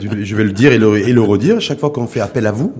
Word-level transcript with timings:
Je 0.00 0.34
vais 0.34 0.44
le 0.44 0.52
dire 0.52 0.72
et 0.72 0.78
le, 0.78 1.06
et 1.06 1.12
le 1.12 1.20
redire. 1.20 1.60
Chaque 1.60 1.78
fois 1.78 1.90
qu'on 1.90 2.06
fait 2.06 2.20
appel 2.20 2.46
à 2.46 2.52
vous, 2.52 2.72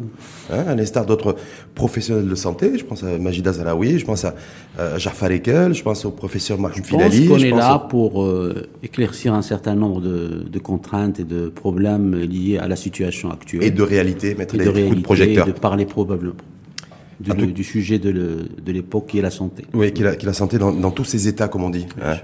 hein, 0.51 0.65
à 0.67 0.75
l'instar 0.75 1.05
d'autres 1.05 1.37
professionnels 1.75 2.27
de 2.27 2.35
santé, 2.35 2.79
je 2.79 2.85
pense 2.87 3.04
à 3.04 3.19
Majida 3.19 3.53
Zalaoui, 3.53 3.99
je 3.99 4.07
pense 4.07 4.25
à 4.25 4.35
euh, 4.79 4.99
Jafar 4.99 5.30
Ekel, 5.30 5.75
je 5.75 5.83
pense 5.83 6.06
au 6.06 6.11
professeur 6.11 6.59
Marc 6.59 6.83
Filali. 6.83 7.25
Je 7.25 7.29
pense 7.29 7.38
qu'on 7.38 7.45
est 7.45 7.51
là 7.51 7.79
pour 7.80 8.22
euh, 8.22 8.67
éclaircir 8.83 9.35
un 9.35 9.43
certain 9.43 9.75
nombre 9.75 10.01
de, 10.01 10.46
de, 10.51 10.59
contraintes 10.59 11.21
et 11.21 11.25
de 11.25 11.51
problèmes 11.51 12.14
liés 12.14 12.56
à 12.56 12.67
la 12.67 12.77
situation 12.77 13.31
actuelle. 13.31 13.65
Et 13.65 13.71
de 13.71 13.83
réalité, 13.83 14.35
mettre 14.35 14.56
les 14.56 14.65
coups 14.65 14.97
de 14.97 15.03
projecteur. 15.03 15.47
Et 15.47 15.53
de 15.53 15.58
parler 15.58 15.85
probablement 15.85 16.33
du 17.23 17.65
sujet 17.65 17.98
de 17.98 18.47
l'époque 18.66 19.07
qui 19.09 19.19
est 19.19 19.23
la 19.23 19.30
santé. 19.30 19.65
Oui, 19.75 19.93
qui 19.93 20.02
est 20.02 20.05
la, 20.05 20.16
qui 20.16 20.25
est 20.25 20.29
la 20.29 20.33
santé 20.33 20.59
dans, 20.59 20.73
dans, 20.73 20.91
tous 20.91 21.05
ses 21.05 21.29
états, 21.29 21.48
comme 21.48 21.65
on 21.65 21.71
dit. 21.71 21.87
Hein. 22.01 22.16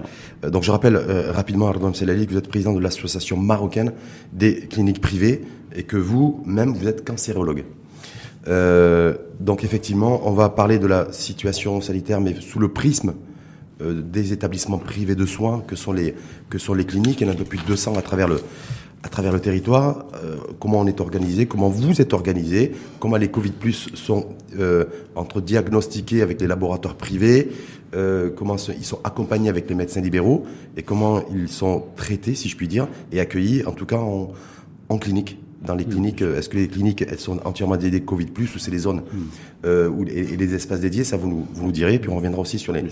Euh, 0.43 0.49
donc 0.49 0.63
je 0.63 0.71
rappelle 0.71 0.95
euh, 0.95 1.31
rapidement, 1.31 1.67
Ardoum 1.67 1.95
Selali, 1.95 2.25
que 2.25 2.31
vous 2.31 2.37
êtes 2.37 2.47
président 2.47 2.73
de 2.73 2.79
l'association 2.79 3.37
marocaine 3.37 3.93
des 4.33 4.59
cliniques 4.67 5.01
privées 5.01 5.41
et 5.75 5.83
que 5.83 5.97
vous-même, 5.97 6.73
vous 6.73 6.87
êtes 6.87 7.05
cancérologue. 7.05 7.63
Euh, 8.47 9.15
donc 9.39 9.63
effectivement, 9.63 10.21
on 10.27 10.31
va 10.31 10.49
parler 10.49 10.79
de 10.79 10.87
la 10.87 11.11
situation 11.11 11.81
sanitaire, 11.81 12.21
mais 12.21 12.35
sous 12.39 12.59
le 12.59 12.69
prisme 12.69 13.13
euh, 13.81 14.01
des 14.01 14.33
établissements 14.33 14.77
privés 14.77 15.15
de 15.15 15.25
soins 15.25 15.63
que 15.65 15.75
sont 15.75 15.93
les 15.93 16.15
que 16.49 16.57
sont 16.57 16.73
les 16.73 16.85
cliniques. 16.85 17.21
Il 17.21 17.27
y 17.27 17.29
en 17.29 17.33
a 17.33 17.35
depuis 17.35 17.59
200 17.65 17.95
à 17.97 18.01
travers 18.01 18.27
le 18.27 18.41
à 19.03 19.09
travers 19.09 19.31
le 19.31 19.39
territoire, 19.39 20.05
euh, 20.23 20.35
comment 20.59 20.79
on 20.79 20.87
est 20.87 20.99
organisé, 20.99 21.45
comment 21.45 21.69
vous 21.69 22.01
êtes 22.01 22.13
organisé, 22.13 22.73
comment 22.99 23.15
les 23.15 23.29
Covid 23.29 23.51
plus 23.51 23.89
sont 23.93 24.27
euh, 24.57 24.85
entre 25.15 25.41
diagnostiqués 25.41 26.21
avec 26.21 26.41
les 26.41 26.47
laboratoires 26.47 26.95
privés, 26.95 27.49
euh, 27.95 28.29
comment 28.29 28.57
ils 28.57 28.85
sont 28.85 28.99
accompagnés 29.03 29.49
avec 29.49 29.69
les 29.69 29.75
médecins 29.75 30.01
libéraux 30.01 30.45
et 30.75 30.83
comment 30.83 31.23
ils 31.33 31.47
sont 31.47 31.85
traités, 31.95 32.35
si 32.35 32.49
je 32.49 32.57
puis 32.57 32.67
dire, 32.67 32.87
et 33.11 33.19
accueillis, 33.19 33.65
en 33.65 33.71
tout 33.71 33.85
cas 33.85 33.97
en, 33.97 34.33
en 34.89 34.97
clinique. 34.97 35.37
Dans 35.65 35.75
les 35.75 35.83
cliniques, 35.83 36.21
est-ce 36.21 36.47
que 36.47 36.55
les 36.55 36.69
cliniques 36.69 37.01
elles 37.01 37.19
sont 37.19 37.37
entièrement 37.43 37.75
dédiées 37.75 37.99
Covid 37.99 38.27
plus 38.27 38.55
ou 38.55 38.59
c'est 38.59 38.71
les 38.71 38.77
zones 38.77 39.01
ou, 39.65 40.05
et, 40.05 40.37
les 40.37 40.53
espaces 40.55 40.79
dédiés? 40.79 41.03
Ça, 41.03 41.17
vous 41.17 41.27
nous, 41.27 41.45
vous 41.53 41.65
nous 41.65 41.73
direz. 41.73 41.99
Puis 41.99 42.09
on 42.09 42.15
reviendra 42.15 42.39
aussi 42.39 42.57
sur 42.57 42.71
les 42.71 42.85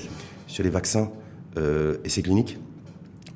sur 0.47 0.65
les 0.65 0.69
vaccins 0.69 1.09
et 1.55 2.09
ces 2.09 2.21
cliniques 2.21 2.57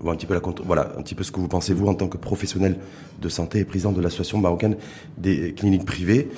un 0.10 0.16
petit 0.16 0.26
peu 0.26 0.34
la, 0.34 0.42
voilà, 0.66 0.94
un 0.98 1.02
petit 1.02 1.16
peu 1.16 1.24
ce 1.24 1.32
que 1.32 1.40
vous 1.40 1.48
pensez 1.48 1.74
vous 1.74 1.88
en 1.88 1.94
tant 1.94 2.08
que 2.08 2.18
professionnel 2.18 2.78
de 3.22 3.30
santé 3.30 3.60
et 3.60 3.66
président 3.66 3.92
de 3.92 4.02
l'association 4.02 4.40
marocaine 4.40 4.76
des 5.18 5.54
cliniques 5.54 5.86
privées. 5.86 6.30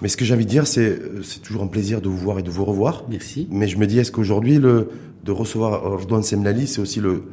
Mais 0.00 0.08
ce 0.08 0.16
que 0.16 0.24
j'ai 0.24 0.34
envie 0.34 0.44
de 0.44 0.50
dire, 0.50 0.66
c'est 0.66 1.00
c'est 1.22 1.40
toujours 1.42 1.62
un 1.62 1.66
plaisir 1.66 2.00
de 2.00 2.08
vous 2.08 2.18
voir 2.18 2.38
et 2.38 2.42
de 2.42 2.50
vous 2.50 2.64
revoir. 2.64 3.04
Merci. 3.08 3.48
Mais 3.50 3.66
je 3.66 3.78
me 3.78 3.86
dis, 3.86 3.98
est-ce 3.98 4.12
qu'aujourd'hui, 4.12 4.58
le 4.58 4.90
de 5.24 5.32
recevoir 5.32 5.84
Ordouane 5.84 6.22
Semnali, 6.22 6.66
c'est 6.66 6.80
aussi 6.80 7.00
le 7.00 7.24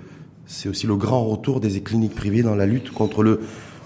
c'est 0.48 0.70
aussi 0.70 0.88
le 0.88 0.96
grand 0.96 1.26
retour 1.26 1.60
des 1.60 1.82
cliniques 1.82 2.16
privées 2.16 2.44
dans 2.44 2.56
la 2.56 2.66
lutte 2.66 2.92
contre 2.92 3.24
le 3.24 3.42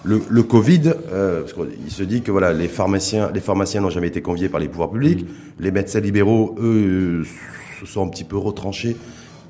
le, 0.05 0.21
le 0.29 0.43
Covid, 0.43 0.93
euh, 1.11 1.41
parce 1.41 1.53
qu'il 1.53 1.91
se 1.91 2.03
dit 2.03 2.21
que 2.21 2.31
voilà, 2.31 2.53
les 2.53 2.69
pharmaciens, 2.69 3.31
les 3.33 3.41
pharmaciens 3.41 3.81
n'ont 3.81 3.89
jamais 3.89 4.07
été 4.07 4.21
conviés 4.21 4.47
par 4.47 4.61
les 4.61 4.69
pouvoirs 4.69 4.91
publics. 4.91 5.23
Mmh. 5.23 5.27
Les 5.59 5.71
médecins 5.71 5.99
libéraux, 5.99 6.55
eux, 6.57 7.25
se 7.79 7.85
sont 7.85 8.05
un 8.05 8.09
petit 8.09 8.23
peu 8.23 8.37
retranchés 8.37 8.95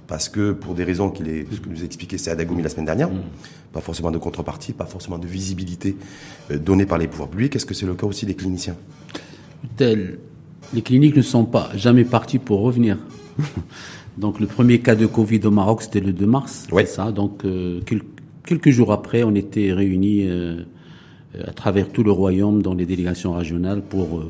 parce 0.09 0.27
que 0.27 0.53
pour 0.53 0.73
des 0.73 0.83
raisons 0.83 1.11
qu'il 1.11 1.29
est, 1.29 1.45
ce 1.53 1.59
que 1.59 1.69
nous 1.69 1.81
a 1.81 1.85
expliqué 1.85 2.17
c'est 2.17 2.31
Adagoumi 2.31 2.63
la 2.63 2.69
semaine 2.69 2.87
dernière, 2.87 3.09
mm. 3.09 3.21
pas 3.71 3.79
forcément 3.79 4.09
de 4.09 4.17
contrepartie, 4.17 4.73
pas 4.73 4.87
forcément 4.87 5.19
de 5.19 5.27
visibilité 5.27 5.95
euh, 6.51 6.57
donnée 6.57 6.87
par 6.87 6.97
les 6.97 7.07
pouvoirs 7.07 7.29
publics. 7.29 7.55
Est-ce 7.55 7.67
que 7.67 7.75
c'est 7.75 7.85
le 7.85 7.93
cas 7.93 8.07
aussi 8.07 8.25
des 8.25 8.33
cliniciens? 8.33 8.75
Tel, 9.77 10.17
Les 10.73 10.81
cliniques 10.81 11.15
ne 11.15 11.21
sont 11.21 11.45
pas 11.45 11.69
jamais 11.75 12.05
parties 12.05 12.39
pour 12.39 12.61
revenir. 12.61 12.97
donc 14.17 14.39
le 14.39 14.47
premier 14.47 14.79
cas 14.79 14.95
de 14.95 15.05
Covid 15.05 15.41
au 15.45 15.51
Maroc, 15.51 15.83
c'était 15.83 15.99
le 15.99 16.11
2 16.11 16.25
mars. 16.25 16.67
Ouais. 16.71 16.87
ça. 16.87 17.11
Donc 17.11 17.45
euh, 17.45 17.79
quelques 18.45 18.71
jours 18.71 18.91
après, 18.91 19.21
on 19.21 19.35
était 19.35 19.71
réunis 19.71 20.23
euh, 20.23 20.63
à 21.45 21.51
travers 21.51 21.87
tout 21.89 22.01
le 22.01 22.11
royaume 22.11 22.63
dans 22.63 22.73
les 22.73 22.87
délégations 22.87 23.33
régionales 23.33 23.83
pour 23.83 24.23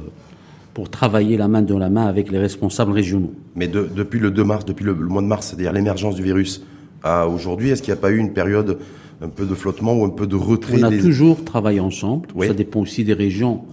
pour 0.80 0.90
travailler 0.90 1.36
la 1.36 1.50
main 1.50 1.62
dans 1.62 1.78
la 1.78 1.90
main 1.90 2.06
avec 2.06 2.32
les 2.32 2.38
responsables 2.38 2.94
régionaux. 2.94 3.34
Mais 3.54 3.68
de, 3.68 3.90
depuis 3.94 4.18
le 4.18 4.32
2 4.32 4.46
mars, 4.46 4.64
depuis 4.64 4.86
le, 4.86 4.94
le 4.94 5.08
mois 5.10 5.22
de 5.22 5.28
mars, 5.28 5.48
c'est-à-dire 5.48 5.74
l'émergence 5.74 6.16
du 6.16 6.24
virus, 6.24 6.64
à 7.04 7.28
aujourd'hui, 7.28 7.68
est-ce 7.68 7.82
qu'il 7.82 7.94
n'y 7.94 8.00
a 8.00 8.02
pas 8.02 8.12
eu 8.12 8.18
une 8.18 8.32
période 8.32 8.80
un 9.22 9.28
peu 9.28 9.46
de 9.46 9.54
flottement 9.56 9.94
ou 9.94 10.06
un 10.06 10.10
peu 10.10 10.26
de 10.26 10.38
retrait 10.38 10.82
On 10.82 10.84
a 10.84 10.90
des... 10.90 11.02
toujours 11.02 11.44
travaillé 11.44 11.82
ensemble. 11.82 12.30
Oui. 12.34 12.48
Ça 12.48 12.54
dépend 12.54 12.80
aussi 12.80 13.04
des 13.04 13.12
régions 13.12 13.64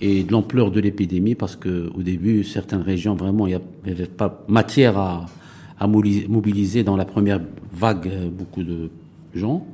et 0.00 0.24
de 0.24 0.32
l'ampleur 0.32 0.72
de 0.72 0.80
l'épidémie, 0.80 1.36
parce 1.36 1.54
que 1.54 1.88
au 1.96 2.02
début, 2.02 2.42
certaines 2.42 2.82
régions, 2.82 3.14
vraiment, 3.14 3.46
il 3.46 3.60
n'y 3.86 3.92
avait 3.92 4.06
pas 4.06 4.44
matière 4.48 4.98
à, 4.98 5.26
à 5.78 5.86
mobiliser 5.86 6.82
dans 6.82 6.96
la 6.96 7.04
première 7.04 7.40
vague 7.72 8.08
euh, 8.08 8.28
beaucoup 8.28 8.64
de 8.64 8.90
gens, 9.36 9.64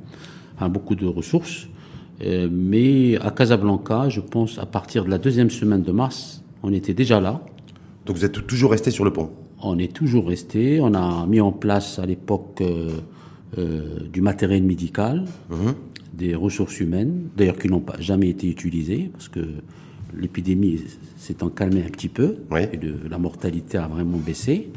beaucoup 0.69 0.93
de 0.93 1.07
ressources. 1.07 1.69
Euh, 2.23 2.47
mais 2.51 3.17
à 3.17 3.31
Casablanca, 3.31 4.09
je 4.09 4.21
pense, 4.21 4.59
à 4.59 4.67
partir 4.67 5.05
de 5.05 5.09
la 5.09 5.17
deuxième 5.17 5.49
semaine 5.49 5.81
de 5.81 5.91
mars, 5.91 6.43
on 6.67 6.73
était 6.73 6.93
déjà 6.93 7.19
là. 7.21 7.41
Donc 8.05 8.17
vous 8.17 8.25
êtes 8.25 8.45
toujours 8.45 8.71
resté 8.71 8.91
sur 8.91 9.05
le 9.05 9.11
pont 9.13 9.29
On 9.63 9.77
est 9.79 9.93
toujours 9.93 10.27
resté. 10.27 10.79
On 10.81 10.93
a 10.93 11.25
mis 11.25 11.39
en 11.39 11.51
place 11.53 11.97
à 11.97 12.05
l'époque 12.05 12.59
euh, 12.61 12.89
euh, 13.57 13.99
du 14.11 14.21
matériel 14.21 14.63
médical, 14.63 15.25
Mhm. 15.49 15.57
mmh. 15.57 15.73
des 16.13 16.35
ressources 16.35 16.79
humaines, 16.81 17.29
d'ailleurs 17.37 17.57
qui 17.57 17.69
n'ont 17.69 17.79
pas 17.91 17.95
jamais 17.99 18.29
été 18.29 18.49
utilisées 18.49 19.09
parce 19.13 19.29
que 19.29 19.39
l'épidémie 20.19 20.79
s'est 21.17 21.41
en 21.43 21.49
calmé 21.49 21.83
un 21.85 21.89
petit 21.89 22.09
peu 22.09 22.35
oui. 22.51 22.61
et 22.73 22.77
de, 22.77 22.93
la 23.09 23.17
mortalité 23.17 23.77
a 23.77 23.87
vraiment 23.87 24.17
baissé. 24.17 24.69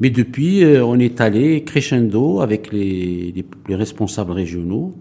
Mais 0.00 0.10
depuis, 0.10 0.64
euh, 0.64 0.84
on 0.84 0.98
est 0.98 1.20
allé 1.20 1.62
crescendo 1.62 2.40
avec 2.40 2.72
les, 2.72 3.32
les, 3.36 3.44
les 3.68 3.74
responsables 3.76 4.32
régionaux 4.32 4.94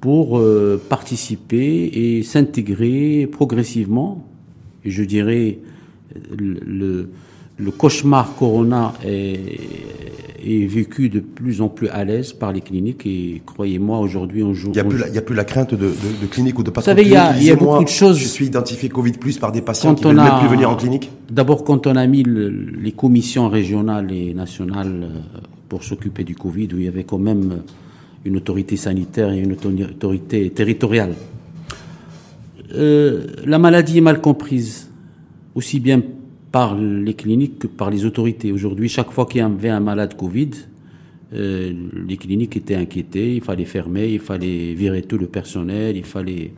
pour 0.00 0.40
participer 0.88 1.90
et 1.92 2.22
s'intégrer 2.22 3.28
progressivement 3.30 4.24
je 4.84 5.02
dirais, 5.04 5.58
le, 6.36 7.08
le 7.58 7.70
cauchemar 7.70 8.34
Corona 8.36 8.94
est, 9.04 9.60
est, 10.44 10.66
vécu 10.66 11.08
de 11.08 11.20
plus 11.20 11.60
en 11.60 11.68
plus 11.68 11.88
à 11.88 12.04
l'aise 12.04 12.32
par 12.32 12.52
les 12.52 12.60
cliniques 12.60 13.06
et 13.06 13.42
croyez-moi, 13.44 13.98
aujourd'hui 13.98 14.42
on 14.42 14.54
joue. 14.54 14.68
Il 14.68 14.72
n'y 14.72 14.80
a, 14.80 14.84
plus 14.84 14.98
la, 14.98 15.08
il 15.08 15.14
y 15.14 15.18
a 15.18 15.22
plus 15.22 15.34
la 15.34 15.44
crainte 15.44 15.74
de, 15.74 15.86
de, 15.86 16.22
de 16.22 16.26
clinique 16.26 16.58
ou 16.58 16.62
de 16.62 16.70
patron. 16.70 16.92
Vous 16.92 16.96
savez, 16.96 17.08
il 17.08 17.12
y 17.12 17.16
a, 17.16 17.36
il 17.36 17.44
y 17.44 17.50
a 17.50 17.56
beaucoup 17.56 17.72
moi, 17.72 17.84
de 17.84 17.88
choses. 17.88 18.18
Je 18.18 18.26
suis 18.26 18.46
identifié 18.46 18.88
Covid 18.88 19.12
plus 19.12 19.38
par 19.38 19.52
des 19.52 19.62
patients 19.62 19.94
qui 19.94 20.04
ne 20.04 20.08
veulent 20.08 20.16
même 20.16 20.38
plus 20.40 20.48
venir 20.48 20.70
en 20.70 20.76
clinique. 20.76 21.10
D'abord, 21.30 21.64
quand 21.64 21.86
on 21.86 21.96
a 21.96 22.06
mis 22.06 22.22
le, 22.22 22.48
les 22.48 22.92
commissions 22.92 23.48
régionales 23.48 24.10
et 24.12 24.34
nationales 24.34 25.08
pour 25.68 25.84
s'occuper 25.84 26.24
du 26.24 26.34
Covid, 26.34 26.68
où 26.74 26.78
il 26.78 26.84
y 26.84 26.88
avait 26.88 27.04
quand 27.04 27.18
même 27.18 27.62
une 28.24 28.36
autorité 28.36 28.76
sanitaire 28.76 29.30
et 29.32 29.38
une 29.38 29.52
autorité 29.52 30.50
territoriale. 30.50 31.14
Euh, 32.74 33.26
la 33.44 33.58
maladie 33.58 33.98
est 33.98 34.02
mal 34.02 34.20
comprise, 34.20 34.90
aussi 35.54 35.80
bien 35.80 36.02
par 36.52 36.76
les 36.76 37.14
cliniques 37.14 37.60
que 37.60 37.66
par 37.66 37.90
les 37.90 38.04
autorités. 38.04 38.52
Aujourd'hui, 38.52 38.88
chaque 38.88 39.10
fois 39.10 39.26
qu'il 39.26 39.38
y 39.40 39.44
avait 39.44 39.68
un 39.68 39.80
malade 39.80 40.16
Covid, 40.16 40.50
euh, 41.32 41.72
les 42.06 42.16
cliniques 42.16 42.56
étaient 42.56 42.74
inquiétées, 42.74 43.36
il 43.36 43.42
fallait 43.42 43.64
fermer, 43.64 44.08
il 44.08 44.20
fallait 44.20 44.74
virer 44.74 45.02
tout 45.02 45.18
le 45.18 45.26
personnel, 45.26 45.96
il 45.96 46.04
fallait... 46.04 46.52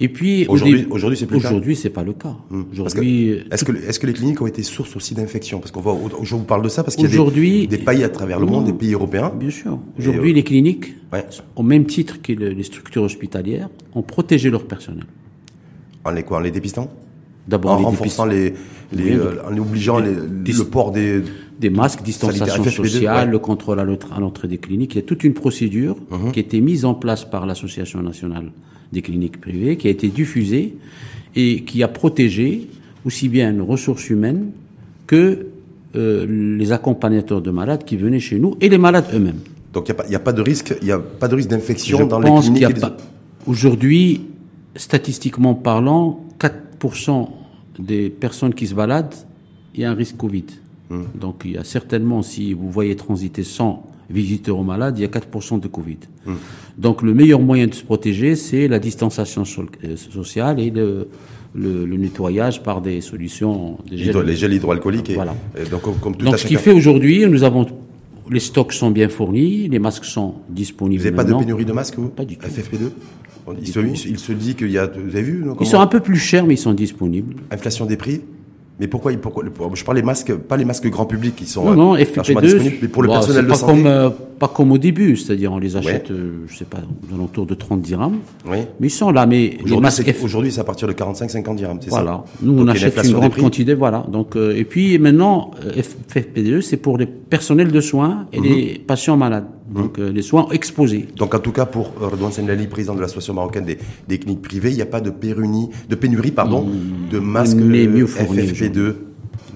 Et 0.00 0.08
puis 0.08 0.46
aujourd'hui, 0.48 0.86
aujourd'hui 0.90 1.16
c'est 1.16 1.26
plus 1.26 1.36
aujourd'hui 1.36 1.76
c'est 1.76 1.90
pas 1.90 2.02
le 2.02 2.12
cas. 2.12 2.36
Hum. 2.50 2.66
Aujourd'hui, 2.72 3.44
est-ce 3.50 3.64
que 3.64 3.72
est-ce 3.72 3.98
que 3.98 4.06
les 4.06 4.12
cliniques 4.12 4.40
ont 4.40 4.46
été 4.46 4.62
source 4.62 4.96
aussi 4.96 5.14
d'infections? 5.14 5.60
Parce 5.60 5.70
qu'on 5.70 5.80
voit, 5.80 5.96
je 6.22 6.34
vous 6.34 6.44
parle 6.44 6.62
de 6.62 6.68
ça 6.68 6.82
parce 6.82 6.96
qu'il 6.96 7.04
y 7.04 7.18
a 7.18 7.30
des, 7.30 7.66
des, 7.66 7.78
pays 7.78 8.02
à 8.02 8.08
travers 8.08 8.40
le 8.40 8.46
monde, 8.46 8.66
des 8.66 8.72
pays 8.72 8.92
européens. 8.92 9.32
Bien 9.34 9.50
sûr. 9.50 9.78
Aujourd'hui, 9.98 10.32
euh, 10.32 10.34
les 10.34 10.44
cliniques, 10.44 10.94
ouais. 11.12 11.24
au 11.56 11.62
même 11.62 11.86
titre 11.86 12.20
que 12.22 12.32
les 12.32 12.62
structures 12.64 13.02
hospitalières, 13.02 13.68
ont 13.94 14.02
protégé 14.02 14.50
leur 14.50 14.64
personnel. 14.64 15.04
En 16.04 16.10
les 16.10 16.22
quoi? 16.22 16.38
En 16.38 16.40
les 16.40 16.50
dépistant? 16.50 16.90
D'abord 17.46 17.72
en 17.72 17.78
renforçant 17.84 18.24
les, 18.24 18.54
les, 18.92 19.04
oui, 19.04 19.12
euh, 19.12 19.42
en 19.50 19.56
obligeant 19.58 19.98
les, 19.98 20.14
les, 20.44 20.52
le 20.52 20.64
port 20.64 20.92
des 20.92 21.22
des 21.60 21.70
masques, 21.70 22.02
distanciation 22.02 22.64
sociale, 22.64 23.26
ouais. 23.26 23.32
le 23.32 23.38
contrôle 23.38 23.78
à 23.78 23.84
l'entrée 23.84 24.48
des 24.48 24.58
cliniques. 24.58 24.94
Il 24.94 24.96
y 24.96 25.00
a 25.00 25.02
toute 25.06 25.24
une 25.24 25.34
procédure 25.34 25.96
Mhm. 26.10 26.32
qui 26.32 26.40
a 26.40 26.42
été 26.42 26.60
mise 26.60 26.84
en 26.84 26.94
place 26.94 27.24
par 27.24 27.46
l'association 27.46 28.02
nationale 28.02 28.50
des 28.92 29.02
cliniques 29.02 29.40
privées, 29.40 29.76
qui 29.76 29.86
a 29.88 29.90
été 29.90 30.08
diffusée 30.08 30.74
et 31.36 31.62
qui 31.62 31.82
a 31.82 31.88
protégé 31.88 32.68
aussi 33.04 33.28
bien 33.28 33.52
les 33.52 33.60
ressources 33.60 34.08
humaines 34.10 34.50
que 35.06 35.46
euh, 35.96 36.26
les 36.58 36.72
accompagnateurs 36.72 37.40
de 37.40 37.50
malades 37.50 37.84
qui 37.84 37.96
venaient 37.96 38.20
chez 38.20 38.38
nous 38.38 38.56
et 38.60 38.68
les 38.68 38.78
malades 38.78 39.06
eux-mêmes. 39.14 39.40
Donc 39.72 39.88
il 39.88 39.94
n'y 40.08 40.14
a, 40.14 40.18
a, 40.18 40.20
pas 40.20 40.32
de 40.32 40.42
risque, 40.42 40.74
il 40.80 40.86
n'y 40.86 40.92
a 40.92 40.98
pas 40.98 41.28
de 41.28 41.34
risque 41.36 41.50
d'infection 41.50 42.06
dans 42.06 42.18
les 42.20 42.30
cliniques. 42.40 42.68
Les... 42.68 42.82
Aujourd'hui, 43.46 44.22
statistiquement 44.76 45.54
parlant, 45.54 46.24
4% 46.40 46.50
des 47.78 48.10
personnes 48.10 48.54
qui 48.54 48.66
se 48.66 48.74
baladent, 48.74 49.14
il 49.74 49.80
y 49.80 49.84
a 49.84 49.90
un 49.90 49.94
risque 49.94 50.16
Covid. 50.16 50.44
Mmh. 50.90 51.00
Donc 51.20 51.42
il 51.44 51.52
y 51.52 51.56
a 51.56 51.64
certainement, 51.64 52.22
si 52.22 52.52
vous 52.52 52.70
voyez 52.70 52.94
transiter 52.96 53.42
100 53.42 53.90
visiteurs 54.10 54.58
aux 54.58 54.64
malades, 54.64 54.98
il 54.98 55.02
y 55.02 55.04
a 55.04 55.08
4% 55.08 55.60
de 55.60 55.68
Covid. 55.68 55.98
Mmh. 56.26 56.32
Donc 56.78 57.02
le 57.02 57.14
meilleur 57.14 57.40
moyen 57.40 57.66
de 57.66 57.74
se 57.74 57.84
protéger, 57.84 58.36
c'est 58.36 58.68
la 58.68 58.78
distanciation 58.78 59.44
so 59.44 59.64
sociale 59.96 60.60
et 60.60 60.70
le, 60.70 61.08
le, 61.54 61.86
le, 61.86 61.96
nettoyage 61.96 62.62
par 62.62 62.80
des 62.80 63.00
solutions. 63.00 63.78
Des 63.88 63.98
gels, 63.98 64.18
les 64.18 64.36
gels 64.36 64.52
hydroalcooliques. 64.52 65.10
Et, 65.10 65.14
voilà. 65.14 65.34
Et 65.58 65.68
donc, 65.68 65.82
comme 66.00 66.16
tout 66.16 66.24
donc 66.24 66.38
ce 66.38 66.46
qui 66.46 66.56
fait 66.56 66.72
aujourd'hui, 66.72 67.26
nous 67.26 67.42
avons 67.44 67.66
les 68.30 68.40
stocks 68.40 68.72
sont 68.72 68.90
bien 68.90 69.08
fournis, 69.08 69.68
les 69.68 69.78
masques 69.78 70.06
sont 70.06 70.36
disponibles. 70.48 71.02
Vous 71.02 71.10
n'avez 71.10 71.16
pas 71.16 71.24
de 71.24 71.34
pénurie 71.34 71.64
de 71.64 71.72
masques, 71.72 71.98
vous? 71.98 72.08
Pas 72.08 72.24
du 72.24 72.36
tout. 72.36 72.46
FFP2 72.46 72.90
Il 73.60 73.68
se, 73.68 73.80
il 73.80 74.18
se 74.18 74.32
dit 74.32 74.54
qu'il 74.54 74.70
y 74.70 74.78
a, 74.78 74.86
vous 74.86 75.14
avez 75.16 75.22
vu 75.22 75.42
non, 75.44 75.56
Ils 75.60 75.66
sont 75.66 75.80
un 75.80 75.86
peu 75.86 76.00
plus 76.00 76.16
chers, 76.16 76.46
mais 76.46 76.54
ils 76.54 76.58
sont 76.58 76.72
disponibles. 76.72 77.34
inflation 77.50 77.86
des 77.86 77.96
prix. 77.96 78.20
Mais 78.80 78.88
pourquoi, 78.88 79.12
je 79.12 79.84
parle 79.84 79.96
des 79.98 80.02
masques, 80.02 80.34
pas 80.34 80.56
les 80.56 80.64
masques 80.64 80.88
grand 80.90 81.06
public 81.06 81.36
qui 81.36 81.46
sont 81.46 81.64
Non, 81.64 81.70
euh, 81.70 81.74
non, 81.76 81.94
largement 81.94 82.40
FFP2, 82.40 82.42
disponibles, 82.42 82.76
mais 82.82 82.88
pour 82.88 83.02
le 83.02 83.06
bon, 83.08 83.14
personnel 83.14 83.44
de 83.44 83.48
pas 83.48 83.54
santé. 83.54 83.72
Comme, 83.72 83.86
euh, 83.86 84.10
pas 84.40 84.48
comme 84.48 84.72
au 84.72 84.78
début, 84.78 85.16
c'est-à-dire 85.16 85.52
on 85.52 85.58
les 85.60 85.76
achète, 85.76 86.10
euh, 86.10 86.38
je 86.48 86.56
sais 86.56 86.64
pas, 86.64 86.78
aux 87.08 87.14
alentours 87.14 87.46
de 87.46 87.54
30 87.54 87.82
dirhams. 87.82 88.16
Oui. 88.50 88.58
Mais 88.80 88.88
ils 88.88 88.90
sont 88.90 89.12
là, 89.12 89.26
mais 89.26 89.58
Aujourd'hui, 89.62 90.50
c'est, 90.50 90.56
c'est 90.56 90.60
à 90.60 90.64
partir 90.64 90.88
de 90.88 90.92
45-50 90.92 91.54
dirhams, 91.54 91.78
c'est 91.80 91.88
Voilà. 91.90 92.24
ça 92.26 92.38
Nous, 92.42 92.50
Donc, 92.52 92.56
il 92.56 92.60
y 92.62 92.64
on 92.64 92.68
achète 92.88 93.04
une 93.04 93.12
grande 93.12 93.36
quantité, 93.36 93.74
voilà. 93.74 94.04
Donc, 94.10 94.34
euh, 94.34 94.56
et 94.56 94.64
puis 94.64 94.98
maintenant, 94.98 95.52
euh, 95.64 95.80
FFP2, 95.80 96.60
c'est 96.60 96.76
pour 96.76 96.98
les 96.98 97.06
personnels 97.06 97.70
de 97.70 97.80
soins 97.80 98.26
et 98.32 98.40
Mhm. 98.40 98.44
les 98.44 98.78
patients 98.84 99.16
malades. 99.16 99.46
Donc, 99.68 99.98
euh, 99.98 100.10
les 100.12 100.22
soins 100.22 100.46
exposés. 100.50 101.08
Donc 101.16 101.34
en 101.34 101.38
tout 101.38 101.52
cas 101.52 101.64
pour 101.64 101.92
euh, 102.00 102.08
Redouane 102.08 102.32
Senlali, 102.32 102.66
président 102.66 102.94
de 102.94 103.00
l'association 103.00 103.34
marocaine 103.34 103.64
des, 103.64 103.78
des 104.08 104.18
cliniques 104.18 104.42
privées, 104.42 104.70
il 104.70 104.76
n'y 104.76 104.82
a 104.82 104.86
pas 104.86 105.00
de 105.00 105.10
pénurie, 105.10 105.68
de 105.88 105.94
pénurie 105.94 106.32
pardon, 106.32 106.68
de 107.10 107.18
masques 107.18 107.56
euh, 107.58 107.88
mieux 107.88 108.06
fournis 108.06 108.40
FFP2. 108.42 108.94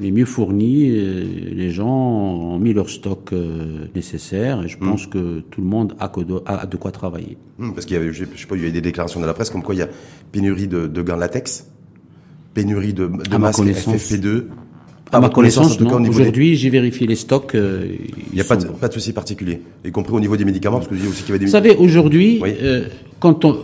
Les 0.01 0.11
mieux 0.13 0.25
fournis, 0.25 0.89
les 0.91 1.71
gens 1.71 1.89
ont 1.89 2.59
mis 2.59 2.73
leur 2.73 2.89
stock 2.89 3.33
euh, 3.33 3.87
nécessaire 3.97 4.63
et 4.65 4.69
je 4.69 4.79
Mhm. 4.79 4.89
pense 4.91 5.07
que 5.09 5.41
tout 5.51 5.61
le 5.61 5.67
monde 5.67 5.95
a, 5.99 6.09
que 6.09 6.21
de, 6.21 6.41
a 6.47 6.67
de 6.67 6.77
quoi 6.77 6.91
travailler. 6.93 7.37
Hum, 7.61 7.75
parce 7.75 7.85
qu'il 7.85 7.95
y 7.97 8.01
avait, 8.01 8.13
je, 8.13 8.25
je 8.33 8.41
sais 8.41 8.47
pas, 8.47 8.55
il 8.55 8.61
y 8.61 8.63
avait 8.65 8.73
des 8.73 8.81
déclarations 8.81 9.21
dans 9.21 9.27
la 9.27 9.35
presse 9.35 9.51
comme 9.51 9.63
quoi 9.63 9.75
il 9.75 9.79
y 9.79 9.83
a 9.83 9.89
pénurie 10.33 10.69
de, 10.69 10.87
de 10.87 11.03
gants 11.03 11.17
latex, 11.17 11.67
pénurie 12.55 12.95
de, 12.95 13.07
de 13.09 13.37
masques 13.37 13.59
connaissance. 13.59 13.95
FFP2. 13.95 14.45
À 15.13 15.21
ma 15.21 15.29
connaissance, 15.31 15.79
des- 15.79 15.85
Aujourd'hui, 16.09 16.55
j'ai 16.57 16.71
vérifié 16.71 17.07
les 17.07 17.17
stocks. 17.17 17.55
euh, 17.55 17.87
il 18.31 18.35
n'y 18.35 18.41
a 18.41 18.45
pas 18.45 18.57
de, 18.57 18.67
pas 18.67 18.89
de 18.89 18.93
souci 18.93 19.13
particulier, 19.13 19.61
y 19.85 19.91
compris 19.91 20.13
au 20.15 20.21
niveau 20.21 20.37
des 20.37 20.45
médicaments, 20.45 20.77
parce 20.79 20.89
que 20.89 20.97
je 20.97 21.01
dis 21.03 21.09
aussi 21.09 21.23
qu'il 21.23 21.29
y 21.31 21.33
avait 21.33 21.39
des 21.41 21.47
Vous 21.47 21.53
savez, 21.53 21.75
aujourd'hui, 21.77 22.39
Oui. 22.43 22.51
euh, 22.63 22.85
quand 23.21 23.45
on, 23.45 23.59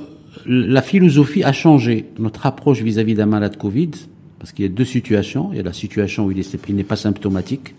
la 0.47 0.81
philosophie 0.83 1.43
a 1.45 1.53
changé, 1.53 2.07
notre 2.19 2.47
approche 2.47 2.81
vis-à-vis 2.83 3.15
d'un 3.15 3.27
malade 3.27 3.57
Covid, 3.57 3.91
parce 4.39 4.53
qu'il 4.53 4.65
y 4.65 4.69
a 4.69 4.71
deux 4.71 4.85
situations. 4.85 5.51
Il 5.53 5.57
y 5.57 5.61
a 5.61 5.63
la 5.63 5.73
situation 5.73 6.27
où 6.27 6.31
il 6.31 6.39
est- 6.39 6.57
il 6.69 6.75
n'est 6.77 6.83
pas 6.85 6.97
symptomatique, 6.97 7.75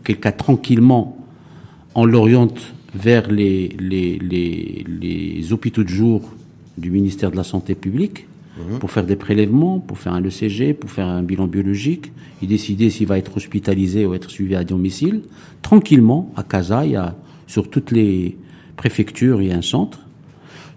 auquel 0.00 0.18
cas 0.18 0.32
tranquillement, 0.32 1.16
on 1.94 2.04
l'oriente 2.04 2.60
vers 2.94 3.30
les, 3.30 3.70
les, 3.78 4.18
les, 4.18 4.84
les 5.00 5.52
hôpitaux 5.52 5.82
de 5.84 5.88
jour 5.88 6.22
du 6.78 6.90
ministère 6.90 7.30
de 7.30 7.36
la 7.36 7.44
Santé 7.44 7.74
publique 7.74 8.26
pour 8.78 8.90
faire 8.90 9.04
des 9.04 9.16
prélèvements, 9.16 9.78
pour 9.78 9.98
faire 9.98 10.12
un 10.12 10.22
ECG, 10.22 10.74
pour 10.74 10.90
faire 10.90 11.06
un 11.06 11.22
bilan 11.22 11.46
biologique, 11.46 12.12
et 12.42 12.46
décider 12.46 12.90
s'il 12.90 13.06
va 13.06 13.16
être 13.18 13.36
hospitalisé 13.36 14.04
ou 14.06 14.14
être 14.14 14.30
suivi 14.30 14.54
à 14.54 14.64
domicile. 14.64 15.22
Tranquillement, 15.62 16.30
à 16.36 16.42
Casa, 16.42 16.84
il 16.84 16.92
y 16.92 16.96
a, 16.96 17.14
sur 17.46 17.70
toutes 17.70 17.90
les 17.90 18.36
préfectures, 18.76 19.40
il 19.40 19.48
y 19.48 19.52
a 19.52 19.56
un 19.56 19.62
centre. 19.62 20.00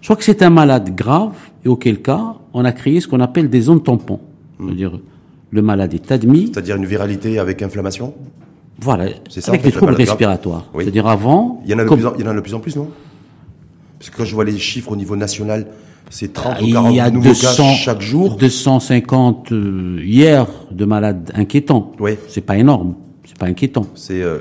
Crois 0.02 0.16
que 0.16 0.24
c'est 0.24 0.42
un 0.42 0.50
malade 0.50 0.94
grave, 0.94 1.34
et 1.64 1.68
auquel 1.68 2.00
cas, 2.02 2.36
on 2.52 2.64
a 2.64 2.72
créé 2.72 3.00
ce 3.00 3.08
qu'on 3.08 3.20
appelle 3.20 3.48
des 3.50 3.62
zones 3.62 3.82
tampons. 3.82 4.20
C'est-à-dire, 4.60 4.98
le 5.50 5.62
malade 5.62 5.94
est 5.94 6.10
admis, 6.12 6.46
c'est-à-dire 6.52 6.76
une 6.76 6.86
viralité 6.86 7.38
avec 7.38 7.60
inflammation? 7.62 8.14
voilà, 8.80 9.06
C'est 9.30 9.40
ça, 9.40 9.52
avec 9.52 9.62
des 9.62 9.72
troubles 9.72 9.94
respiratoires. 9.94 10.66
Oui. 10.74 10.84
C'est-à-dire 10.84 11.06
avant, 11.06 11.62
Il 11.64 11.70
y 11.70 11.74
en 11.74 11.78
a 11.78 11.84
de 11.84 11.88
comme- 11.88 11.98
plus 11.98 12.06
en, 12.08 12.14
il 12.16 12.24
y 12.24 12.28
en 12.28 12.30
a 12.30 12.34
de 12.34 12.40
plus 12.40 12.54
en 12.54 12.60
plus, 12.60 12.76
non? 12.76 12.88
Parce 13.98 14.10
que 14.10 14.16
quand 14.16 14.24
je 14.24 14.34
vois 14.34 14.44
les 14.44 14.58
chiffres 14.58 14.92
au 14.92 14.96
niveau 14.96 15.16
national, 15.16 15.66
c'est 16.10 16.32
30 16.32 16.60
ou 16.62 16.64
il 16.66 16.72
40 16.72 16.94
y 16.94 17.00
a 17.00 17.10
nouveaux 17.10 17.28
200, 17.28 17.62
cas 17.64 17.72
chaque 17.74 18.00
jour. 18.00 18.36
250 18.36 19.52
euh, 19.52 19.98
hier 20.02 20.46
de 20.70 20.84
malades 20.84 21.30
inquiétants. 21.34 21.92
Oui. 22.00 22.12
C'est 22.28 22.40
pas 22.44 22.56
énorme, 22.56 22.94
c'est 23.24 23.36
pas 23.38 23.46
inquiétant. 23.46 23.86
C'est 23.94 24.22
euh, 24.22 24.38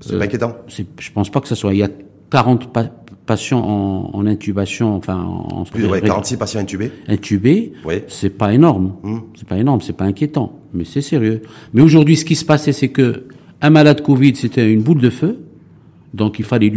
c'est 0.00 0.18
pas 0.18 0.24
inquiétant. 0.24 0.52
C'est- 0.68 0.86
Je 1.00 1.10
pense 1.12 1.30
pas 1.30 1.40
que 1.40 1.48
ce 1.48 1.54
soit. 1.54 1.72
Il 1.74 1.78
y 1.78 1.82
a 1.82 1.88
40 2.30 2.72
pa- 2.72 2.90
patients 3.24 3.60
en, 3.60 4.10
en 4.12 4.26
intubation, 4.26 4.94
enfin 4.94 5.20
en 5.24 5.64
Plus, 5.64 5.86
ouais, 5.86 6.00
46 6.00 6.36
patients 6.36 6.60
intubés. 6.60 6.92
intubés. 7.08 7.72
Oui. 7.84 7.94
C'est 8.08 8.30
pas 8.30 8.52
énorme. 8.54 8.94
Hum. 9.02 9.22
C'est 9.36 9.48
pas 9.48 9.56
énorme, 9.58 9.80
c'est 9.80 9.96
pas 9.96 10.04
inquiétant, 10.04 10.52
mais 10.74 10.84
c'est 10.84 11.00
sérieux. 11.00 11.42
Mais 11.74 11.82
aujourd'hui, 11.82 12.16
ce 12.16 12.24
qui 12.24 12.36
se 12.36 12.44
passait, 12.44 12.72
c'est 12.72 12.88
que 12.90 13.24
un 13.62 13.70
malade 13.70 14.02
Covid, 14.02 14.36
c'était 14.36 14.70
une 14.70 14.82
boule 14.82 15.00
de 15.00 15.10
feu. 15.10 15.40
Donc 16.16 16.38
il 16.38 16.44
fallait 16.44 16.72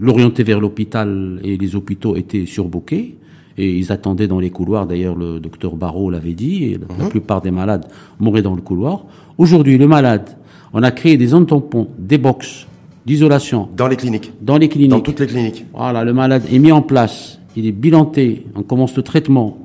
l'orienter 0.00 0.42
vers 0.42 0.60
l'hôpital 0.60 1.40
et 1.42 1.56
les 1.56 1.76
hôpitaux 1.76 2.16
étaient 2.16 2.46
surbookés. 2.46 3.16
Et 3.58 3.74
ils 3.78 3.90
attendaient 3.90 4.28
dans 4.28 4.38
les 4.38 4.50
couloirs, 4.50 4.86
d'ailleurs 4.86 5.16
le 5.16 5.40
docteur 5.40 5.76
Barrault 5.76 6.10
l'avait 6.10 6.34
dit, 6.34 6.64
et 6.64 6.78
la, 6.78 7.04
la 7.04 7.08
plupart 7.08 7.40
des 7.40 7.50
malades 7.50 7.86
mouraient 8.20 8.42
dans 8.42 8.54
le 8.54 8.60
couloir. 8.60 9.06
Aujourd'hui, 9.38 9.78
le 9.78 9.88
malade, 9.88 10.28
on 10.74 10.82
a 10.82 10.90
créé 10.90 11.16
des 11.16 11.28
zones 11.28 11.46
tampons, 11.46 11.88
des 11.98 12.18
box 12.18 12.66
d'isolation 13.06 13.68
Dans 13.74 13.88
les 13.88 13.96
cliniques. 13.96 14.30
dans 14.42 14.58
les 14.58 14.68
cliniques. 14.68 14.90
Dans 14.90 15.00
toutes 15.00 15.20
les 15.20 15.26
cliniques. 15.26 15.64
Voilà, 15.72 16.04
le 16.04 16.12
malade 16.12 16.42
est 16.52 16.58
mis 16.58 16.70
en 16.70 16.82
place, 16.82 17.40
il 17.56 17.66
est 17.66 17.72
bilanté, 17.72 18.44
on 18.56 18.62
commence 18.62 18.94
le 18.94 19.02
traitement, 19.02 19.56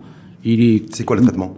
il 0.46 0.62
est... 0.64 0.96
C'est 0.96 1.04
quoi 1.04 1.18
le 1.18 1.24
traitement? 1.24 1.54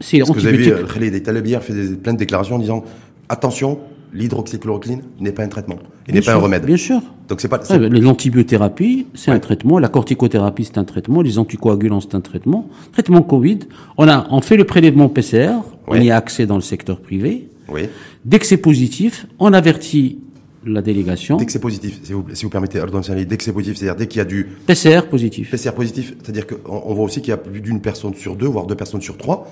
C'est 0.00 0.18
Parce 0.20 0.30
que 0.30 0.38
vous 0.40 0.46
avez 0.46 0.56
vu, 0.56 0.72
antibiotique. 0.72 0.90
euh, 0.90 0.94
Khalid 0.94 1.62
fait 1.62 1.74
des, 1.74 1.96
plein 1.96 2.14
de 2.14 2.18
déclarations 2.18 2.54
en 2.56 2.58
disant 2.58 2.84
attention, 3.28 3.80
l'hydroxychloroquine 4.16 5.02
n'est 5.20 5.32
pas 5.32 5.42
un 5.44 5.48
traitement, 5.48 5.78
il 6.08 6.14
n'est 6.14 6.20
pas 6.22 6.32
un 6.34 6.36
remède. 6.38 6.64
Bien 6.64 6.76
sûr. 6.76 7.00
Donc 7.28 7.40
c'est 7.40 7.48
pas. 7.48 7.60
C'est- 7.62 7.78
L'antibiothérapie, 7.78 9.06
c'est 9.14 9.30
un 9.30 9.38
traitement. 9.38 9.78
La 9.78 9.88
corticothérapie, 9.88 10.64
c'est 10.64 10.78
un 10.78 10.84
traitement. 10.84 11.22
Les 11.22 11.38
anticoagulants, 11.38 12.00
c'est 12.00 12.14
un 12.14 12.20
traitement. 12.20 12.68
Traitement 12.92 13.22
Covid, 13.22 13.60
on 13.98 14.08
a, 14.08 14.26
on 14.30 14.40
fait 14.40 14.56
le 14.56 14.64
prélèvement 14.64 15.08
PCR. 15.08 15.50
On 15.86 15.96
y 16.00 16.10
a 16.10 16.16
accès 16.16 16.46
dans 16.46 16.56
le 16.56 16.62
secteur 16.62 17.00
privé. 17.00 17.48
Oui. 17.68 17.82
Dès 18.24 18.38
que 18.38 18.46
c'est 18.46 18.56
positif, 18.56 19.26
on 19.38 19.52
avertit 19.52 20.18
la 20.64 20.82
délégation. 20.82 21.36
Dès 21.36 21.46
que 21.46 21.52
c'est 21.52 21.60
positif, 21.60 22.00
si 22.02 22.12
vous, 22.12 22.24
si 22.32 22.44
vous 22.44 22.50
permettez, 22.50 22.80
dès 23.24 23.36
que 23.36 23.42
c'est 23.44 23.52
positif, 23.52 23.76
c'est-à-dire 23.78 23.96
dès 23.96 24.06
qu'il 24.08 24.18
y 24.18 24.22
a 24.22 24.24
du 24.24 24.48
PCR 24.66 25.02
positif. 25.08 25.50
PCR 25.50 25.72
positif, 25.72 26.14
c'est-à-dire 26.22 26.46
qu'on 26.46 26.82
on 26.86 26.94
voit 26.94 27.04
aussi 27.04 27.20
qu'il 27.20 27.30
y 27.30 27.32
a 27.32 27.36
plus 27.36 27.60
d'une 27.60 27.80
personne 27.80 28.14
sur 28.14 28.36
deux, 28.36 28.46
voire 28.46 28.66
deux 28.66 28.74
personnes 28.74 29.00
sur 29.00 29.16
trois, 29.16 29.48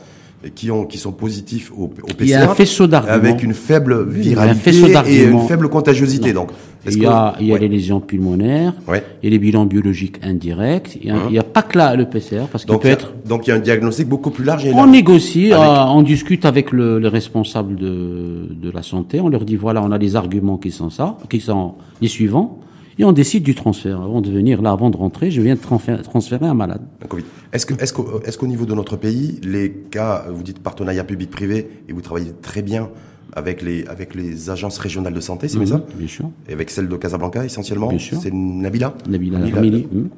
qui 0.54 0.70
ont 0.70 0.84
qui 0.84 0.98
sont 0.98 1.12
positifs 1.12 1.72
au, 1.76 1.84
au 1.84 1.88
PCR. 1.88 2.14
Il 2.24 2.28
y 2.28 2.34
a 2.34 2.50
un 2.50 2.54
faisceau 2.54 2.86
d'arguments. 2.86 3.14
avec 3.14 3.42
une 3.42 3.54
faible 3.54 4.08
viralité 4.08 4.72
faisceau 4.72 4.86
et 5.06 5.24
une 5.24 5.40
faible 5.46 5.68
contagiosité. 5.68 6.32
Donc, 6.32 6.50
Il 6.86 6.98
y 6.98 7.00
que- 7.00 7.06
a, 7.06 7.34
il 7.40 7.46
y 7.46 7.50
a 7.50 7.54
Ouais. 7.54 7.60
les 7.60 7.68
lésions 7.68 8.00
pulmonaires. 8.00 8.74
Ouais. 8.86 9.02
Il 9.22 9.26
y 9.26 9.28
a 9.28 9.30
les 9.30 9.38
bilans 9.38 9.64
biologiques 9.64 10.18
indirects. 10.22 10.98
Il 11.00 11.08
y 11.08 11.10
a, 11.10 11.16
il 11.28 11.34
y 11.34 11.38
a 11.38 11.42
pas 11.42 11.62
que 11.62 11.78
là 11.78 11.96
le 11.96 12.04
PCR, 12.04 12.42
parce 12.52 12.64
qu'il 12.64 12.74
peut 12.76 12.80
il 12.84 12.86
y 12.88 12.90
a- 12.90 12.92
être 12.94 13.12
donc 13.26 13.46
il 13.46 13.50
y 13.50 13.52
a 13.52 13.56
un 13.56 13.60
diagnostic 13.60 14.06
beaucoup 14.08 14.30
plus 14.30 14.44
large 14.44 14.66
et 14.66 14.72
On 14.74 14.86
négocie, 14.86 15.52
Avec- 15.52 15.66
euh, 15.66 15.84
on 15.88 16.02
discute 16.02 16.44
avec 16.44 16.72
le, 16.72 16.98
les 16.98 17.08
responsables 17.08 17.76
de, 17.76 18.48
de 18.50 18.70
la 18.70 18.82
santé, 18.82 19.20
on 19.20 19.28
leur 19.28 19.44
dit 19.44 19.56
voilà, 19.56 19.82
on 19.82 19.92
a 19.92 19.98
les 19.98 20.14
arguments 20.16 20.58
qui 20.58 20.70
sont 20.70 20.90
ça, 20.90 21.16
qui 21.30 21.40
sont 21.40 21.74
les 22.02 22.08
suivants, 22.08 22.58
et 22.98 23.04
on 23.04 23.12
décide 23.12 23.42
du 23.42 23.54
transfert. 23.54 24.00
Avant 24.00 24.20
de 24.20 24.30
venir 24.30 24.62
là, 24.62 24.70
avant 24.72 24.90
de 24.90 24.96
rentrer, 24.96 25.30
je 25.30 25.40
viens 25.40 25.54
de 25.54 25.60
transférer, 25.60 26.46
un 26.46 26.54
malade. 26.54 26.82
Un 27.02 27.06
Covid. 27.06 27.24
Est-ce 27.52 27.66
qu'au, 27.66 28.20
est-ce 28.24 28.38
qu'au 28.38 28.46
niveau 28.46 28.66
de 28.66 28.74
notre 28.74 28.96
pays, 28.96 29.40
les 29.42 29.70
cas, 29.72 30.24
vous 30.32 30.42
dites 30.42 30.58
partenariat 30.60 31.04
public-privé, 31.04 31.68
et 31.88 31.92
vous 31.92 32.00
travaillez 32.02 32.32
très 32.42 32.62
bien 32.62 32.90
avec 33.36 33.62
les, 33.62 33.84
avec 33.86 34.14
les 34.14 34.48
agences 34.50 34.78
régionales 34.78 35.12
de 35.14 35.20
santé, 35.20 35.48
c'est 35.48 35.58
bien 35.58 35.66
ça 35.66 35.84
Bien 35.96 36.06
sûr. 36.06 36.30
Et 36.48 36.52
avec 36.52 36.70
celle 36.70 36.88
de 36.88 36.96
Casablanca 36.96 37.44
essentiellement 37.44 37.88
Bien 37.88 37.98
sûr. 37.98 38.18
C'est 38.22 38.32
Nabila 38.32 38.94
Nabila 39.08 39.38
Nabila. 39.40 39.78
Hmm. 39.78 40.08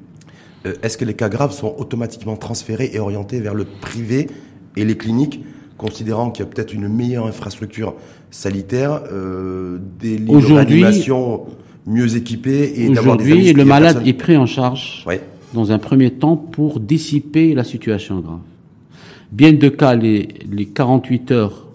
Euh, 0.67 0.75
Est-ce 0.83 0.99
que 0.99 1.05
les 1.07 1.15
cas 1.15 1.29
graves 1.31 1.53
sont 1.53 1.75
automatiquement 1.79 2.37
transférés 2.37 2.91
et 2.93 2.99
orientés 2.99 3.41
vers 3.41 3.55
le 3.55 3.65
privé 3.65 4.29
et 4.77 4.85
les 4.85 4.97
cliniques, 4.99 5.43
considérant 5.79 6.31
qu'il 6.31 6.45
y 6.45 6.49
a 6.49 6.51
peut-être 6.51 6.75
une 6.75 6.89
meilleure 6.89 7.27
infrastructure 7.27 7.95
sanitaire, 8.31 9.03
euh, 9.11 9.79
des 9.99 10.19
lits 10.19 10.27
de 10.27 10.31
Aujourd'hui- 10.37 10.83
réanimation 10.83 11.47
mieux 11.87 12.17
équipés 12.17 12.73
et 12.77 12.89
d'avoir 12.91 13.17
des 13.17 13.25
Aujourd'hui, 13.25 13.53
le 13.53 13.65
malade 13.65 14.03
est 14.07 14.13
pris 14.13 14.37
en 14.37 14.47
charge 14.47 15.05
Ouais. 15.07 15.21
dans 15.55 15.71
un 15.73 15.79
premier 15.79 16.11
temps 16.11 16.37
pour 16.37 16.81
dissiper 16.81 17.55
la 17.55 17.65
situation 17.65 18.21
grave. 18.21 18.39
Bien 19.33 19.53
de 19.53 19.69
cas, 19.69 19.95
les, 19.95 20.29
les 20.51 20.67
48 20.67 21.31
heures 21.33 21.67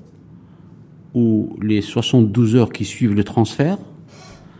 ou 1.14 1.58
les 1.62 1.82
72 1.82 2.56
heures 2.56 2.72
qui 2.72 2.86
suivent 2.86 3.14
le 3.14 3.24
transfert, 3.24 3.78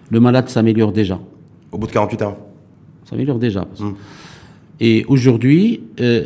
le 0.10 0.20
malade 0.20 0.50
s'améliore 0.50 0.92
déjà. 0.92 1.20
Au 1.72 1.78
bout 1.78 1.88
de 1.88 1.92
48 1.94 2.22
heures. 2.22 2.38
Ça 3.06 3.12
s'améliore 3.12 3.40
déjà. 3.40 3.62
que- 3.78 3.84
Et 4.82 5.06
aujourd'hui, 5.08 5.82
euh, 6.00 6.24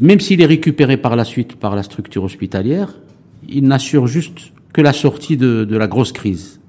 même 0.00 0.20
s'il 0.20 0.40
est 0.42 0.46
récupéré 0.46 0.96
par 0.96 1.16
la 1.16 1.24
suite 1.24 1.56
par 1.56 1.74
la 1.76 1.82
structure 1.82 2.24
hospitalière, 2.24 2.94
il 3.48 3.64
n'assure 3.64 4.06
juste 4.06 4.52
que 4.72 4.80
la 4.82 4.92
sortie 4.92 5.36
de, 5.36 5.64
de 5.64 5.76
la 5.76 5.86
grosse 5.86 6.12
crise. 6.12 6.60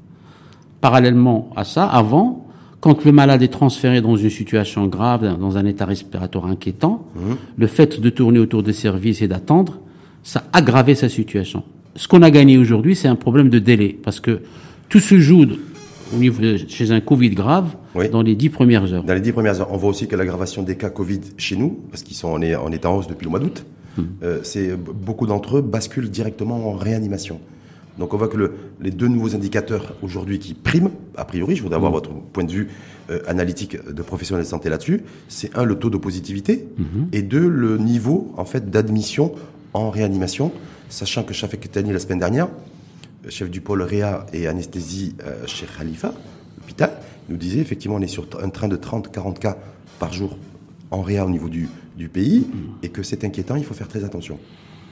Parallèlement 0.88 1.50
à 1.56 1.64
ça, 1.64 1.86
avant, 1.86 2.46
quand 2.82 3.06
le 3.06 3.14
malade 3.14 3.42
est 3.42 3.48
transféré 3.48 4.02
dans 4.02 4.18
une 4.18 4.30
situation 4.30 4.86
grave, 4.88 5.40
dans 5.40 5.56
un 5.58 5.66
état 5.66 5.86
respiratoire 5.86 6.46
inquiétant, 6.48 7.06
le 7.56 7.68
fait 7.68 8.02
de 8.02 8.10
tourner 8.10 8.40
autour 8.40 8.64
des 8.64 8.74
services 8.74 9.22
et 9.22 9.30
d'attendre, 9.30 9.80
ça 10.24 10.44
aggravait 10.52 10.96
sa 10.96 11.08
situation. 11.08 11.64
Ce 11.96 12.10
qu'on 12.10 12.22
a 12.22 12.30
gagné 12.30 12.58
aujourd'hui, 12.58 12.98
c'est 12.98 13.08
un 13.08 13.16
problème 13.16 13.48
de 13.48 13.60
délai, 13.60 13.98
parce 14.04 14.20
que 14.20 14.42
tout 14.90 15.00
se 15.00 15.18
joue 15.20 15.46
au 16.14 16.18
niveau 16.18 16.42
de- 16.42 16.58
chez 16.68 16.92
un 16.92 17.00
Covid 17.00 17.30
grave 17.30 17.78
Oui. 17.96 18.10
dans 18.10 18.22
les 18.22 18.36
dix 18.36 18.50
premières 18.50 18.92
heures. 18.94 19.06
Dans 19.06 19.14
les 19.14 19.22
dix 19.22 19.32
premières 19.32 19.62
heures, 19.62 19.72
on 19.72 19.78
voit 19.78 19.92
aussi 19.92 20.10
que 20.10 20.18
l'aggravation 20.18 20.64
des 20.64 20.76
cas 20.76 20.90
Covid 20.90 21.22
chez 21.38 21.56
nous, 21.56 21.80
parce 21.92 22.04
qu'ils 22.04 22.18
sont 22.18 22.28
en 22.28 22.42
est, 22.42 22.56
en 22.56 22.98
hausse 22.98 23.08
depuis 23.08 23.24
le 23.24 23.30
mois 23.32 23.40
d'août, 23.40 23.64
Hmm. 23.96 24.02
euh, 24.24 24.40
c'est 24.44 24.76
beaucoup 24.76 25.28
d'entre 25.28 25.60
eux 25.60 25.62
basculent 25.62 26.10
directement 26.10 26.68
en 26.68 26.74
réanimation. 26.74 27.40
Donc 27.98 28.14
on 28.14 28.18
voit 28.18 28.28
que 28.28 28.38
le, 28.38 28.54
les 28.82 28.92
deux 28.92 29.08
nouveaux 29.08 29.36
indicateurs 29.36 29.96
aujourd'hui 30.02 30.40
qui 30.40 30.54
priment, 30.54 30.92
a 31.16 31.26
priori, 31.26 31.56
je 31.56 31.62
voudrais 31.62 31.78
avoir 31.78 31.92
votre 31.92 32.10
point 32.12 32.44
de 32.44 32.52
vue 32.52 32.70
euh, 33.10 33.20
analytique 33.28 33.78
de 33.86 34.02
professionnel 34.02 34.44
de 34.44 34.50
santé 34.50 34.70
là-dessus, 34.70 35.04
c'est 35.28 35.56
un 35.56 35.64
le 35.64 35.78
taux 35.78 35.90
de 35.90 35.98
positivité 35.98 36.68
et 37.12 37.22
deux 37.22 37.48
le 37.48 37.78
niveau 37.78 38.34
en 38.38 38.46
fait 38.46 38.70
d'admission 38.70 39.34
en 39.74 39.90
réanimation, 39.90 40.52
sachant 40.90 41.24
que 41.24 41.34
Shafek 41.34 41.72
Tani 41.72 41.94
la 41.94 42.00
semaine 42.00 42.20
dernière, 42.20 42.48
euh, 43.26 43.30
chef 43.30 43.50
du 43.50 43.62
pôle 43.62 43.84
réa 43.84 44.26
et 44.34 44.48
anesthésie 44.48 45.16
euh, 45.24 45.46
chez 45.46 45.68
Khalifa, 45.68 46.14
l'hôpital, 46.58 46.92
nous 47.30 47.38
disait 47.38 47.60
effectivement 47.60 47.98
on 47.98 48.02
est 48.02 48.08
sur 48.08 48.28
un 48.42 48.50
train 48.50 48.68
de 48.68 48.78
30-40 48.78 49.38
cas 49.38 49.58
par 50.00 50.14
jour 50.14 50.38
en 50.90 51.02
réa 51.02 51.26
au 51.26 51.30
niveau 51.30 51.50
du, 51.50 51.70
du 51.96 52.10
pays 52.10 52.48
et 52.82 52.90
que 52.90 53.04
c'est 53.04 53.24
inquiétant, 53.24 53.56
il 53.56 53.64
faut 53.64 53.74
faire 53.74 53.88
très 53.88 54.04
attention. 54.04 54.40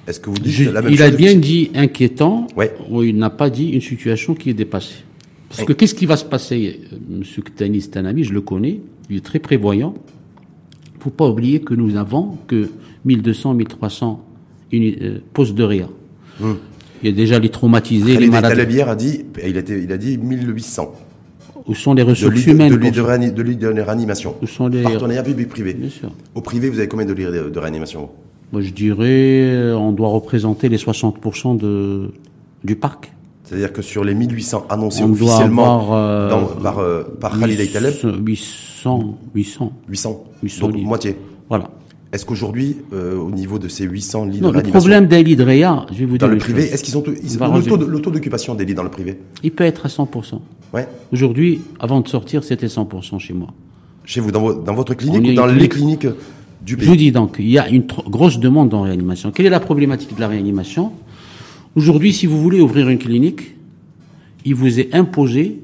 Est-ce 0.08 0.20
que 0.20 0.29
vous 0.29 0.38
dites 0.38 0.51
Je- 0.51 0.70
la 0.70 0.81
même 0.81 0.91
il 0.91 0.98
chose 0.98 1.05
a 1.08 1.12
bien 1.12 1.36
dit 1.36 1.72
inquiétant, 1.75 2.48
Ouais. 2.58 2.74
ou 2.89 3.03
il 3.03 3.15
n'a 3.17 3.29
pas 3.29 3.50
dit 3.50 3.70
une 3.70 3.81
situation 3.81 4.34
qui 4.34 4.50
est 4.50 4.53
dépassée. 4.53 5.03
Parce 5.50 5.63
que 5.63 5.74
qu'est-ce 5.74 5.93
qui 5.96 6.05
va 6.05 6.15
se 6.17 6.25
passer 6.25 6.79
euh, 6.93 6.98
Monsieur 7.10 7.41
Ktani, 7.43 7.81
c'est 7.81 7.98
un 7.98 8.05
ami, 8.05 8.24
je 8.24 8.34
le 8.34 8.41
connais, 8.41 8.79
il 9.10 9.17
est 9.17 9.25
très 9.25 9.39
prévoyant. 9.39 9.93
faut 11.00 11.10
pas 11.10 11.27
oublier 11.27 11.62
que 11.62 11.74
nous 11.74 11.91
n'avons 11.91 12.38
que 12.48 12.70
1200, 13.05 13.55
1300 13.55 14.24
uni- 14.72 14.96
euh, 15.01 15.17
postes 15.34 15.55
de 15.55 15.63
réa. 15.63 15.89
Il 16.39 17.10
y 17.10 17.10
a 17.10 17.12
déjà 17.12 17.39
les 17.39 17.50
traumatisés, 17.50 18.17
les 18.17 18.27
malades. 18.27 18.51
Taleb 18.51 18.70
hier 18.72 18.88
a 18.88 18.96
dit, 18.96 19.22
il 19.43 19.58
a, 19.58 19.62
il 19.62 19.98
dit 19.98 20.17
1800 20.20 20.93
Où 21.67 21.74
sont 21.75 21.93
les 21.96 22.03
ressources 22.03 22.46
de, 22.46 22.51
humaines 22.51 22.72
de 22.72 22.77
lits 22.77 22.91
de, 22.91 23.01
réani- 23.01 23.31
de 23.34 23.81
réanimation. 23.81 24.36
Où 24.41 24.48
sont 24.48 24.67
les... 24.67 24.84
Partenariat 24.84 25.24
public-privé. 25.24 25.75
Au 26.36 26.41
privé, 26.41 26.70
vous 26.70 26.77
avez 26.79 26.88
combien 26.88 27.05
de 27.08 27.13
lits 27.13 27.24
de, 27.25 27.60
réanimation? 27.60 28.10
Je 28.60 28.72
dirais, 28.72 29.05
euh, 29.53 29.75
on 29.77 29.91
doit 29.93 30.10
représenter 30.10 30.67
les 30.67 30.77
60% 30.77 31.58
de, 31.58 32.12
du 32.63 32.75
parc. 32.75 33.13
C'est-à-dire 33.46 33.72
que 33.74 33.81
sur 33.81 34.03
les 34.03 34.13
1800 34.13 34.65
annoncés 34.70 35.03
On 35.03 35.10
doit 35.10 35.27
officiellement 35.27 35.79
avoir, 35.81 35.93
euh, 35.93 36.29
dans- 36.29 36.46
par, 36.62 36.79
euh, 36.79 37.03
par 37.20 37.39
Khalid 37.39 37.60
El 37.60 37.72
Taleb, 37.72 37.93
800, 38.25 39.17
800. 39.36 39.72
800. 39.89 40.24
800 40.43 40.67
donc 40.67 40.75
lits. 40.75 40.86
moitié. 40.86 41.17
Voilà. 41.50 41.70
Est-ce 42.13 42.25
qu'aujourd'hui, 42.25 42.77
euh, 42.93 43.17
au 43.17 43.29
niveau 43.31 43.58
de 43.58 43.67
ces 43.70 43.86
800 43.86 44.25
lits 44.25 44.41
Non, 44.41 44.51
de 44.51 44.58
le 44.58 44.63
problème 44.63 45.08
d'un 45.08 45.22
lit 45.22 45.36
de 45.38 45.43
réa, 45.43 45.86
je 45.93 46.00
vais 46.00 46.05
vous 46.05 46.17
dans 46.17 46.25
dire 46.27 46.29
le 46.29 46.36
une 46.36 46.41
privé, 46.41 46.63
est-ce 46.63 46.84
qu'ils 46.84 46.98
ont 46.98 47.03
ils- 47.24 47.38
va 47.38 47.48
le 47.58 47.63
taux 47.63 47.77
le 47.77 48.01
taux 48.01 48.12
d'occupation 48.12 48.53
des 48.53 48.65
lits 48.65 48.74
dans 48.74 48.84
le 48.84 48.89
privé? 48.89 49.17
Il 49.43 49.51
peut 49.51 49.63
être 49.63 49.86
à 49.86 49.89
100%. 49.89 50.41
Ouais. 50.74 50.88
Aujourd'hui, 51.13 51.62
avant 51.79 52.01
de 52.01 52.08
sortir, 52.10 52.43
c'était 52.43 52.67
100% 52.67 53.17
chez 53.20 53.34
moi. 53.34 53.48
Chez 54.03 54.20
vous, 54.20 54.31
dans, 54.31 54.41
vo- 54.41 54.53
dans 54.55 54.74
votre 54.74 54.93
clinique 54.93 55.22
On 55.25 55.29
ou 55.31 55.34
dans 55.36 55.46
les 55.46 55.70
clinique. 55.70 56.00
cliniques 56.01 56.17
du 56.65 56.74
Je 56.77 56.86
vous 56.86 56.91
pays 56.91 56.98
dis 56.98 57.12
donc, 57.12 57.38
il 57.39 57.50
y 57.50 57.58
a 57.58 57.68
une 57.70 57.84
grosse 58.08 58.39
demande 58.39 58.74
en 58.74 58.82
réanimation. 58.82 59.32
Quelle 59.32 59.46
est 59.48 59.50
la 59.51 59.60
problématique 59.60 60.15
de 60.15 60.20
la 60.20 60.27
réanimation? 60.27 60.91
Aujourd'hui, 61.75 62.13
si 62.13 62.25
vous 62.27 62.41
voulez 62.41 62.62
ouvrir 62.62 62.89
une 62.89 62.98
clinique, 63.00 63.56
il 64.46 64.56
vous 64.56 64.80
est 64.80 64.94
imposé 64.94 65.62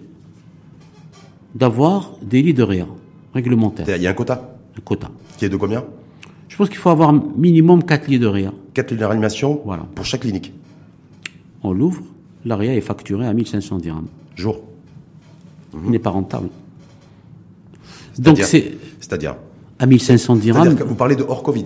d'avoir 1.56 2.14
des 2.22 2.42
lits 2.42 2.54
de 2.54 2.64
réa 2.64 2.88
réglementaires, 3.34 3.86
Il 3.96 4.02
y 4.02 4.08
a 4.08 4.10
un 4.10 4.14
quota 4.14 4.58
un 4.78 4.82
quota. 4.82 5.10
qui 5.38 5.46
est 5.46 5.50
de 5.50 5.58
combien? 5.58 5.84
Je 6.48 6.56
pense 6.56 6.70
qu'il 6.70 6.78
faut 6.78 6.90
avoir 6.90 7.12
minimum 7.14 7.84
4 7.84 8.08
lits 8.08 8.20
de 8.20 8.28
réa. 8.28 8.54
4 8.74 8.92
lits 8.92 8.98
de 8.98 9.06
réanimation 9.06 9.62
Voilà. 9.66 9.84
pour 9.96 10.06
chaque 10.06 10.22
clinique. 10.22 10.54
On 11.64 11.74
l'ouvre, 11.74 12.02
la 12.46 12.56
réa 12.56 12.76
est 12.76 12.82
facturée 12.82 13.28
à 13.28 13.34
1500 13.34 13.78
dirhams. 13.80 14.08
Jour. 14.36 14.62
Il 15.86 15.92
n'est 15.92 16.00
pas 16.00 16.10
rentable. 16.12 16.50
Donc 18.18 18.40
c'est 18.40 18.78
C'est-à-dire 19.00 19.36
à 19.80 19.86
1500 19.86 20.36
dirhams. 20.38 20.76
Que 20.76 20.84
vous 20.84 20.96
parlez 20.96 21.16
de 21.16 21.24
hors 21.28 21.44
Covid. 21.44 21.66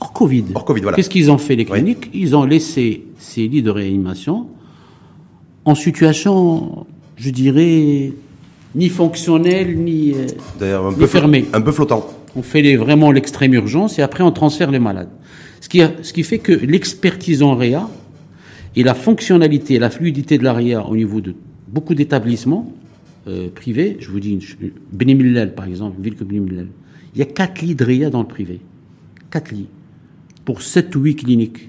Hors 0.00 0.12
Covid. 0.12 0.44
Hors 0.54 0.64
Covid, 0.64 0.82
voilà. 0.82 0.96
Qu'est-ce 0.96 1.10
qu'ils 1.10 1.30
ont 1.30 1.38
fait, 1.38 1.56
les 1.56 1.64
Oui. 1.64 1.70
cliniques? 1.70 2.10
Ils 2.14 2.36
ont 2.36 2.44
laissé 2.44 3.04
ces 3.18 3.48
lits 3.48 3.62
de 3.62 3.70
réanimation 3.70 4.46
en 5.64 5.74
situation, 5.74 6.86
je 7.16 7.30
dirais, 7.30 8.12
ni 8.74 8.88
fonctionnelle, 8.88 9.76
ni. 9.78 10.12
euh, 10.14 10.26
D'ailleurs, 10.58 10.86
un 10.86 10.90
Mais 10.92 10.96
peu, 10.98 11.06
fermé. 11.06 11.44
un 11.52 11.60
peu 11.60 11.72
flottant. 11.72 12.06
on 12.36 12.42
fait 12.42 12.62
les- 12.62 12.76
vraiment 12.76 13.10
l'extrême 13.10 13.54
urgence 13.54 13.98
et 13.98 14.02
après 14.02 14.22
on 14.22 14.30
transfère 14.30 14.70
les 14.70 14.78
malades. 14.78 15.08
Ce 15.60 15.68
qui, 15.68 15.80
a- 15.82 15.90
ce 16.02 16.12
qui 16.12 16.22
fait 16.22 16.38
que 16.38 16.52
l'expertise 16.52 17.42
en 17.42 17.56
réa 17.56 17.88
et 18.76 18.84
la 18.84 18.94
fonctionnalité, 18.94 19.78
la 19.80 19.90
fluidité 19.90 20.38
de 20.38 20.44
la 20.44 20.52
réa 20.52 20.86
au 20.86 20.94
niveau 20.94 21.20
de 21.20 21.34
beaucoup 21.66 21.94
d'établissements 21.94 22.72
euh, 23.26 23.48
privés, 23.52 23.96
je 24.00 24.10
vous 24.10 24.20
dis, 24.20 24.32
une 24.32 24.40
ch- 24.40 24.56
Beni 24.92 25.14
Mellal 25.16 25.54
par 25.54 25.66
exemple, 25.66 25.96
une 25.98 26.04
ville 26.04 26.14
comme 26.14 26.28
Beni 26.28 26.40
Mellal, 26.40 26.68
il 27.18 27.20
y 27.20 27.22
a 27.22 27.26
4 27.26 27.60
lits 27.62 27.74
de 27.74 27.84
réa 27.84 28.10
dans 28.10 28.20
le 28.22 28.28
privé. 28.28 28.60
4 29.32 29.50
lits. 29.50 29.66
Pour 30.44 30.62
7 30.62 30.94
ou 30.94 31.00
8 31.00 31.16
cliniques. 31.16 31.68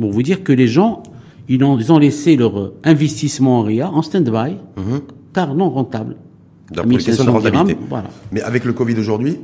Pour 0.00 0.10
vous 0.10 0.22
dire 0.22 0.42
que 0.42 0.52
les 0.52 0.66
gens, 0.66 1.02
ils 1.48 1.62
ont, 1.62 1.78
ils 1.78 1.92
ont 1.92 1.98
laissé 1.98 2.34
leur 2.36 2.72
investissement 2.82 3.60
en 3.60 3.62
RIA 3.62 3.90
en 3.90 4.00
stand-by, 4.02 4.56
car 5.34 5.54
non 5.54 5.68
rentable. 5.70 6.16
Pour 6.74 6.84
les 6.86 6.96
questions 6.96 7.24
de 7.24 7.30
1500 7.30 7.40
dirhams, 7.40 7.56
rentabilité. 7.58 7.86
voilà. 7.90 8.08
Mais 8.32 8.40
avec 8.40 8.64
le 8.64 8.72
Covid 8.72 8.94
aujourd'hui, 8.98 9.36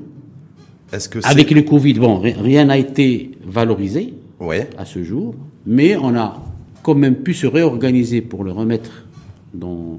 est-ce 0.92 1.08
que. 1.10 1.18
Avec 1.24 1.50
le 1.50 1.60
Covid, 1.62 1.94
bon, 1.94 2.18
ri- 2.18 2.32
rien 2.32 2.64
n'a 2.64 2.78
été 2.78 3.32
valorisé 3.46 4.14
Ouais. 4.40 4.70
à 4.78 4.86
ce 4.86 5.04
jour, 5.04 5.34
mais 5.66 5.96
on 5.98 6.16
a 6.16 6.42
quand 6.82 6.94
même 6.94 7.16
pu 7.16 7.34
se 7.34 7.46
réorganiser 7.46 8.22
pour 8.22 8.42
le 8.42 8.52
remettre 8.52 9.04
dans, 9.52 9.98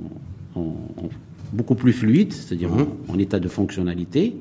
en, 0.56 0.60
en 0.60 1.10
beaucoup 1.54 1.76
plus 1.76 1.94
fluide, 1.94 2.34
c'est-à-dire 2.34 2.70
en, 2.74 3.14
en 3.14 3.20
état 3.20 3.40
de 3.40 3.48
fonctionnalité. 3.48 4.36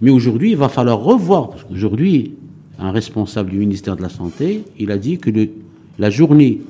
Mais 0.00 0.10
aujourd'hui, 0.10 0.50
il 0.52 0.56
va 0.56 0.68
falloir 0.68 0.98
revoir, 1.00 1.50
parce 1.50 1.64
qu'aujourd'hui, 1.64 2.34
un 2.78 2.90
responsable 2.90 3.50
du 3.50 3.58
ministère 3.58 3.96
de 3.96 4.02
la 4.02 4.08
Santé, 4.08 4.64
il 4.78 4.90
a 4.90 4.98
dit 4.98 5.18
que 5.18 5.30
le- 5.30 5.48
la 5.98 6.10
journée 6.10 6.60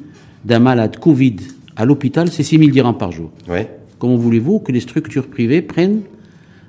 d'un 0.44 0.58
malade 0.58 0.98
Covid 0.98 1.36
à 1.76 1.84
l'hôpital, 1.84 2.30
c'est 2.30 2.42
6 2.42 2.58
000 2.58 2.70
dirhams 2.70 2.98
par 2.98 3.12
jour. 3.12 3.30
Ouais. 3.48 3.70
Comment 3.98 4.16
voulez-vous 4.16 4.58
que 4.58 4.72
les 4.72 4.80
structures 4.80 5.26
privées 5.28 5.62
prennent 5.62 6.00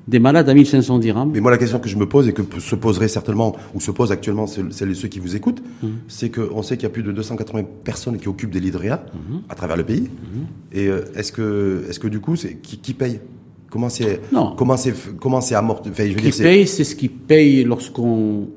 des 0.07 0.19
malades 0.19 0.49
à 0.49 0.53
1500 0.53 0.99
dirhams 0.99 1.31
Mais 1.33 1.39
moi, 1.39 1.49
la 1.51 1.57
question 1.57 1.79
que 1.79 1.87
je 1.87 1.95
me 1.97 2.07
pose 2.07 2.27
et 2.27 2.33
que 2.33 2.41
se 2.59 2.75
poserait 2.75 3.07
certainement, 3.07 3.55
ou 3.73 3.79
se 3.79 3.89
pose 3.91 4.11
actuellement 4.11 4.47
celles 4.47 4.91
et 4.91 4.95
ceux 4.95 5.07
qui 5.07 5.19
vous 5.19 5.35
écoutent, 5.35 5.61
Mmh. 5.81 5.87
c'est 6.07 6.29
qu'on 6.29 6.61
sait 6.61 6.75
qu'il 6.75 6.83
y 6.83 6.87
a 6.87 6.89
plus 6.89 7.03
de 7.03 7.11
280 7.11 7.63
personnes 7.83 8.17
qui 8.17 8.27
occupent 8.27 8.51
des 8.51 8.59
lits 8.59 8.71
de 8.71 8.77
réa 8.77 9.05
Mmh. 9.13 9.35
à 9.49 9.55
travers 9.55 9.77
le 9.77 9.83
pays. 9.85 10.09
Et 10.73 10.87
euh, 10.87 11.05
est-ce 11.15 11.31
que, 11.31 11.85
est-ce 11.89 11.99
que 11.99 12.07
du 12.09 12.19
coup, 12.19 12.35
c'est 12.35 12.55
qui, 12.55 12.77
qui 12.79 12.93
paye? 12.93 13.19
Comment 13.69 13.89
c'est. 13.89 14.21
Comment 14.57 14.77
c'est 14.77 14.93
comment 15.19 15.41
c'est 15.41 15.55
amorti 15.55 15.89
Enfin, 15.89 16.03
je 16.03 16.09
veux 16.09 16.15
qui 16.21 16.29
dire, 16.29 16.43
paye, 16.43 16.67
c'est 16.67 16.83
ce 16.83 16.95
qui 16.95 17.07
paye 17.09 17.63
lorsqu'on 17.63 18.49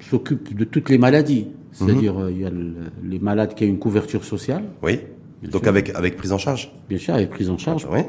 s'occupe 0.00 0.56
de 0.56 0.64
toutes 0.64 0.88
les 0.90 0.98
maladies. 0.98 1.48
C'est-à-dire, 1.72 2.18
euh, 2.18 2.30
il 2.30 2.40
y 2.40 2.44
a 2.44 2.50
le- 2.50 2.74
les 3.04 3.18
malades 3.18 3.54
qui 3.54 3.64
ont 3.64 3.68
une 3.68 3.78
couverture 3.78 4.24
sociale, 4.24 4.64
Oui. 4.82 5.00
Donc 5.50 5.66
avec 5.66 5.90
avec 5.90 6.16
prise 6.16 6.30
en 6.32 6.38
charge. 6.38 6.70
bien 6.88 6.98
sûr, 6.98 7.14
avec 7.14 7.30
prise 7.30 7.50
en 7.50 7.58
charge. 7.58 7.86
Oui. 7.90 8.00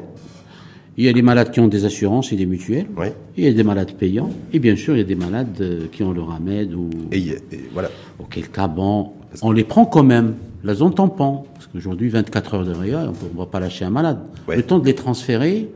Il 0.96 1.04
y 1.04 1.08
a 1.08 1.12
les 1.12 1.22
malades 1.22 1.50
qui 1.50 1.60
ont 1.60 1.66
des 1.68 1.84
assurances 1.84 2.32
et 2.32 2.36
des 2.36 2.46
mutuelles. 2.46 2.86
Oui. 2.96 3.08
Il 3.36 3.44
y 3.44 3.48
a 3.48 3.52
des 3.52 3.64
malades 3.64 3.92
payants. 3.92 4.30
Et 4.52 4.58
bien 4.60 4.76
sûr, 4.76 4.94
il 4.94 4.98
y 4.98 5.02
a 5.02 5.04
des 5.06 5.16
malades 5.16 5.56
euh, 5.60 5.86
qui 5.90 6.02
ont 6.04 6.12
le 6.12 6.22
RAMED 6.22 6.72
ou 6.74 6.88
Et, 7.10 7.36
voilà. 7.72 7.90
auquel 8.18 8.48
cas, 8.48 8.68
bon, 8.68 9.10
on 9.42 9.50
les 9.50 9.64
prend 9.64 9.86
quand 9.86 10.04
même. 10.04 10.34
La 10.62 10.74
zone 10.74 10.94
tampon. 10.94 11.44
Parce 11.54 11.66
qu'aujourd'hui, 11.66 12.08
24 12.08 12.54
heures 12.54 12.64
de 12.64 12.72
réa, 12.72 13.00
on 13.08 13.34
ne 13.34 13.38
va 13.38 13.46
pas 13.46 13.60
lâcher 13.60 13.84
un 13.84 13.90
malade. 13.90 14.18
Ouais. 14.48 14.56
Le 14.56 14.62
temps 14.62 14.78
de 14.78 14.86
les 14.86 14.94
transférer 14.94 15.68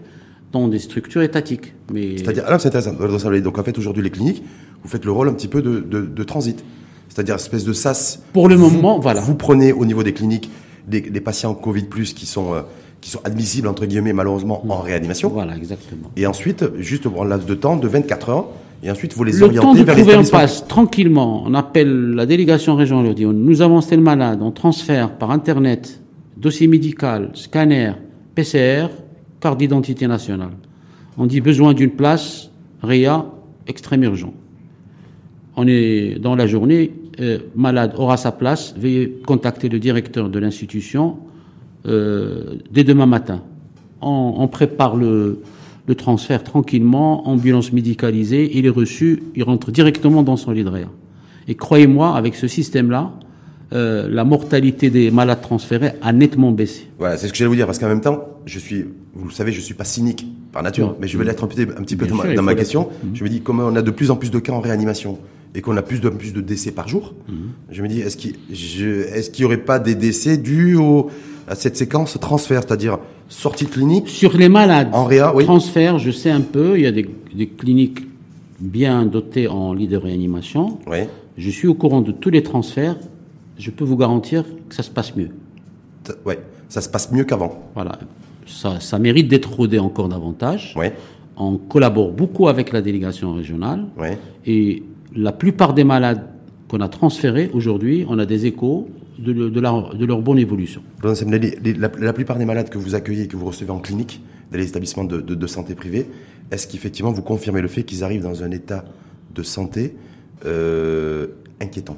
dans 0.53 0.69
des 0.69 0.79
structures 0.79 1.23
étatiques. 1.23 1.75
Mais 1.93 2.17
C'est-à-dire, 2.19 2.47
alors 2.47 2.61
c'est 2.61 2.69
intéressant. 2.69 2.95
Donc 2.95 3.59
en 3.59 3.65
fait, 3.65 3.77
aujourd'hui, 3.77 4.03
les 4.03 4.11
cliniques, 4.11 4.43
vous 4.83 4.89
faites 4.89 5.05
le 5.05 5.13
rôle 5.13 5.29
un 5.29 5.35
petit 5.35 5.49
peu 5.49 5.63
de, 5.63 5.81
de, 5.81 6.07
de 6.07 6.23
transit. 6.23 6.65
C'est-à-dire 7.09 7.35
espèce 7.35 7.65
de 7.65 7.73
sas. 7.73 8.23
pour 8.33 8.49
le 8.49 8.57
moment, 8.57 8.99
voilà. 9.01 9.21
Vous 9.21 9.35
prenez 9.35 9.73
au 9.73 9.85
niveau 9.85 10.03
des 10.03 10.13
cliniques 10.13 10.49
des, 10.87 11.01
des 11.01 11.21
patients 11.21 11.55
Covid 11.55 11.87
qui 11.89 12.27
sont 12.27 12.55
euh, 12.55 12.63
qui 13.01 13.11
sont 13.11 13.21
admissibles 13.25 13.69
entre 13.69 13.87
guillemets 13.87 14.13
malheureusement 14.13 14.65
en 14.69 14.81
réanimation. 14.81 15.29
Voilà, 15.29 15.57
exactement. 15.57 16.11
Et 16.17 16.27
ensuite, 16.27 16.65
juste 16.79 17.09
pour 17.09 17.23
un 17.23 17.29
laps 17.29 17.47
de 17.47 17.55
temps 17.55 17.77
de 17.77 17.87
24 17.87 18.29
heures, 18.31 18.49
et 18.83 18.91
ensuite 18.91 19.15
vous 19.15 19.25
les 19.25 19.33
Le 19.33 19.45
orientez 19.45 19.67
temps 19.67 19.75
de 19.75 19.83
vers 19.83 19.97
trouver 19.97 20.15
un 20.15 20.25
passe, 20.25 20.67
tranquillement, 20.67 21.43
on 21.47 21.55
appelle 21.55 22.11
la 22.11 22.27
délégation 22.27 22.77
régionale, 22.77 23.07
on 23.07 23.13
dit, 23.13 23.25
nous 23.27 23.63
avons 23.63 23.81
tel 23.81 24.01
malade, 24.01 24.41
on 24.43 24.51
transfère 24.51 25.17
par 25.17 25.31
Internet, 25.31 26.01
dossier 26.37 26.69
médical, 26.69 27.31
scanner, 27.35 27.93
PCR, 28.35 28.89
carte 29.41 29.59
d'identité 29.59 30.07
nationale. 30.07 30.53
On 31.17 31.27
dit 31.27 31.41
besoin 31.41 31.75
d'une 31.75 31.91
place, 31.91 32.51
REA, 32.83 33.27
extrême 33.67 34.05
urgent. 34.05 34.33
On 35.57 35.67
est 35.67 36.21
dans 36.21 36.37
la 36.37 36.47
journée, 36.47 36.93
euh, 37.21 37.39
malade 37.57 37.95
aura 37.97 38.17
sa 38.17 38.31
place, 38.31 38.75
veuillez 38.79 39.21
contacter 39.27 39.69
le 39.69 39.81
directeur 39.81 40.29
de 40.29 40.39
l'institution 40.39 41.17
dès 41.85 42.85
demain 42.85 43.07
matin. 43.07 43.43
On, 44.01 44.35
on 44.39 44.49
prépare 44.49 44.97
le, 44.97 45.41
le 45.89 45.95
transfert 45.95 46.45
tranquillement, 46.45 47.27
ambulance 47.29 47.73
médicalisée, 47.73 48.51
il 48.57 48.67
est 48.67 48.71
reçu, 48.71 49.23
il 49.35 49.43
rentre 49.43 49.73
directement 49.73 50.23
dans 50.23 50.37
son 50.37 50.53
lit 50.53 50.63
de 50.63 50.69
réa. 50.69 50.89
Et 51.49 51.55
croyez-moi, 51.55 52.15
avec 52.15 52.35
ce 52.35 52.47
système-là, 52.47 53.13
euh, 53.73 54.07
la 54.11 54.25
mortalité 54.25 54.91
des 54.91 55.11
malades 55.11 55.41
transférés 55.41 55.93
a 56.03 56.13
nettement 56.13 56.53
baissé. 56.53 56.89
Voilà, 56.99 57.17
c'est 57.17 57.27
ce 57.27 57.33
que 57.33 57.39
j'allais 57.39 57.49
vous 57.49 57.55
dire, 57.57 57.67
parce 57.67 57.79
qu'en 57.79 57.89
même 57.89 58.03
temps, 58.03 58.23
je 58.45 58.59
suis, 58.59 58.85
vous 59.15 59.29
le 59.29 59.33
savez, 59.33 59.51
je 59.51 59.61
suis 59.61 59.75
pas 59.75 59.85
cynique 59.85 60.27
par 60.53 60.63
nature, 60.63 60.89
Non. 60.89 60.97
mais 61.01 61.09
je 61.09 61.17
vais 61.19 61.25
l'être 61.25 61.43
un 61.45 61.47
petit, 61.47 61.63
un 61.63 61.83
petit 61.83 61.97
peu 61.97 62.07
dans 62.07 62.15
ma, 62.17 62.35
dans 62.35 62.55
question. 62.55 62.89
Je 63.15 63.25
me 63.25 63.29
dis, 63.29 63.41
comme 63.41 63.61
on 63.61 63.75
a 63.75 63.83
de 63.83 63.91
plus 63.91 64.11
en 64.11 64.17
plus 64.17 64.31
de 64.31 64.39
cas 64.39 64.53
en 64.53 64.61
réanimation, 64.61 65.19
et 65.55 65.63
qu'on 65.63 65.77
a 65.79 65.83
plus 65.83 66.01
de 66.03 66.11
plus 66.11 66.35
de 66.35 66.43
décès 66.43 66.71
par 66.71 66.89
jour, 66.89 67.15
je 67.71 67.83
me 67.83 67.89
dis 67.89 68.01
est-ce 68.01 68.19
qu'il 68.19 68.37
est-ce 68.51 69.31
qu'il 69.31 69.43
y 69.43 69.47
aurait 69.47 69.57
pas 69.57 69.79
des 69.79 69.95
décès 69.95 70.37
dus 70.37 70.77
au, 70.77 71.09
à 71.49 71.55
cette 71.55 71.77
séquence 71.77 72.19
transfert, 72.21 72.63
c'est-à-dire 72.63 72.99
sortie 73.29 73.65
de 73.65 73.71
clinique 73.71 74.09
Sur 74.09 74.37
les 74.37 74.49
malades, 74.49 74.89
En 74.93 75.05
réa, 75.05 75.35
oui. 75.35 75.45
transfert, 75.45 75.99
je 75.99 76.11
sais 76.11 76.31
un 76.31 76.41
peu, 76.41 76.77
il 76.79 76.83
y 76.85 76.87
a 76.87 76.93
des, 76.93 77.09
des 77.35 77.47
cliniques 77.47 78.01
bien 78.61 79.05
dotées 79.07 79.49
en 79.49 79.73
lit 79.73 79.87
de 79.89 79.97
réanimation. 79.97 80.79
Oui. 80.87 80.99
Je 81.37 81.51
suis 81.51 81.69
au 81.69 81.75
courant 81.75 82.01
de 82.01 82.13
tous 82.13 82.31
les 82.31 82.43
transferts. 82.43 82.97
Je 83.59 83.71
peux 83.71 83.85
vous 83.85 83.97
garantir 83.97 84.45
que 84.69 84.75
ça 84.75 84.83
se 84.83 84.91
passe 84.91 85.15
mieux. 85.17 85.31
Ouais, 86.25 86.39
ça 86.69 86.81
se 86.81 86.89
passe 86.89 87.13
mieux 87.13 87.25
qu'avant. 87.25 87.71
Voilà. 87.75 87.99
Ça, 88.47 88.81
ça 88.81 88.99
mérite 88.99 89.29
d'être 89.29 89.53
rodé 89.53 89.79
encore 89.79 90.09
davantage. 90.09 90.75
Ouais. 90.77 90.95
On 91.37 91.57
collabore 91.57 92.11
beaucoup 92.13 92.49
avec 92.49 92.73
la 92.73 92.81
délégation 92.83 93.35
régionale. 93.35 93.85
Ouais. 93.97 94.19
Et 94.47 94.83
la 95.15 95.33
plupart 95.33 95.75
des 95.75 95.85
malades 95.85 96.23
qu'on 96.69 96.81
a 96.81 96.89
transférés 96.89 97.51
aujourd'hui, 97.55 98.05
on 98.09 98.19
a 98.19 98.27
des 98.27 98.47
échos 98.47 98.89
de, 99.19 99.33
le- 99.33 99.51
de 99.51 99.61
leur, 99.61 99.95
de 99.95 100.05
leur 100.07 100.23
bonne 100.23 100.39
évolution. 100.39 100.83
La, 101.03 101.91
la 102.01 102.13
plupart 102.13 102.39
des 102.39 102.45
malades 102.45 102.69
que 102.71 102.79
vous 102.79 102.95
accueillez 102.95 103.25
et 103.25 103.29
que 103.29 103.37
vous 103.37 103.47
recevez 103.47 103.71
en 103.71 103.79
clinique, 103.81 104.23
dans 104.51 104.59
les 104.59 104.69
établissements 104.69 105.05
de, 105.05 105.47
santé 105.47 105.75
privés, 105.75 106.07
est-ce 106.51 106.67
qu'effectivement 106.67 107.13
vous 107.13 107.23
confirmez 107.23 107.61
le 107.61 107.69
fait 107.69 107.83
qu'ils 107.83 108.03
arrivent 108.05 108.23
dans 108.23 108.43
un 108.43 108.51
état 108.51 108.85
de 109.35 109.43
santé 109.43 109.95
euh, 110.47 111.27
inquiétant? 111.61 111.97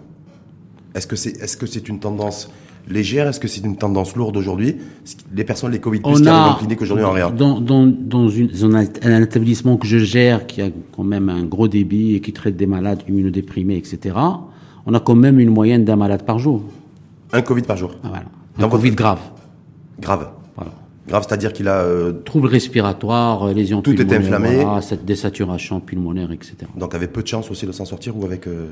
Est-ce 0.94 1.06
que 1.06 1.16
c'est 1.16 1.30
est 1.40 1.46
-ce 1.62 1.66
c'est 1.66 1.88
une 1.88 2.00
tendance 2.00 2.50
légère? 2.88 3.28
Est-ce 3.28 3.38
que 3.38 3.46
c'est 3.46 3.64
une 3.64 3.76
tendance 3.76 4.16
lourde 4.16 4.36
aujourd'hui? 4.36 4.76
Les 5.36 5.44
personnes, 5.44 5.70
les 5.70 5.78
Covid, 5.78 6.00
On 6.02 6.14
qui 6.14 6.26
arrivent 6.26 6.52
en 6.54 6.58
clinique 6.58 6.82
aujourd'hui 6.82 7.04
en 7.04 7.12
réa 7.12 7.30
dans, 7.30 7.60
dans, 7.60 7.86
dans 7.86 8.28
une, 8.28 8.48
dans 8.48 8.74
un 8.74 8.84
un 9.02 9.22
établissement 9.22 9.76
que 9.76 9.86
je 9.86 9.98
gère, 9.98 10.46
qui 10.48 10.60
a 10.62 10.70
quand 10.96 11.04
même 11.04 11.28
un 11.28 11.44
gros 11.44 11.68
débit 11.68 12.14
et 12.16 12.20
qui 12.20 12.32
traite 12.32 12.56
des 12.56 12.66
malades 12.66 13.02
immunodéprimés, 13.08 13.76
etc. 13.76 14.16
On 14.86 14.94
a 14.94 15.00
quand 15.00 15.14
même 15.14 15.38
une 15.38 15.50
moyenne 15.50 15.84
d'un 15.84 15.96
malade 15.96 16.24
par 16.24 16.38
jour. 16.40 16.64
Un 17.32 17.42
Covid 17.42 17.62
par 17.62 17.76
jour 17.76 17.92
Ah, 18.02 18.08
Voilà. 18.08 18.24
Dans 18.58 18.64
Un 18.64 18.68
votre- 18.68 18.82
Covid 18.82 18.94
grave. 18.94 19.18
Grave. 20.00 20.28
Voilà. 20.56 20.72
Grave, 21.08 21.24
c'est-à-dire 21.26 21.52
qu'il 21.52 21.68
a 21.68 21.76
euh, 21.82 22.12
Troubles 22.24 22.48
respiratoires, 22.48 23.48
euh, 23.48 23.52
lésions 23.52 23.82
Tout 23.82 23.92
est 23.92 23.96
pulmonaires, 23.96 24.20
inflammé. 24.22 24.64
voilà, 24.64 24.82
cette 24.82 25.04
désaturation 25.04 25.80
pulmonaire, 25.80 26.30
etc. 26.32 26.56
donc 26.76 26.94
avait 26.94 27.06
peu 27.08 27.22
de 27.22 27.26
chance 27.28 27.50
aussi 27.50 27.66
de 27.66 27.72
s'en 27.72 27.84
sortir 27.84 28.16
ou 28.16 28.24
avec 28.24 28.46
euh, 28.46 28.66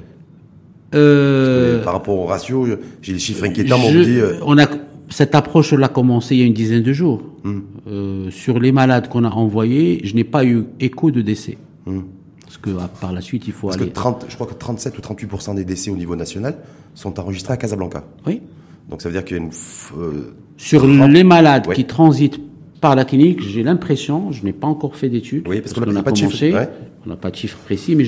Euh, 0.95 1.83
par 1.85 1.93
rapport 1.95 2.19
au 2.19 2.25
ratio, 2.27 2.67
j'ai 3.03 3.13
des 3.13 3.19
chiffres 3.19 3.45
inquiétants, 3.45 3.79
mais 3.79 3.87
on 3.89 3.91
Je- 3.93 3.99
me 3.99 4.05
dit 4.05 4.21
on 4.45 4.59
a 4.59 4.67
cette 5.11 5.35
approche 5.35 5.73
l'a 5.73 5.89
commencé 5.89 6.35
il 6.35 6.41
y 6.41 6.43
a 6.43 6.47
une 6.47 6.53
dizaine 6.55 6.83
de 6.83 6.93
jours. 6.93 7.23
Hmm. 7.45 8.29
Sur 8.31 8.59
les 8.61 8.73
malades 8.73 9.09
qu'on 9.09 9.25
a 9.25 9.31
envoyés, 9.31 10.01
je 10.05 10.15
n'ai 10.15 10.25
pas 10.25 10.45
eu 10.45 10.65
écho 10.81 11.11
de 11.11 11.21
décès. 11.23 11.57
Hmm. 11.87 12.01
Parce 12.49 12.57
que 12.57 12.71
ah, 12.81 12.89
par 13.01 13.13
la 13.13 13.21
suite, 13.21 13.47
il 13.47 13.53
faut 13.53 13.67
parce 13.67 13.77
que 13.77 13.83
aller. 13.83 13.93
30, 13.93 14.25
je 14.31 14.35
crois 14.35 14.47
que 14.47 14.55
37 14.55 14.97
ou 14.97 15.03
38% 15.03 15.55
des 15.55 15.67
décès 15.67 15.91
au 15.91 15.97
niveau 15.97 16.17
national 16.17 16.57
sont 16.95 17.21
enregistrés 17.21 17.53
à 17.53 17.57
Casablanca. 17.59 18.05
Oui. 18.27 18.41
Donc 18.89 19.03
ça 19.03 19.11
veut 19.11 19.13
dire 19.13 19.23
qu'il 19.23 19.37
y 19.37 19.41
a 19.41 19.43
une 19.43 19.51
euh, 19.99 20.35
Sur 20.57 20.87
les 20.87 21.25
malades 21.25 21.67
Ouais. 21.67 21.75
qui 21.75 21.85
transitent 21.85 22.41
par 22.81 22.97
la 22.97 23.05
clinique, 23.05 23.43
j'ai 23.43 23.63
l'impression, 23.63 24.33
je 24.33 24.43
n'ai 24.45 24.55
pas 24.55 24.67
encore 24.67 24.97
fait 24.97 25.11
d'études. 25.11 25.47
Oui, 25.47 25.61
parce 25.61 25.75
qu'on 25.75 25.83
qu'on 25.83 25.93
n'a 25.93 26.03
pas 26.03 26.13
de 26.13 26.17
chiffres, 26.17 26.43
ouais. 26.43 26.71
on 27.05 27.11
n'a 27.11 27.17
pas 27.17 27.31
de 27.31 27.37
chiffres 27.37 27.59
précis, 27.59 27.95
mais 27.95 28.07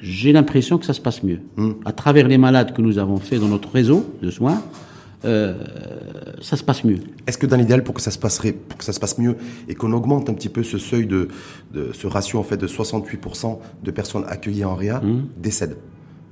j'ai 0.00 0.32
l'impression 0.32 0.78
que 0.78 0.86
ça 0.86 0.92
se 0.92 1.00
passe 1.00 1.24
mieux. 1.24 1.40
Hmm. 1.56 1.72
À 1.84 1.90
travers 1.90 2.28
les 2.28 2.38
malades 2.38 2.72
que 2.72 2.82
nous 2.82 2.98
avons 2.98 3.16
fait 3.16 3.40
dans 3.40 3.48
notre 3.48 3.70
réseau 3.72 4.06
de 4.22 4.30
soins, 4.30 4.62
euh, 5.24 5.54
ça 6.40 6.56
se 6.56 6.64
passe 6.64 6.84
mieux. 6.84 6.98
Est-ce 7.26 7.36
que 7.38 7.46
dans 7.46 7.56
l'idéal, 7.56 7.82
pour 7.84 7.94
que 7.94 8.00
ça 8.00 8.10
se 8.10 8.18
passerait, 8.18 8.52
pour 8.52 8.78
que 8.78 8.84
ça 8.84 8.92
se 8.92 9.00
passe 9.00 9.18
mieux 9.18 9.36
et 9.68 9.74
qu'on 9.74 9.92
augmente 9.92 10.30
un 10.30 10.34
petit 10.34 10.48
peu 10.48 10.62
ce 10.62 10.78
seuil 10.78 11.06
de, 11.06 11.28
de 11.74 11.90
ce 11.92 12.06
ratio 12.06 12.38
en 12.38 12.42
fait 12.42 12.56
de 12.56 12.66
68% 12.66 13.58
de 13.84 13.90
personnes 13.90 14.24
accueillies 14.28 14.64
en 14.64 14.74
réa 14.74 15.00
Hmm. 15.00 15.22
décèdent. 15.36 15.76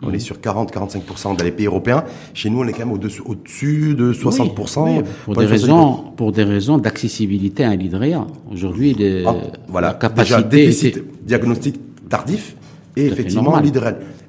On 0.00 0.12
est 0.12 0.20
sur 0.20 0.36
40-45% 0.38 1.36
dans 1.36 1.44
les 1.44 1.50
pays 1.50 1.66
européens. 1.66 2.04
Chez 2.32 2.50
nous, 2.50 2.60
on 2.60 2.66
est 2.68 2.72
quand 2.72 2.86
même 2.86 2.92
au-dessus, 2.92 3.94
de 3.96 4.12
60%. 4.12 4.84
Oui, 4.84 4.90
oui, 4.98 5.02
pour, 5.24 5.34
des 5.36 5.44
raisons, 5.46 5.94
pour 6.16 6.30
des 6.30 6.44
raisons 6.44 6.78
d'accessibilité 6.78 7.64
à 7.64 7.70
un 7.70 7.76
lit 7.76 7.88
de 7.88 7.96
réa. 7.96 8.24
Aujourd'hui, 8.52 8.94
Ah, 9.26 9.34
voilà. 9.66 9.88
la 9.88 9.94
capacité. 9.94 10.36
Déjà, 10.36 10.42
déficit 10.48 11.02
diagnostic 11.26 11.80
tardif 12.08 12.54
et 12.96 13.06
effectivement 13.06 13.42
normal. 13.42 13.64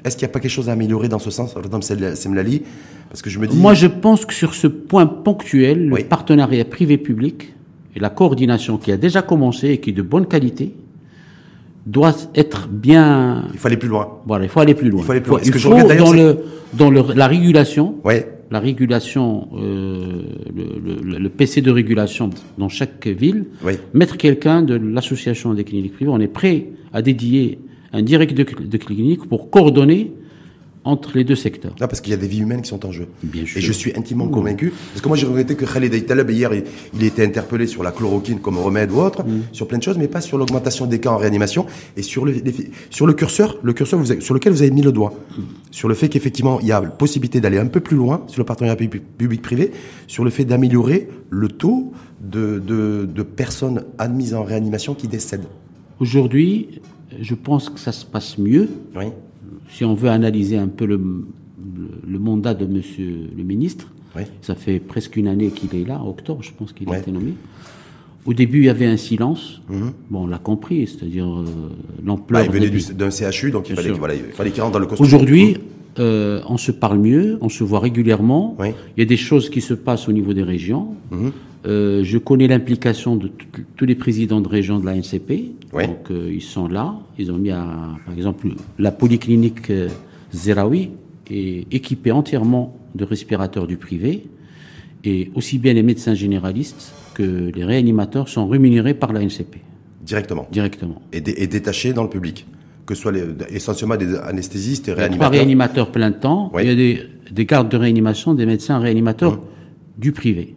Est-ce 0.05 0.15
qu'il 0.17 0.25
n'y 0.25 0.31
a 0.31 0.33
pas 0.33 0.39
quelque 0.39 0.51
chose 0.51 0.69
à 0.69 0.73
améliorer 0.73 1.09
dans 1.09 1.19
ce 1.19 1.29
sens, 1.29 1.55
Semlali 2.15 2.61
Parce 3.09 3.21
que 3.21 3.29
je 3.29 3.39
me 3.39 3.47
dis. 3.47 3.57
Moi, 3.57 3.73
je 3.73 3.87
pense 3.87 4.25
que 4.25 4.33
sur 4.33 4.53
ce 4.53 4.67
point 4.67 5.05
ponctuel, 5.05 5.89
Oui. 5.91 6.01
le 6.03 6.07
partenariat 6.07 6.63
privé-public 6.65 7.53
et 7.95 7.99
la 7.99 8.09
coordination 8.09 8.77
qui 8.77 8.91
a 8.91 8.97
déjà 8.97 9.21
commencé 9.21 9.69
et 9.69 9.77
qui 9.79 9.89
est 9.89 9.93
de 9.93 10.01
bonne 10.01 10.25
qualité 10.27 10.73
doit 11.85 12.15
être 12.35 12.67
bien. 12.69 13.45
il 13.53 13.57
faut 13.59 13.67
aller 13.67 13.77
plus 13.77 13.89
loin. 13.89 14.19
Voilà, 14.25 14.45
il 14.45 14.49
faut 14.49 14.59
aller 14.59 14.75
plus 14.75 14.89
loin. 14.89 15.01
Il 15.01 15.05
faut 15.05 15.11
aller 15.11 15.21
plus 15.21 15.31
loin. 15.31 15.39
Il 15.39 15.43
Est-ce 15.43 15.51
que 15.51 15.59
je 15.59 15.67
faut, 15.67 15.87
d'ailleurs, 15.87 16.05
dans 16.05 16.13
le 16.13 16.37
dans 16.73 16.91
le, 16.91 17.01
la 17.15 17.25
régulation, 17.27 17.95
Ouais. 18.03 18.29
la 18.51 18.59
régulation, 18.59 19.47
euh, 19.57 20.21
le, 20.55 21.01
le- 21.01 21.17
le 21.17 21.29
PC 21.29 21.61
de 21.61 21.71
régulation 21.71 22.29
dans 22.59 22.69
chaque 22.69 23.07
ville, 23.07 23.45
mettre 23.93 24.17
quelqu'un 24.17 24.61
de 24.61 24.75
l'association 24.75 25.53
des 25.55 25.63
cliniques 25.63 25.93
privées. 25.95 26.11
On 26.11 26.19
est 26.19 26.27
prêt 26.27 26.67
à 26.93 27.01
dédier 27.01 27.57
un 27.93 28.01
direct 28.01 28.33
de, 28.33 28.43
de 28.43 28.77
clinique 28.77 29.27
pour 29.27 29.49
coordonner 29.49 30.13
entre 30.85 31.17
les 31.17 31.25
deux 31.25 31.35
secteurs. 31.35 31.71
Non, 31.81 31.87
parce 31.87 31.99
qu'il 31.99 32.11
y 32.11 32.13
a 32.13 32.17
des 32.17 32.27
vies 32.27 32.39
humaines 32.39 32.61
qui 32.61 32.69
sont 32.69 32.83
en 32.85 32.91
jeu. 32.91 33.07
Bien 33.21 33.45
sûr. 33.45 33.57
Et 33.57 33.61
je 33.61 33.71
suis 33.73 33.91
intimement 33.97 34.29
convaincu. 34.29 34.71
Parce 34.93 35.01
que 35.01 35.07
moi, 35.09 35.17
j'ai 35.17 35.25
regretté 35.27 35.55
que 35.55 35.65
Khaled 35.65 35.93
Aitaleb, 35.93 36.29
hier, 36.29 36.53
il, 36.53 36.63
il 36.95 37.03
été 37.03 37.23
interpellé 37.23 37.67
sur 37.67 37.83
la 37.83 37.91
chloroquine 37.91 38.39
comme 38.39 38.57
remède 38.57 38.89
ou 38.91 39.01
autre, 39.01 39.23
Mm. 39.25 39.41
sur 39.51 39.67
plein 39.67 39.77
de 39.77 39.83
choses, 39.83 39.97
mais 39.97 40.07
pas 40.07 40.21
sur 40.21 40.37
l'augmentation 40.37 40.85
des 40.87 40.99
cas 40.99 41.11
en 41.11 41.17
réanimation 41.17 41.65
et 41.97 42.01
sur 42.01 42.23
le, 42.23 42.31
les- 42.31 42.71
sur 42.89 43.05
le 43.05 43.13
curseur, 43.13 43.57
le 43.61 43.73
curseur 43.73 43.99
vous 43.99 44.09
avez- 44.11 44.21
sur 44.21 44.33
lequel 44.33 44.53
vous 44.53 44.61
avez 44.61 44.71
mis 44.71 44.81
le 44.81 44.93
doigt. 44.93 45.13
Mm. 45.37 45.41
Sur 45.71 45.89
le 45.89 45.95
fait 45.95 46.07
qu'effectivement, 46.07 46.59
il 46.61 46.67
y 46.67 46.71
a 46.71 46.81
possibilité 46.81 47.41
d'aller 47.41 47.57
un 47.59 47.67
peu 47.67 47.81
plus 47.81 47.97
loin 47.97 48.23
sur 48.27 48.39
le 48.39 48.45
partenariat 48.45 48.77
pub- 48.77 49.01
public-privé, 49.17 49.71
sur 50.07 50.23
le 50.23 50.29
fait 50.29 50.45
d'améliorer 50.45 51.09
le 51.29 51.49
taux 51.49 51.91
de, 52.21 52.57
de, 52.65 53.05
de 53.13 53.21
personnes 53.23 53.83
admises 53.97 54.33
en 54.33 54.43
réanimation 54.43 54.93
qui 54.95 55.09
décèdent. 55.09 55.45
Aujourd'hui, 55.99 56.67
je 57.21 57.35
pense 57.35 57.69
que 57.69 57.79
ça 57.79 57.91
se 57.91 58.05
passe 58.05 58.37
mieux. 58.37 58.69
Oui. 58.95 59.05
Si 59.71 59.83
on 59.85 59.93
veut 59.93 60.09
analyser 60.09 60.57
un 60.57 60.67
peu 60.67 60.85
le, 60.85 60.95
le, 60.97 61.89
le 62.07 62.19
mandat 62.19 62.53
de 62.53 62.65
Monsieur 62.65 63.29
le 63.35 63.43
ministre, 63.43 63.87
Oui. 64.15 64.23
ça 64.41 64.55
fait 64.55 64.79
presque 64.79 65.15
une 65.17 65.27
année 65.27 65.49
qu'il 65.49 65.79
est 65.79 65.85
là, 65.85 66.01
octobre, 66.03 66.41
je 66.41 66.51
pense 66.57 66.73
qu'il 66.73 66.89
a 66.91 66.97
été 66.99 67.11
nommé. 67.11 67.33
Au 68.25 68.33
début, 68.33 68.59
il 68.59 68.65
y 68.65 68.69
avait 68.69 68.85
un 68.85 68.97
silence. 68.97 69.61
Mhm. 69.69 69.91
Bon, 70.09 70.23
on 70.23 70.27
l'a 70.27 70.37
compris, 70.39 70.87
c'est-à-dire 70.87 71.25
euh, 71.27 71.45
l'ampleur. 72.03 72.43
il 72.45 72.51
venait 72.51 72.69
d'un 72.93 73.09
CHU, 73.11 73.51
donc 73.51 73.69
il 73.69 73.75
fallait, 73.75 73.89
qu'il- 73.89 73.97
voilà, 73.99 74.15
il 74.15 74.21
fallait 74.33 74.51
qu'il 74.51 74.61
rentre 74.61 74.73
dans 74.73 74.79
le 74.79 74.85
costume. 74.87 75.05
Aujourd'hui, 75.05 75.57
euh, 75.99 76.41
on 76.47 76.57
se 76.57 76.71
parle 76.71 76.99
mieux, 76.99 77.37
on 77.41 77.49
se 77.49 77.63
voit 77.63 77.79
régulièrement. 77.79 78.55
Oui. 78.59 78.69
Il 78.95 78.99
y 78.99 79.03
a 79.03 79.05
des 79.05 79.17
choses 79.17 79.49
qui 79.49 79.61
se 79.61 79.73
passent 79.73 80.07
au 80.07 80.11
niveau 80.11 80.33
des 80.33 80.43
régions. 80.43 80.95
Mhm. 81.11 81.31
Euh, 81.65 82.03
je 82.03 82.17
connais 82.17 82.47
l'implication 82.47 83.15
de 83.15 83.29
tous 83.75 83.85
les 83.85 83.95
présidents 83.95 84.39
de 84.41 84.47
région 84.47 84.79
de 84.79 84.85
la 84.85 84.95
NCP. 84.95 85.51
Oui. 85.73 85.87
Donc, 85.87 86.09
euh, 86.11 86.31
ils 86.33 86.41
sont 86.41 86.67
là. 86.67 86.95
Ils 87.17 87.31
ont 87.31 87.37
mis, 87.37 87.51
à, 87.51 87.65
par 88.05 88.15
exemple, 88.15 88.47
la 88.77 88.91
polyclinique 88.91 89.69
euh, 89.69 89.89
Zeraoui 90.33 90.91
est 91.29 91.65
équipée 91.73 92.11
entièrement 92.11 92.77
de 92.95 93.03
respirateurs 93.03 93.67
du 93.67 93.77
privé. 93.77 94.23
Et 95.03 95.31
aussi 95.35 95.59
bien 95.59 95.73
les 95.73 95.83
médecins 95.83 96.13
généralistes 96.13 96.93
que 97.13 97.51
les 97.53 97.63
réanimateurs 97.65 98.27
sont 98.29 98.47
rémunérés 98.47 98.93
par 98.93 99.13
la 99.13 99.21
NCP 99.21 99.57
Directement. 100.05 100.47
directement. 100.51 101.01
et, 101.13 101.21
dé- 101.21 101.35
et 101.37 101.47
détachés 101.47 101.93
dans 101.93 102.03
le 102.03 102.09
public, 102.09 102.45
que 102.85 102.95
ce 102.95 103.01
soit 103.03 103.11
les, 103.11 103.23
essentiellement 103.51 103.95
des 103.95 104.15
anesthésistes 104.15 104.87
et 104.89 104.91
Il 104.91 104.97
y 104.97 105.01
a 105.01 105.07
trois 105.09 105.29
réanimateurs. 105.29 105.31
réanimateurs 105.31 105.91
plein 105.91 106.11
temps. 106.11 106.51
Oui. 106.53 106.63
Il 106.63 106.67
y 106.69 106.71
a 106.71 106.75
des, 106.75 107.01
des 107.31 107.45
gardes 107.45 107.69
de 107.69 107.77
réanimation, 107.77 108.33
des 108.33 108.45
médecins 108.45 108.79
réanimateurs 108.79 109.39
du 109.97 110.11
privé. 110.11 110.55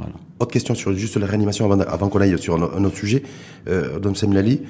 Voilà. 0.00 0.14
Autre 0.38 0.50
question 0.52 0.74
sur 0.74 0.92
juste 0.96 1.16
la 1.16 1.26
réanimation 1.26 1.64
avant, 1.70 1.80
avant 1.80 2.08
qu'on 2.08 2.20
aille 2.20 2.38
sur 2.38 2.54
un, 2.54 2.78
un 2.78 2.84
autre 2.84 2.96
sujet, 2.96 3.22
euh, 3.68 3.98
Dom 3.98 4.14
Semlali. 4.14 4.60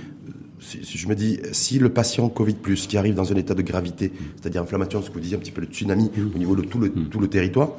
Si, 0.62 0.85
si 0.85 0.99
je 0.99 1.09
me 1.09 1.14
dis, 1.14 1.38
si 1.53 1.79
le 1.79 1.88
patient 1.88 2.29
Covid+, 2.29 2.55
qui 2.55 2.97
arrive 2.99 3.14
dans 3.14 3.33
un 3.33 3.37
état 3.37 3.55
de 3.55 3.62
gravité, 3.62 4.12
c'est-à-dire 4.40 4.61
inflammation, 4.62 5.01
ce 5.01 5.09
que 5.09 5.14
vous 5.14 5.21
disiez 5.21 5.37
un 5.37 5.40
petit 5.40 5.53
peu 5.53 5.62
le 5.62 5.66
tsunami 5.69 6.11
au 6.35 6.38
niveau 6.38 6.55
de 6.55 6.62
tout 6.62 6.79
le, 6.79 6.90
tout 6.90 7.19
le 7.19 7.29
territoire, 7.29 7.71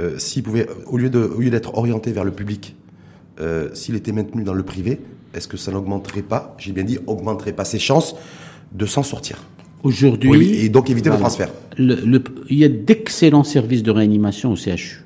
euh, 0.00 0.18
s'il 0.18 0.42
pouvait, 0.42 0.66
au 0.86 0.96
lieu 0.96 1.10
d'être 1.50 1.76
orienté 1.76 2.12
vers 2.12 2.24
le 2.24 2.30
public, 2.30 2.74
euh, 3.40 3.68
s'il 3.74 3.94
était 3.94 4.12
maintenu 4.12 4.42
dans 4.42 4.54
le 4.54 4.62
privé, 4.62 5.00
est-ce 5.34 5.48
que 5.48 5.56
ça 5.58 5.70
n'augmenterait 5.70 6.22
pas, 6.22 6.56
j'ai 6.58 6.72
bien 6.72 6.84
dit, 6.84 6.98
augmenterait 7.06 7.52
pas 7.52 7.64
ses 7.66 7.78
chances 7.78 8.14
de 8.72 8.86
s'en 8.86 9.02
sortir? 9.02 9.42
Aujourd'hui, 9.82 10.30
Oui, 10.30 10.60
et 10.62 10.68
donc 10.70 10.88
éviter 10.88 11.10
le 11.10 11.18
transfert. 11.18 11.50
le- 11.76 11.96
le- 11.96 12.22
il 12.48 12.56
y 12.56 12.64
a 12.64 12.68
d'excellents 12.70 13.44
services 13.44 13.82
de 13.82 13.90
réanimation 13.90 14.50
au 14.50 14.56
CHU. 14.56 15.02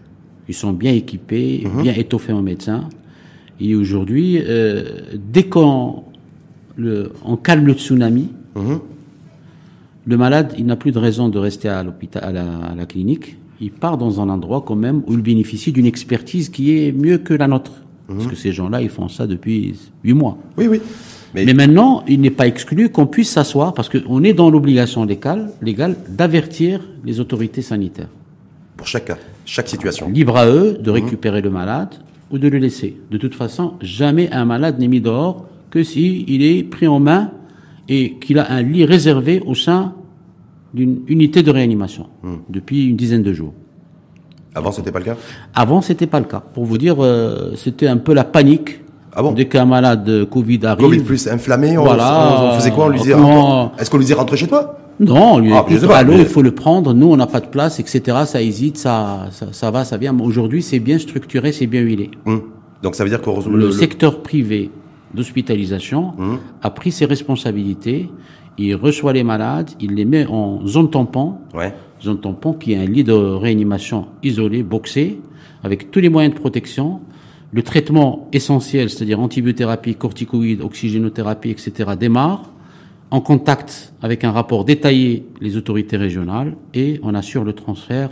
Ils 0.49 0.55
sont 0.55 0.73
bien 0.73 0.93
équipés, 0.93 1.63
Mhm. 1.65 1.83
bien 1.83 1.93
étoffés 1.95 2.33
en 2.33 2.43
médecins. 2.43 2.89
Et 3.61 3.75
aujourd'hui, 3.75 4.39
euh, 4.41 4.85
dès 5.33 5.45
qu'on 5.45 6.05
on 7.25 7.37
calme 7.37 7.67
le 7.67 7.73
tsunami, 7.75 8.29
Mhm. 8.55 8.79
le 10.07 10.17
malade, 10.17 10.55
il 10.57 10.65
n'a 10.67 10.77
plus 10.77 10.93
de 10.93 10.99
raison 10.99 11.29
de 11.29 11.39
rester 11.39 11.69
à 11.69 11.83
l'hôpital, 11.83 12.23
à 12.25 12.33
la, 12.33 12.45
à 12.71 12.75
la 12.75 12.87
clinique. 12.87 13.37
Il 13.61 13.73
part 13.73 13.99
dans 13.99 14.21
un 14.21 14.29
endroit 14.29 14.63
quand 14.65 14.77
même 14.77 15.03
où 15.09 15.13
il 15.15 15.21
bénéficie 15.23 15.73
d'une 15.73 15.87
expertise 15.87 16.49
qui 16.49 16.79
est 16.79 16.93
mieux 16.93 17.19
que 17.19 17.35
la 17.35 17.49
nôtre. 17.49 17.73
Mhm. 18.09 18.17
Parce 18.17 18.29
que 18.29 18.37
ces 18.37 18.53
gens-là, 18.53 18.81
ils 18.81 18.89
font 18.89 19.09
ça 19.09 19.27
depuis 19.27 19.75
huit 20.05 20.13
mois. 20.15 20.39
Oui, 20.57 20.69
oui. 20.69 20.81
Mais, 21.35 21.53
maintenant, 21.53 22.05
il 22.09 22.21
n'est 22.23 22.31
pas 22.31 22.47
exclu 22.47 22.89
qu'on 22.89 23.07
puisse 23.07 23.31
s'asseoir 23.31 23.75
parce 23.75 23.91
qu'on 23.91 24.23
est 24.25 24.33
dans 24.33 24.49
l'obligation 24.51 25.05
légale, 25.05 25.51
légale 25.61 25.95
d'avertir 26.09 26.81
les 27.05 27.21
autorités 27.21 27.61
sanitaires. 27.61 28.09
Pour 28.79 28.87
chaque 28.87 29.05
cas, 29.07 29.19
chaque 29.45 29.69
situation. 29.69 30.09
Libre 30.09 30.37
à 30.39 30.47
eux 30.47 30.79
de 30.81 30.91
récupérer 30.91 31.43
le 31.43 31.51
malade 31.51 31.91
ou 32.31 32.39
de 32.39 32.49
le 32.49 32.59
laisser. 32.59 32.97
De 33.11 33.19
toute 33.19 33.35
façon, 33.35 33.75
jamais 33.83 34.31
un 34.33 34.45
malade 34.47 34.79
n'est 34.79 34.89
mis 34.89 35.01
dehors 35.03 35.45
que 35.71 35.83
s'il 35.83 36.43
est 36.43 36.63
pris 36.63 36.87
en 36.87 37.01
main 37.01 37.33
et 37.89 38.15
qu'il 38.21 38.39
a 38.39 38.51
un 38.51 38.63
lit 38.63 38.85
réservé 38.87 39.43
au 39.45 39.55
sein 39.55 39.93
d'une 40.73 41.01
unité 41.09 41.43
de 41.43 41.51
réanimation 41.51 42.07
Hmm. 42.23 42.37
depuis 42.49 42.87
une 42.89 42.97
dizaine 42.97 43.23
de 43.23 43.33
jours. 43.33 43.53
Avant, 44.55 44.73
c'était 44.73 44.93
pas 44.93 44.99
le 45.01 45.05
cas? 45.07 45.17
Avant, 45.55 45.81
c'était 45.83 46.07
pas 46.07 46.21
le 46.21 46.27
cas. 46.27 46.41
Pour 46.55 46.65
vous 46.65 46.79
dire, 46.79 46.97
euh, 47.03 47.53
c'était 47.57 47.87
un 47.89 47.97
peu 47.99 48.13
la 48.15 48.25
panique. 48.25 48.81
Ah 49.13 49.23
bon? 49.23 49.33
Dès 49.33 49.47
qu'un 49.47 49.65
malade 49.65 50.27
Covid 50.31 50.61
arrive. 50.65 50.85
Covid 50.87 51.01
plus 51.01 51.27
inflammé, 51.29 51.77
on, 51.79 51.83
Voilà. 51.85 52.43
on- 52.43 52.49
on 52.55 52.59
faisait 52.59 52.71
quoi 52.71 52.87
On 52.87 52.89
lui 52.91 52.99
disait, 53.01 53.15
rentre- 53.15 53.73
est-ce 53.81 53.91
qu'on 53.91 53.97
lui 53.99 54.05
disait 54.05 54.15
rentrer 54.15 54.37
chez 54.37 54.47
toi 54.47 54.79
Non, 55.01 55.35
on 55.35 55.39
lui 55.39 55.53
Ah, 55.53 55.65
allô, 55.95 56.15
il 56.15 56.27
faut 56.27 56.43
le 56.43 56.51
prendre. 56.53 56.93
Nous, 56.93 57.07
on 57.07 57.17
n'a 57.17 57.27
pas 57.27 57.41
de 57.41 57.47
place, 57.47 57.79
etc. 57.79 58.19
Ça 58.27 58.43
hésite, 58.43 58.77
ça, 58.77 59.29
ça, 59.31 59.49
ça 59.53 59.71
va, 59.71 59.85
ça 59.85 59.97
vient. 59.97 60.13
Mais 60.13 60.25
aujourd'hui, 60.25 60.63
c'est 60.63 60.81
bien 60.81 60.99
structuré, 60.99 61.53
c'est 61.53 61.67
bien 61.67 61.83
huilé. 61.83 62.11
Hum. 62.27 62.43
Donc 62.83 62.95
ça 62.95 63.05
veut 63.05 63.11
dire 63.11 63.21
qu'heureusement 63.21 63.55
Le, 63.57 63.67
le, 63.67 63.73
secteur 63.73 64.23
privé 64.23 64.71
d'hospitalisation 65.15 66.13
Hum. 66.19 66.39
a 66.63 66.71
pris 66.71 66.91
ses 66.93 67.05
responsabilités. 67.05 68.11
Il 68.57 68.75
reçoit 68.75 69.13
les 69.13 69.23
malades, 69.23 69.71
il 69.81 69.95
les 69.95 70.05
met 70.05 70.27
en 70.27 70.67
zone 70.67 70.91
tampon. 70.91 71.35
Ouais. 71.55 71.73
Zone 72.03 72.21
tampon 72.21 72.53
qui 72.55 72.73
est 72.73 72.77
un 72.77 72.85
lit 72.87 73.05
de 73.05 73.13
réanimation 73.13 74.07
isolé, 74.23 74.63
boxé, 74.63 75.21
avec 75.63 75.91
tous 75.91 76.01
les 76.01 76.09
moyens 76.09 76.35
de 76.35 76.41
protection. 76.41 77.01
Le 77.53 77.63
traitement 77.63 78.29
essentiel, 78.33 78.91
c'est-à-dire 78.91 79.21
antibiothérapie, 79.21 79.95
corticoïdes, 79.95 80.61
oxygénothérapie, 80.61 81.51
etc., 81.51 81.91
démarre 81.99 82.51
en 83.11 83.21
contact 83.21 83.93
avec 84.03 84.25
un 84.25 84.33
rapport 84.33 84.65
détaillé 84.65 85.27
les 85.41 85.57
autorités 85.57 85.97
régionales 85.97 86.57
et 86.75 87.01
on 87.03 87.15
assure 87.15 87.45
le 87.45 87.53
transfert 87.53 88.11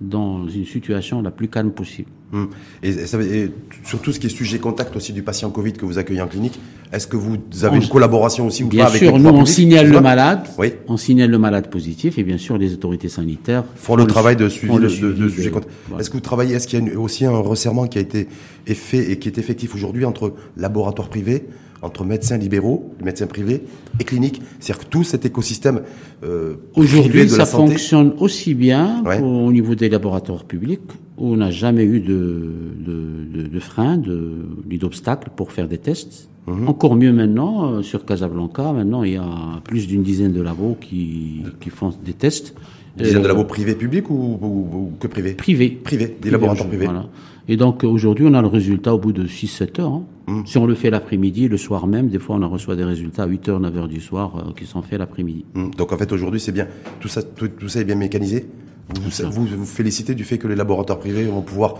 dans 0.00 0.48
une 0.48 0.64
situation 0.64 1.20
la 1.20 1.30
plus 1.30 1.48
calme 1.48 1.72
possible. 1.72 2.08
Hum. 2.32 2.48
Et, 2.82 2.92
veut- 2.92 3.34
et 3.34 3.50
sur 3.84 4.00
tout 4.00 4.12
ce 4.12 4.20
qui 4.20 4.28
est 4.28 4.30
sujet 4.30 4.58
contact 4.58 4.96
aussi 4.96 5.12
du 5.12 5.22
patient 5.22 5.50
Covid 5.50 5.72
que 5.74 5.84
vous 5.84 5.98
accueillez 5.98 6.22
en 6.22 6.28
clinique, 6.28 6.58
est-ce 6.92 7.06
que 7.06 7.16
vous 7.16 7.36
avez 7.64 7.76
On- 7.76 7.80
une 7.82 7.88
collaboration 7.88 8.46
aussi 8.46 8.62
ou 8.64 8.68
Bien 8.68 8.84
pas 8.84 8.90
avec 8.90 9.02
sûr, 9.02 9.12
le 9.18 9.22
nous 9.22 9.28
on 9.28 9.44
signale 9.44 9.90
le 9.90 10.00
malade, 10.00 10.46
Oui. 10.56 10.72
on 10.88 10.96
signale 10.96 11.28
le 11.30 11.38
malade 11.38 11.68
positif 11.68 12.16
et 12.18 12.22
bien 12.22 12.38
sûr 12.38 12.56
les 12.56 12.72
autorités 12.72 13.08
sanitaires 13.10 13.64
font 13.74 13.96
le 13.96 14.06
travail 14.06 14.36
de 14.36 14.48
suivi 14.48 14.72
de, 14.74 14.80
de- 14.88 15.12
de 15.12 15.28
sujet 15.28 15.50
contact. 15.50 15.70
voilà. 15.88 16.00
Est-ce 16.00 16.08
que 16.08 16.14
vous 16.16 16.20
travaillez 16.22 16.54
Est-ce 16.54 16.66
qu'il 16.68 16.78
y 16.78 16.82
a 16.82 16.86
une- 16.92 16.96
aussi 16.96 17.26
un 17.26 17.36
resserrement 17.36 17.86
qui 17.88 17.98
a 17.98 18.00
été 18.00 18.26
fait 18.66 19.10
et 19.10 19.18
qui 19.18 19.28
est 19.28 19.36
effectif 19.36 19.74
aujourd'hui 19.74 20.04
entre 20.06 20.32
laboratoires 20.56 21.08
privés, 21.10 21.44
entre 21.82 22.04
médecins 22.04 22.36
libéraux, 22.36 22.92
médecins 23.02 23.26
privés 23.26 23.62
et 23.98 24.04
cliniques 24.04 24.40
C'est-à-dire 24.58 24.84
que 24.84 24.90
tout 24.90 25.04
cet 25.04 25.24
écosystème 25.24 25.80
euh, 26.24 26.54
Aujourd'hui, 26.74 27.28
ça 27.28 27.38
la 27.38 27.46
santé. 27.46 27.70
fonctionne 27.72 28.12
aussi 28.18 28.54
bien 28.54 29.02
Ouais. 29.04 29.20
au 29.20 29.50
niveau 29.52 29.74
des 29.74 29.88
laboratoires 29.88 30.44
publics 30.44 30.80
où 31.18 31.32
on 31.32 31.36
n'a 31.36 31.50
jamais 31.50 31.84
eu 31.84 32.00
de, 32.00 32.50
de, 32.86 33.42
de, 33.42 33.48
de 33.48 33.60
frein, 33.60 33.96
de, 33.98 34.32
ni 34.68 34.78
d'obstacle 34.78 35.30
pour 35.36 35.52
faire 35.52 35.68
des 35.68 35.78
tests. 35.78 36.28
Mhm. 36.46 36.68
Encore 36.68 36.96
mieux 36.96 37.12
maintenant, 37.12 37.72
euh, 37.72 37.82
sur 37.82 38.04
Casablanca, 38.04 38.72
maintenant 38.72 39.02
il 39.02 39.12
y 39.12 39.16
a 39.16 39.60
plus 39.64 39.86
d'une 39.86 40.02
dizaine 40.02 40.32
de 40.32 40.40
labos 40.42 40.76
qui, 40.80 41.42
qui 41.60 41.70
font 41.70 41.92
des 42.04 42.14
tests. 42.14 42.54
Une 43.00 43.06
dizaine 43.06 43.22
de 43.22 43.28
labos 43.28 43.44
privés 43.44 43.74
publics 43.74 44.08
ou, 44.10 44.14
ou- 44.40 44.46
ou 44.46 44.92
que 45.00 45.06
privés 45.08 45.32
privés. 45.34 45.70
Privés, 45.82 46.16
des 46.20 46.30
laboratoires 46.30 46.68
privés. 46.68 46.84
Voilà. 46.86 47.06
Et 47.48 47.56
donc 47.56 47.82
aujourd'hui, 47.84 48.26
on 48.28 48.34
a 48.34 48.42
le 48.42 48.46
résultat 48.48 48.94
au 48.94 48.98
bout 48.98 49.12
de 49.12 49.26
6-7 49.26 49.80
heures. 49.80 49.92
hein. 49.92 50.04
Mmh. 50.28 50.42
Si 50.46 50.58
on 50.58 50.66
le 50.66 50.74
fait 50.76 50.90
l'après-midi, 50.90 51.48
le 51.48 51.56
soir 51.56 51.86
même, 51.88 52.08
des 52.08 52.20
fois 52.20 52.36
on 52.36 52.42
en 52.42 52.48
reçoit 52.48 52.76
des 52.76 52.84
résultats 52.84 53.24
à 53.24 53.26
8 53.26 53.48
heures, 53.48 53.58
9 53.60 53.76
heures 53.76 53.88
du 53.88 54.00
soir 54.00 54.36
euh, 54.36 54.52
qui 54.56 54.64
sont 54.66 54.82
faits 54.82 54.98
l'après-midi. 55.00 55.44
Hum, 55.56 55.72
Donc 55.76 55.92
en 55.92 55.96
fait 55.98 56.12
aujourd'hui 56.12 56.38
c'est 56.38 56.52
bien 56.52 56.68
tout 57.00 57.08
ça 57.08 57.22
tout, 57.22 57.48
tout 57.48 57.68
ça 57.68 57.80
est 57.80 57.84
bien 57.84 57.96
mécanisé. 57.96 58.46
Vous, 58.94 59.30
vous 59.30 59.46
vous 59.46 59.64
félicitez 59.66 60.14
du 60.14 60.24
fait 60.24 60.38
que 60.38 60.46
les 60.48 60.54
laboratoires 60.56 60.98
privés 61.00 61.24
vont 61.24 61.42
pouvoir 61.42 61.74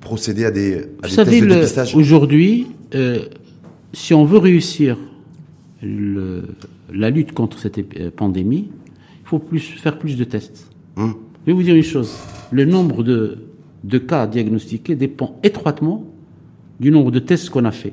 procéder 0.00 0.44
à 0.44 0.50
des, 0.50 0.74
à 0.74 0.76
Vous 0.76 0.82
des 0.82 0.86
tests 1.02 1.14
savez, 1.14 1.40
de 1.40 1.46
dépistage? 1.46 1.94
aujourd'hui, 1.96 2.66
euh, 2.94 3.20
si 3.92 4.14
on 4.14 4.24
veut 4.24 4.38
réussir 4.38 4.96
le- 5.82 6.44
la 6.92 7.10
lutte 7.10 7.32
contre 7.32 7.58
cette 7.58 7.78
euh, 8.00 8.10
pandémie, 8.14 8.70
faut 9.28 9.38
plus, 9.38 9.60
faire 9.60 9.98
plus 9.98 10.16
de 10.16 10.24
tests. 10.24 10.70
Hum. 10.96 11.14
Je 11.42 11.50
vais 11.50 11.52
vous 11.52 11.62
dire 11.62 11.74
une 11.74 11.82
chose. 11.82 12.16
Le 12.50 12.64
nombre 12.64 13.02
de, 13.02 13.38
de 13.84 13.98
cas 13.98 14.26
diagnostiqués 14.26 14.96
dépend 14.96 15.38
étroitement 15.42 16.04
du 16.80 16.90
nombre 16.90 17.10
de 17.10 17.18
tests 17.18 17.50
qu'on 17.50 17.64
a 17.66 17.70
fait. 17.70 17.92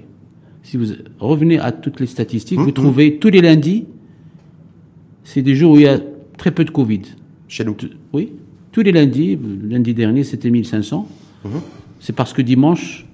Si 0.64 0.78
vous 0.78 0.86
revenez 1.20 1.60
à 1.60 1.72
toutes 1.72 2.00
les 2.00 2.08
statistiques, 2.08 2.58
vous 2.58 2.72
trouvez 2.72 3.18
tous 3.20 3.30
les 3.30 3.42
lundis, 3.42 3.86
c'est 5.24 5.42
des 5.42 5.56
jours 5.56 5.74
où 5.74 5.76
il 5.76 5.84
y 5.84 5.88
a 5.88 6.00
très 6.38 6.52
peu 6.52 6.64
de 6.64 6.72
Covid. 6.72 7.02
Chez 7.48 7.64
nous. 7.64 7.76
Oui, 8.14 8.32
tous 8.72 8.82
les 8.82 8.92
lundis, 8.92 9.38
lundi 9.64 9.94
dernier 9.94 10.24
c'était 10.24 10.50
1500. 10.50 11.08
C'est 12.00 12.14
parce 12.14 12.34
que 12.34 12.42
dimanche, 12.42 13.06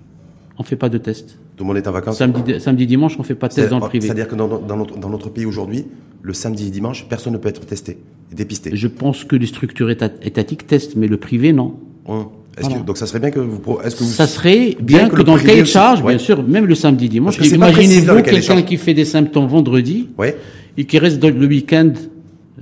on 0.57 0.63
fait 0.63 0.75
pas 0.75 0.89
de 0.89 0.97
tests. 0.97 1.37
Tout 1.57 1.63
le 1.63 1.67
monde 1.67 1.77
est 1.77 1.87
en 1.87 1.91
vacances. 1.91 2.17
Samedi, 2.17 2.59
samedi 2.59 2.87
dimanche, 2.87 3.15
on 3.19 3.23
fait 3.23 3.35
pas 3.35 3.47
de 3.47 3.53
tests 3.53 3.69
dans 3.69 3.79
le 3.79 3.85
privé. 3.87 4.05
C'est-à-dire 4.07 4.27
que 4.27 4.35
dans, 4.35 4.47
dans 4.47 4.77
notre, 4.77 4.97
dans 4.97 5.09
notre 5.09 5.29
pays 5.29 5.45
aujourd'hui, 5.45 5.85
le 6.21 6.33
samedi 6.33 6.67
et 6.67 6.71
dimanche, 6.71 7.05
personne 7.09 7.33
ne 7.33 7.37
peut 7.37 7.49
être 7.49 7.65
testé 7.65 7.97
dépisté. 8.31 8.71
Je 8.73 8.87
pense 8.87 9.23
que 9.25 9.35
les 9.35 9.45
structures 9.47 9.89
éta- 9.89 10.11
étatiques 10.21 10.65
testent, 10.65 10.95
mais 10.95 11.07
le 11.07 11.17
privé, 11.17 11.51
non. 11.53 11.75
Hum. 12.07 12.25
Que- 12.55 12.61
Voilà. 12.63 12.79
donc 12.79 12.97
ça 12.97 13.05
serait 13.07 13.19
bien 13.19 13.31
que 13.31 13.39
vous. 13.39 13.59
pro- 13.59 13.81
Est-ce 13.81 13.95
que 13.95 14.03
vous 14.03 14.09
Ça 14.09 14.27
serait 14.27 14.75
bien, 14.81 15.07
que, 15.09 15.21
dans 15.21 15.35
le 15.35 15.41
cahier 15.41 15.61
de 15.61 15.65
charge, 15.67 16.01
ouais. 16.01 16.15
bien 16.15 16.17
sûr, 16.17 16.43
même 16.43 16.65
le 16.65 16.75
samedi, 16.75 17.07
dimanche. 17.09 17.37
Que 17.37 17.45
Imaginez-vous 17.45 18.21
quelqu'un 18.23 18.61
qui 18.63 18.75
fait 18.77 18.93
des 18.93 19.05
symptômes 19.05 19.47
vendredi 19.47 20.09
Ouais. 20.17 20.35
et 20.77 20.83
qui 20.85 20.97
reste 20.99 21.23
le 21.23 21.45
week-end, 21.47 21.91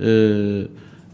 euh, 0.00 0.66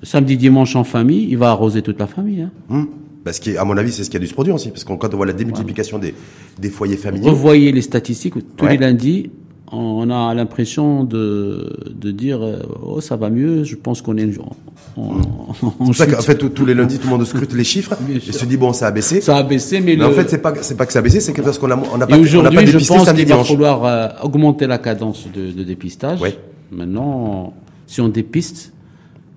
samedi, 0.03 0.37
dimanche 0.37 0.77
en 0.77 0.85
famille, 0.85 1.27
il 1.31 1.39
va 1.39 1.51
arroser 1.51 1.81
toute 1.83 1.99
la 1.99 2.07
famille. 2.07 2.43
Hein. 2.43 2.51
Hum. 2.71 2.89
Parce 3.27 3.41
qu'à 3.41 3.65
mon 3.65 3.77
avis, 3.77 3.91
c'est 3.91 4.05
ce 4.05 4.11
qui 4.11 4.17
a 4.17 4.21
dû 4.21 4.29
se 4.29 4.35
produire 4.35 4.55
aussi. 4.55 4.69
Parce 4.71 4.85
que 4.85 4.93
quand 4.93 5.13
on 5.13 5.17
voit 5.17 5.27
la 5.27 5.33
démultiplication 5.33 5.99
des, 5.99 6.15
des 6.61 6.71
foyers 6.71 6.97
familiaux. 6.97 7.31
Revoyez 7.31 7.73
les 7.73 7.83
statistiques. 7.83 8.35
Tous 8.57 8.65
Ouais. 8.65 8.71
les 8.71 8.79
lundis, 8.79 9.31
on 9.73 10.09
a 10.11 10.33
l'impression 10.33 11.03
de, 11.03 11.77
de 11.93 12.13
dire 12.13 12.39
euh, 12.41 12.59
oh 12.85 13.01
ça 13.01 13.17
va 13.17 13.29
mieux. 13.29 13.65
Je 13.65 13.75
pense 13.75 14.01
qu'on 14.01 14.17
est 14.17 14.29
on, 14.97 15.03
on- 15.03 15.73
on 15.81 15.93
C'est 15.93 16.05
ça 16.05 16.07
qu'en 16.07 16.23
fait, 16.23 16.39
tous- 16.39 16.65
les 16.65 16.75
lundis, 16.75 16.99
tout 17.01 17.09
le 17.09 17.15
monde 17.17 17.27
scrute 17.27 17.53
les 17.53 17.65
chiffres 17.65 17.97
Bien 18.01 18.19
et 18.19 18.21
sûr. 18.21 18.33
se 18.33 18.45
dit, 18.47 18.57
bon, 18.57 18.73
ça 18.73 18.87
a 18.87 18.91
baissé. 18.93 19.21
ça 19.21 19.37
a 19.39 19.43
baissé, 19.43 19.81
mais, 19.81 19.97
Mais 19.97 19.97
le- 19.97 20.07
en 20.07 20.13
fait, 20.13 20.31
c'est 20.31 20.39
pas, 20.39 20.55
c'est 20.63 20.77
pas 20.77 20.87
que 20.87 20.93
ça 20.93 21.01
a 21.01 21.03
baissé, 21.03 21.19
c'est 21.19 21.33
que 21.33 21.43
parce 21.43 21.59
qu'on 21.59 21.71
a, 21.73 21.75
on 21.77 21.99
n'a 21.99 22.05
et 22.05 22.09
pas, 22.09 22.17
pas 22.17 22.19
aujourd'hui, 22.19 22.67
je 22.69 22.79
pense 22.87 23.13
qu'il 23.13 23.27
va 23.27 23.43
falloir 23.43 23.85
euh, 23.85 24.09
augmenter 24.23 24.69
la 24.69 24.79
cadence 24.79 25.27
de, 25.35 25.51
de 25.51 25.65
dépistage. 25.65 26.21
Ouais. 26.21 26.39
Maintenant, 26.71 27.55
si 27.89 28.01
on 28.01 28.09
dépiste, 28.09 28.73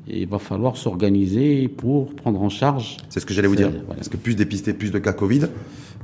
il 0.10 0.28
va 0.28 0.40
falloir 0.40 0.78
s'organiser 0.78 1.68
pour 1.68 2.14
prendre 2.16 2.42
en 2.42 2.50
charge. 2.50 2.98
C'est 3.10 3.20
ce 3.20 3.26
que 3.26 3.34
j'allais 3.34 3.48
vous 3.48 3.56
dire. 3.56 3.70
voilà. 3.70 3.96
Parce 3.96 4.10
que 4.10 4.18
plus 4.18 4.36
dépister, 4.36 4.74
plus 4.74 4.92
de 4.92 5.00
cas 5.00 5.14
Covid. 5.14 5.48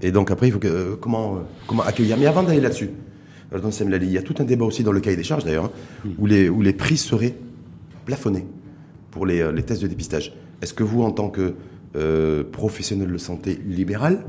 Et 0.01 0.11
donc 0.11 0.31
après, 0.31 0.47
il 0.47 0.51
faut 0.51 0.59
que, 0.59 0.67
euh, 0.67 0.95
comment, 0.99 1.35
euh, 1.35 1.39
comment 1.67 1.83
accueillir. 1.83 2.17
Mais 2.17 2.25
avant 2.25 2.43
d'aller 2.43 2.61
là-dessus, 2.61 2.89
dans 3.51 3.69
il 3.69 4.11
y 4.11 4.17
a 4.17 4.21
tout 4.21 4.35
un 4.39 4.43
débat 4.43 4.65
aussi 4.65 4.83
dans 4.83 4.91
le 4.91 4.99
cahier 4.99 5.15
des 5.15 5.23
charges 5.23 5.45
d'ailleurs, 5.45 5.65
hein, 5.65 6.09
où, 6.17 6.25
les, 6.25 6.49
où 6.49 6.61
les 6.61 6.73
prix 6.73 6.97
seraient 6.97 7.35
plafonnés 8.05 8.45
pour 9.11 9.25
les, 9.25 9.41
euh, 9.41 9.51
les 9.51 9.63
tests 9.63 9.81
de 9.81 9.87
dépistage. 9.87 10.33
Est-ce 10.61 10.73
que 10.73 10.83
vous, 10.83 11.03
en 11.03 11.11
tant 11.11 11.29
que 11.29 11.55
euh, 11.95 12.43
professionnel 12.43 13.11
de 13.11 13.17
santé 13.17 13.59
libéral, 13.65 14.25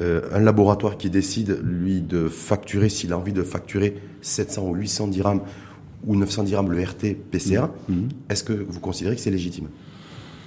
euh, 0.00 0.20
un 0.32 0.40
laboratoire 0.40 0.96
qui 0.96 1.10
décide, 1.10 1.58
lui, 1.62 2.00
de 2.00 2.28
facturer, 2.28 2.88
s'il 2.88 3.12
a 3.12 3.18
envie 3.18 3.32
de 3.32 3.42
facturer 3.42 3.96
700 4.20 4.68
ou 4.68 4.74
800 4.74 5.08
dirhams 5.08 5.40
ou 6.06 6.16
900 6.16 6.44
dirhams 6.44 6.70
le 6.70 6.82
RT 6.82 7.16
PCR, 7.30 7.62
est-ce 8.28 8.44
que 8.44 8.52
vous 8.52 8.80
considérez 8.80 9.14
que 9.16 9.20
c'est 9.20 9.30
légitime 9.30 9.66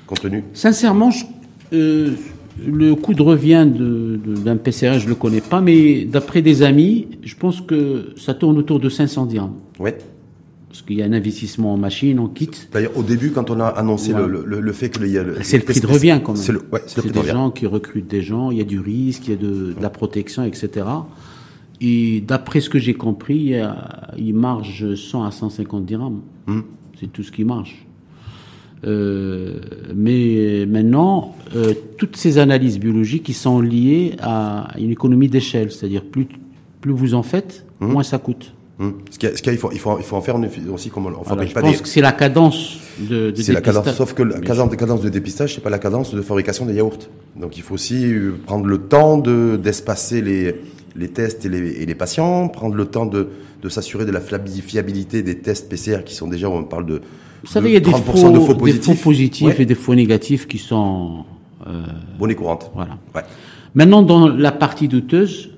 Compte 0.07 0.21
tenu? 0.21 0.43
Sincèrement, 0.53 1.11
je- 1.11 1.25
euh, 1.73 2.13
le 2.67 2.95
coût 2.95 3.13
de 3.13 3.21
revient 3.21 3.67
d'un 3.69 4.57
PCR, 4.57 4.99
je 4.99 5.07
le 5.07 5.15
connais 5.15 5.41
pas, 5.41 5.61
mais 5.61 6.05
d'après 6.05 6.41
des 6.41 6.61
amis, 6.63 7.07
je 7.23 7.35
pense 7.35 7.61
que 7.61 8.13
ça 8.17 8.33
tourne 8.33 8.57
autour 8.57 8.79
de 8.79 8.89
500 8.89 9.25
dirhams. 9.27 9.53
Ouais. 9.79 9.97
Parce 10.67 10.81
qu'il 10.83 10.97
y 10.97 11.01
a 11.01 11.05
un 11.05 11.13
investissement 11.13 11.73
en 11.73 11.77
machine, 11.77 12.19
en 12.19 12.27
kit. 12.27 12.49
D'ailleurs, 12.71 12.95
au 12.95 13.01
début, 13.03 13.31
quand 13.31 13.49
on 13.49 13.59
a 13.59 13.65
annoncé 13.65 14.13
Ouais. 14.13 14.27
le, 14.27 14.43
le, 14.45 14.59
le 14.59 14.71
fait 14.73 14.89
que 14.89 14.99
le, 14.99 15.07
il 15.07 15.13
y 15.13 15.17
a 15.17 15.23
le- 15.23 15.37
C'est 15.41 15.57
le 15.57 15.63
prix 15.63 15.79
de 15.79 15.87
revient 15.87 16.21
quand 16.23 16.33
même. 16.33 16.41
C'est 16.41 16.51
le, 16.51 16.59
ouais, 16.71 16.81
c'est 16.85 16.97
le 16.97 17.01
C'est 17.03 17.09
prix 17.09 17.19
de 17.19 17.25
des 17.25 17.31
gens 17.31 17.49
qui 17.49 17.65
recrutent 17.65 18.07
des 18.09 18.21
gens, 18.21 18.51
il 18.51 18.57
y 18.57 18.61
a 18.61 18.65
du 18.65 18.79
risque, 18.79 19.27
il 19.27 19.31
y 19.31 19.33
a 19.33 19.37
de, 19.37 19.73
de 19.73 19.81
la 19.81 19.89
protection, 19.89 20.43
etc. 20.43 20.85
Et 21.81 22.21
d'après 22.21 22.59
ce 22.59 22.69
que 22.69 22.79
j'ai 22.79 22.93
compris, 22.93 23.53
il 24.17 24.33
marge 24.33 24.95
100 24.95 25.23
à 25.23 25.31
150 25.31 25.85
dirhams. 25.85 26.21
Hmm. 26.47 26.61
C'est 26.99 27.11
tout 27.11 27.23
ce 27.23 27.31
qui 27.31 27.45
marche. 27.45 27.85
Euh, 28.85 29.59
mais 29.95 30.65
maintenant, 30.65 31.35
euh, 31.55 31.73
toutes 31.97 32.15
ces 32.15 32.37
analyses 32.37 32.79
biologiques 32.79 33.23
qui 33.23 33.33
sont 33.33 33.59
liées 33.61 34.15
à 34.21 34.69
une 34.77 34.91
économie 34.91 35.27
d'échelle, 35.27 35.71
c'est-à-dire 35.71 36.03
plus, 36.03 36.27
plus 36.81 36.91
vous 36.93 37.13
en 37.13 37.23
faites, 37.23 37.65
moins 37.79 38.03
ça 38.03 38.17
coûte. 38.17 38.53
Hum. 38.79 38.93
Ce 39.11 39.17
qu'il 39.19 39.53
il, 39.53 39.57
faut, 39.57 39.71
il, 39.73 39.79
faut, 39.79 39.97
il 39.97 40.05
faut 40.05 40.15
en 40.15 40.21
faire 40.21 40.37
aussi 40.71 40.89
comme 40.89 41.07
on 41.07 41.09
Voilà, 41.09 41.23
fabrique 41.25 41.49
je 41.49 41.53
pas 41.53 41.61
pense 41.61 41.75
des. 41.75 41.83
que 41.83 41.89
c'est 41.89 41.99
la 41.99 42.13
cadence 42.13 42.79
de, 42.97 43.31
de 43.31 43.41
C'est 43.41 43.51
la 43.51 43.59
cadence, 43.59 43.83
dépistage. 43.83 43.97
sauf 43.97 44.13
que 44.13 44.23
la 44.23 44.39
cadence, 44.39 44.75
cadence 44.77 45.01
de 45.01 45.09
dépistage, 45.09 45.55
c'est 45.55 45.61
pas 45.61 45.69
la 45.69 45.79
cadence 45.79 46.15
de 46.15 46.21
fabrication 46.21 46.65
des 46.65 46.75
yaourts. 46.75 47.09
Donc 47.37 47.57
il 47.57 47.63
faut 47.63 47.73
aussi 47.73 48.05
euh, 48.05 48.37
prendre 48.45 48.65
le 48.67 48.77
temps 48.77 49.17
de 49.17 49.59
d'espacer 49.61 50.21
les 50.21 50.55
les 50.95 51.09
tests 51.09 51.45
et 51.45 51.49
les, 51.49 51.81
et 51.81 51.85
les 51.85 51.95
patients, 51.95 52.47
prendre 52.47 52.75
le 52.75 52.85
temps 52.85 53.05
de, 53.05 53.29
de 53.61 53.69
s'assurer 53.69 54.05
de 54.05 54.11
la 54.11 54.21
fiabilité 54.21 55.23
des 55.23 55.39
tests 55.39 55.69
PCR 55.69 56.03
qui 56.05 56.15
sont 56.15 56.27
déjà, 56.27 56.49
on 56.49 56.63
parle 56.63 56.85
de, 56.85 57.01
Vous 57.43 57.49
savez, 57.49 57.69
il 57.69 57.73
y 57.73 57.77
a 57.77 57.79
des 57.79 57.91
faux, 57.91 58.31
de 58.31 58.39
faux 58.39 58.55
positifs, 58.55 58.87
des 58.87 58.95
faux 58.95 59.03
positifs 59.03 59.59
et 59.59 59.65
des 59.65 59.75
faux 59.75 59.95
négatifs 59.95 60.47
qui 60.47 60.57
sont... 60.57 61.25
Euh, 61.67 61.83
Bonne 62.17 62.31
et 62.31 62.35
courante. 62.35 62.71
Voilà. 62.73 62.97
Ouais. 63.13 63.21
Maintenant, 63.75 64.01
dans 64.01 64.27
la 64.27 64.51
partie 64.51 64.87
douteuse, 64.87 65.51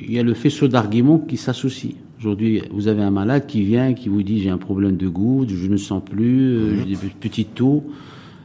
il 0.00 0.12
y 0.12 0.18
a 0.18 0.22
le 0.22 0.34
faisceau 0.34 0.68
d'arguments 0.68 1.18
qui 1.18 1.36
s'associe. 1.36 1.94
Aujourd'hui, 2.18 2.62
vous 2.72 2.88
avez 2.88 3.02
un 3.02 3.10
malade 3.10 3.46
qui 3.46 3.62
vient, 3.62 3.94
qui 3.94 4.08
vous 4.08 4.22
dit 4.22 4.40
j'ai 4.40 4.50
un 4.50 4.58
problème 4.58 4.96
de 4.96 5.08
goût, 5.08 5.46
je 5.48 5.68
ne 5.68 5.76
sens 5.76 6.02
plus, 6.04 6.56
euh, 6.56 6.70
mhm. 6.70 6.84
j'ai 6.88 6.96
des 6.96 7.12
petites 7.20 7.54
toux. 7.54 7.84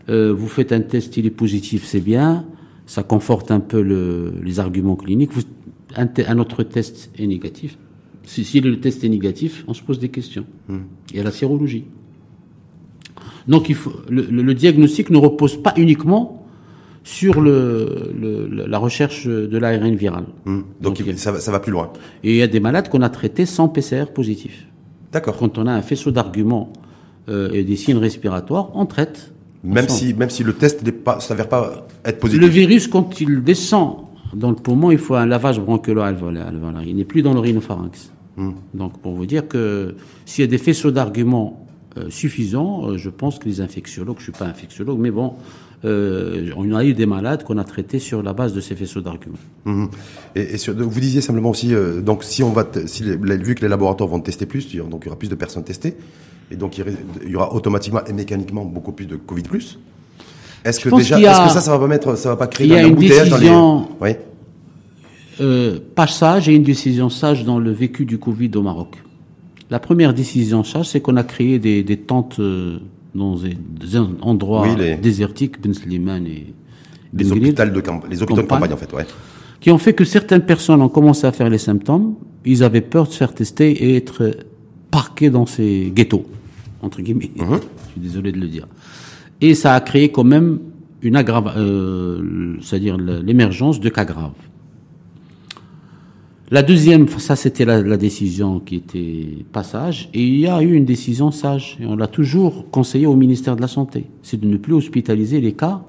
Euh, 0.10 0.34
vous 0.34 0.48
faites 0.48 0.72
un 0.72 0.82
test, 0.82 1.16
il 1.18 1.26
est 1.26 1.30
positif, 1.30 1.86
c'est 1.86 2.02
bien. 2.02 2.46
Ça 2.86 3.04
conforte 3.04 3.52
un 3.52 3.60
peu 3.60 3.82
le, 3.82 4.34
les 4.44 4.60
arguments 4.60 4.96
cliniques. 4.96 5.32
Vous, 5.34 5.44
un, 5.96 6.08
un, 6.28 6.40
autre 6.40 6.64
test 6.64 7.12
est 7.18 7.28
négatif. 7.28 7.78
Si, 8.24 8.44
si, 8.44 8.62
le 8.62 8.80
test 8.80 9.04
est 9.04 9.10
négatif, 9.10 9.64
on 9.68 9.74
se 9.74 9.82
pose 9.82 10.00
des 10.00 10.10
questions. 10.10 10.46
Il 10.70 11.18
y 11.18 11.20
a 11.20 11.24
la 11.24 11.32
sérologie. 11.32 11.86
Donc, 13.48 13.70
il 13.70 13.76
faut, 13.76 13.94
le, 14.10 14.22
le 14.22 14.54
diagnostic 14.54 15.10
ne 15.10 15.18
repose 15.18 15.62
pas 15.62 15.74
uniquement 15.78 16.46
sur 17.04 17.42
le, 17.42 18.14
le, 18.18 18.66
la 18.68 18.78
recherche 18.78 19.28
de 19.28 19.58
l'ARN 19.58 19.96
viral. 19.96 20.26
Hum. 20.46 20.66
Donc, 20.82 21.02
ça, 21.18 21.40
ça, 21.40 21.52
va 21.52 21.60
plus 21.60 21.72
loin. 21.72 21.92
Et 22.24 22.32
il 22.32 22.38
y 22.38 22.42
a 22.42 22.48
des 22.48 22.60
malades 22.60 22.90
qu'on 22.90 23.02
a 23.02 23.10
traités 23.10 23.46
sans 23.46 23.68
PCR 23.68 24.06
positif. 24.14 24.68
D'accord. 25.12 25.38
Quand 25.38 25.58
on 25.58 25.66
a 25.68 25.72
un 25.72 25.82
faisceau 25.82 26.12
d'arguments 26.12 26.72
euh, 27.30 27.52
et 27.52 27.64
des 27.64 27.76
signes 27.76 27.98
respiratoires, 27.98 28.70
on 28.76 28.86
traite. 28.86 29.34
Même 29.64 29.90
si, 29.90 30.14
même 30.16 30.30
si 30.32 30.44
le 30.44 30.54
test 30.54 30.84
ne 30.84 30.92
s'avère 31.20 31.48
pas 31.48 31.88
être 32.04 32.20
positif. 32.20 32.42
Le 32.42 32.48
virus, 32.48 32.88
quand 32.88 33.22
il 33.22 33.44
descend 33.44 34.06
dans 34.34 34.50
le 34.50 34.56
poumon, 34.56 34.92
il 34.92 34.98
faut 34.98 35.16
un 35.16 35.26
lavage 35.26 35.60
bronchiolaire. 35.60 36.14
Il 36.86 36.96
n'est 36.96 37.06
plus 37.06 37.22
dans 37.22 37.34
le 37.34 37.40
rhinopharynx. 37.40 38.12
Hum. 38.38 38.56
Donc, 38.74 39.00
pour 39.00 39.14
vous 39.14 39.26
dire 39.26 39.48
que 39.48 39.96
s'il 40.26 40.44
y 40.44 40.48
a 40.48 40.50
des 40.50 40.58
faisceaux 40.58 40.92
d'arguments 40.92 41.68
euh, 41.98 42.10
suffisants, 42.10 42.88
euh, 42.88 42.98
je 42.98 43.10
pense 43.10 43.40
que 43.40 43.46
les 43.46 43.60
infectiologues, 43.60 44.18
je 44.20 44.24
suis 44.24 44.32
pas 44.32 44.46
infectiologue, 44.46 44.98
mais 45.00 45.12
bon, 45.12 45.34
euh, 45.84 46.52
on 46.56 46.74
a 46.74 46.86
eu 46.86 46.94
des 46.94 47.06
malades 47.06 47.44
qu'on 47.44 47.58
a 47.58 47.64
traités 47.64 48.00
sur 48.00 48.22
la 48.22 48.34
base 48.34 48.54
de 48.54 48.62
ces 48.62 48.76
faisceaux 48.76 49.02
d'arguments. 49.02 49.38
Mhm. 49.66 49.90
Et, 50.36 50.58
sur, 50.58 50.74
vous 50.76 51.00
disiez 51.00 51.22
simplement 51.22 51.50
aussi, 51.50 51.74
euh, 51.74 52.02
donc 52.02 52.24
si 52.24 52.44
on 52.44 52.52
va, 52.52 52.68
si 52.86 53.04
vu 53.04 53.56
que 53.56 53.62
les 53.62 53.68
laboratoires 53.68 54.10
vont 54.10 54.20
tester 54.20 54.46
plus, 54.46 54.74
donc 54.76 55.02
il 55.04 55.06
y 55.06 55.10
aura 55.10 55.18
plus 55.18 55.30
de 55.30 55.36
personnes 55.36 55.64
testées, 55.64 55.96
et 56.52 56.56
donc 56.56 56.78
il 56.78 57.32
y 57.32 57.36
aura 57.36 57.54
automatiquement 57.54 58.02
et 58.06 58.14
mécaniquement 58.14 58.66
beaucoup 58.66 58.92
plus 58.92 59.06
de 59.06 59.16
Covid 59.16 59.44
plus. 59.44 59.80
Est-ce 60.64 60.80
que 60.80 60.96
déjà, 60.96 61.20
est-ce 61.20 61.48
que 61.48 61.54
ça, 61.54 61.62
ça 61.62 61.72
va 61.72 61.80
pas 61.80 61.88
mettre, 61.88 62.16
ça 62.18 62.30
va 62.30 62.36
pas 62.36 62.48
créer 62.48 62.80
un 62.80 62.88
embouteillage 62.88 63.30
dans 63.30 63.38
les, 63.38 63.50
oui. 64.00 64.16
Euh, 65.40 65.80
pas 65.96 66.08
sage 66.08 66.50
et 66.50 66.54
une 66.54 66.64
décision 66.64 67.10
sage 67.10 67.44
dans 67.46 67.58
le 67.58 67.72
vécu 67.72 68.06
du 68.06 68.20
Covid 68.20 68.52
au 68.56 68.62
Maroc. 68.62 68.98
La 69.72 69.80
première 69.80 70.14
décision 70.14 70.64
sage, 70.64 70.90
c'est 70.90 71.02
qu'on 71.02 71.18
a 71.18 71.24
créé 71.24 71.58
des, 71.58 71.84
des 71.84 71.98
tentes 71.98 72.38
euh, 72.40 72.78
dans 73.16 73.36
des 73.36 73.98
endroits 74.22 74.68
désertiques, 75.02 75.62
Ben 75.62 75.74
Slimane 75.74 76.28
et 76.28 76.54
ben 77.14 77.24
les 77.24 77.32
hôpitaux 77.32 77.64
de, 77.66 78.10
les 78.10 78.22
hôpitaux 78.22 78.42
de 78.42 78.48
campagne 78.48 78.74
en 78.74 78.78
fait, 78.78 78.94
ouais. 78.94 79.06
Qui 79.60 79.72
ont 79.72 79.78
fait 79.78 79.94
que 79.94 80.06
certaines 80.06 80.42
personnes 80.42 80.82
ont 80.82 80.90
commencé 80.90 81.28
à 81.28 81.32
faire 81.32 81.50
les 81.50 81.58
symptômes, 81.58 82.16
ils 82.46 82.64
avaient 82.64 82.82
peur 82.82 83.08
de 83.08 83.12
se 83.12 83.18
faire 83.18 83.34
tester 83.34 83.72
et 83.72 83.96
être 83.96 84.32
parqués 84.92 85.30
dans 85.30 85.46
ces 85.46 85.92
ghettos, 85.94 86.26
entre 86.82 87.02
guillemets. 87.02 87.32
Mhm. 87.36 87.60
Je 87.88 87.92
suis 87.92 88.02
désolé 88.02 88.32
de 88.32 88.40
le 88.40 88.48
dire. 88.48 88.68
Et 89.42 89.56
ça 89.56 89.74
a 89.74 89.82
créé 89.82 90.10
quand 90.12 90.24
même 90.24 90.60
une 91.02 91.16
aggrave, 91.16 91.54
euh, 91.58 92.56
c'est-à-dire 92.62 92.98
l'émergence 92.98 93.80
de 93.80 93.90
cas 93.90 94.06
graves. 94.06 94.32
La 96.52 96.64
deuxième, 96.64 97.08
ça 97.08 97.36
c'était 97.36 97.64
la, 97.64 97.82
la, 97.82 97.96
décision 97.96 98.60
qui 98.60 98.76
était 98.76 99.46
pas 99.54 99.64
sage, 99.64 100.10
et 100.14 100.22
il 100.22 100.38
y 100.38 100.48
a 100.48 100.62
eu 100.62 100.74
une 100.74 100.84
décision 100.84 101.32
sage, 101.32 101.78
et 101.80 101.86
on 101.86 101.96
l'a 101.96 102.08
toujours 102.08 102.70
conseillé 102.70 103.08
au 103.08 103.16
ministère 103.16 103.56
de 103.56 103.62
la 103.62 103.70
Santé, 103.70 104.06
c'est 104.22 104.40
de 104.40 104.46
ne 104.46 104.58
plus 104.58 104.74
hospitaliser 104.74 105.40
les 105.40 105.54
cas 105.54 105.82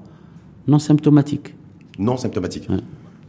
non 0.67 0.79
symptomatiques. 0.79 1.53
Non 1.99 2.17
symptomatiques. 2.17 2.67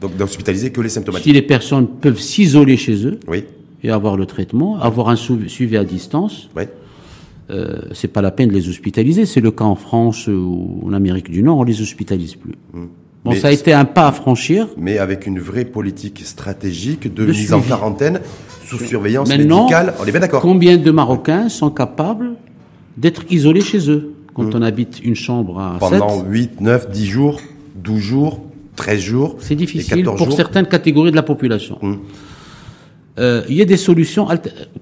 Donc 0.01 0.17
d'hospitaliser 0.17 0.71
que 0.71 0.81
les 0.81 0.89
symptomatiques. 0.89 1.25
Si 1.25 1.33
les 1.33 1.43
personnes 1.43 1.89
peuvent 1.89 2.21
s'isoler 2.21 2.77
chez 2.77 3.05
eux 3.07 3.19
oui. 3.27 3.45
et 3.83 3.91
avoir 3.91 4.17
le 4.17 4.27
traitement, 4.27 4.81
avoir 4.81 5.09
un 5.09 5.17
suivi 5.17 5.77
à 5.77 5.85
distance, 5.85 6.49
oui. 6.57 6.65
Euh, 7.51 7.83
c'est 7.93 8.09
pas 8.09 8.23
la 8.23 8.31
peine 8.31 8.49
de 8.49 8.55
les 8.55 8.69
hospitaliser. 8.69 9.27
C'est 9.27 9.41
le 9.41 9.51
cas 9.51 9.65
en 9.65 9.75
France 9.75 10.29
ou 10.29 10.81
en 10.85 10.93
Amérique 10.93 11.31
du 11.31 11.43
Nord, 11.43 11.59
on 11.59 11.65
les 11.65 11.81
hospitalise 11.83 12.35
plus. 12.37 12.55
Hum. 12.75 12.89
Bon, 13.25 13.35
ça 13.35 13.49
a 13.49 13.53
été 13.53 13.73
un 13.73 13.87
pas 13.87 14.09
à 14.09 14.13
franchir. 14.13 14.69
Mais 14.77 14.99
avec 14.99 15.27
une 15.27 15.39
vraie 15.39 15.65
politique 15.65 16.21
stratégique 16.25 17.13
de, 17.13 17.25
mise 17.25 17.55
en 17.55 17.63
quarantaine 17.63 18.21
sous 18.67 18.79
surveillance 18.79 19.31
médicale. 19.31 19.95
On 19.99 20.05
est 20.05 20.11
bien 20.11 20.21
d'accord. 20.21 20.43
Combien 20.43 20.77
de 20.77 20.91
Marocains 20.91 21.49
sont 21.49 21.71
capables 21.71 22.33
d'être 22.99 23.25
isolés 23.31 23.63
chez 23.63 23.91
eux 23.91 24.13
quand 24.35 24.45
hmm. 24.45 24.57
on 24.57 24.63
habite 24.63 25.01
une 25.03 25.15
chambre 25.15 25.59
à 25.59 25.77
Pendant 25.81 26.23
8, 26.23 26.61
9, 26.61 26.91
10 26.91 27.07
jours, 27.07 27.41
12 27.77 27.99
jours, 27.99 28.41
13 28.77 29.01
jours. 29.01 29.37
C'est 29.39 29.55
difficile 29.55 30.05
pour 30.05 30.33
certaines 30.33 30.67
catégories 30.67 31.11
de 31.11 31.17
la 31.17 31.23
population. 31.23 31.79
Hmm. 31.81 31.97
Euh, 33.19 33.43
il 33.49 33.55
y 33.55 33.63
a 33.63 33.65
des 33.65 33.77
solutions 33.77 34.27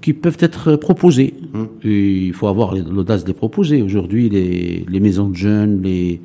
qui 0.01 0.13
peuvent 0.13 0.37
être 0.39 0.75
proposées. 0.75 1.35
Hmm. 1.53 1.65
il 1.83 2.33
faut 2.33 2.47
avoir 2.47 2.73
l'audace 2.75 3.23
de 3.23 3.27
les 3.27 3.33
proposer. 3.33 3.81
Aujourd'hui, 3.81 4.29
les, 4.29 4.85
les 4.89 4.99
maisons 4.99 5.29
de 5.29 5.35
jeunes, 5.35 5.81
les, 5.83 6.19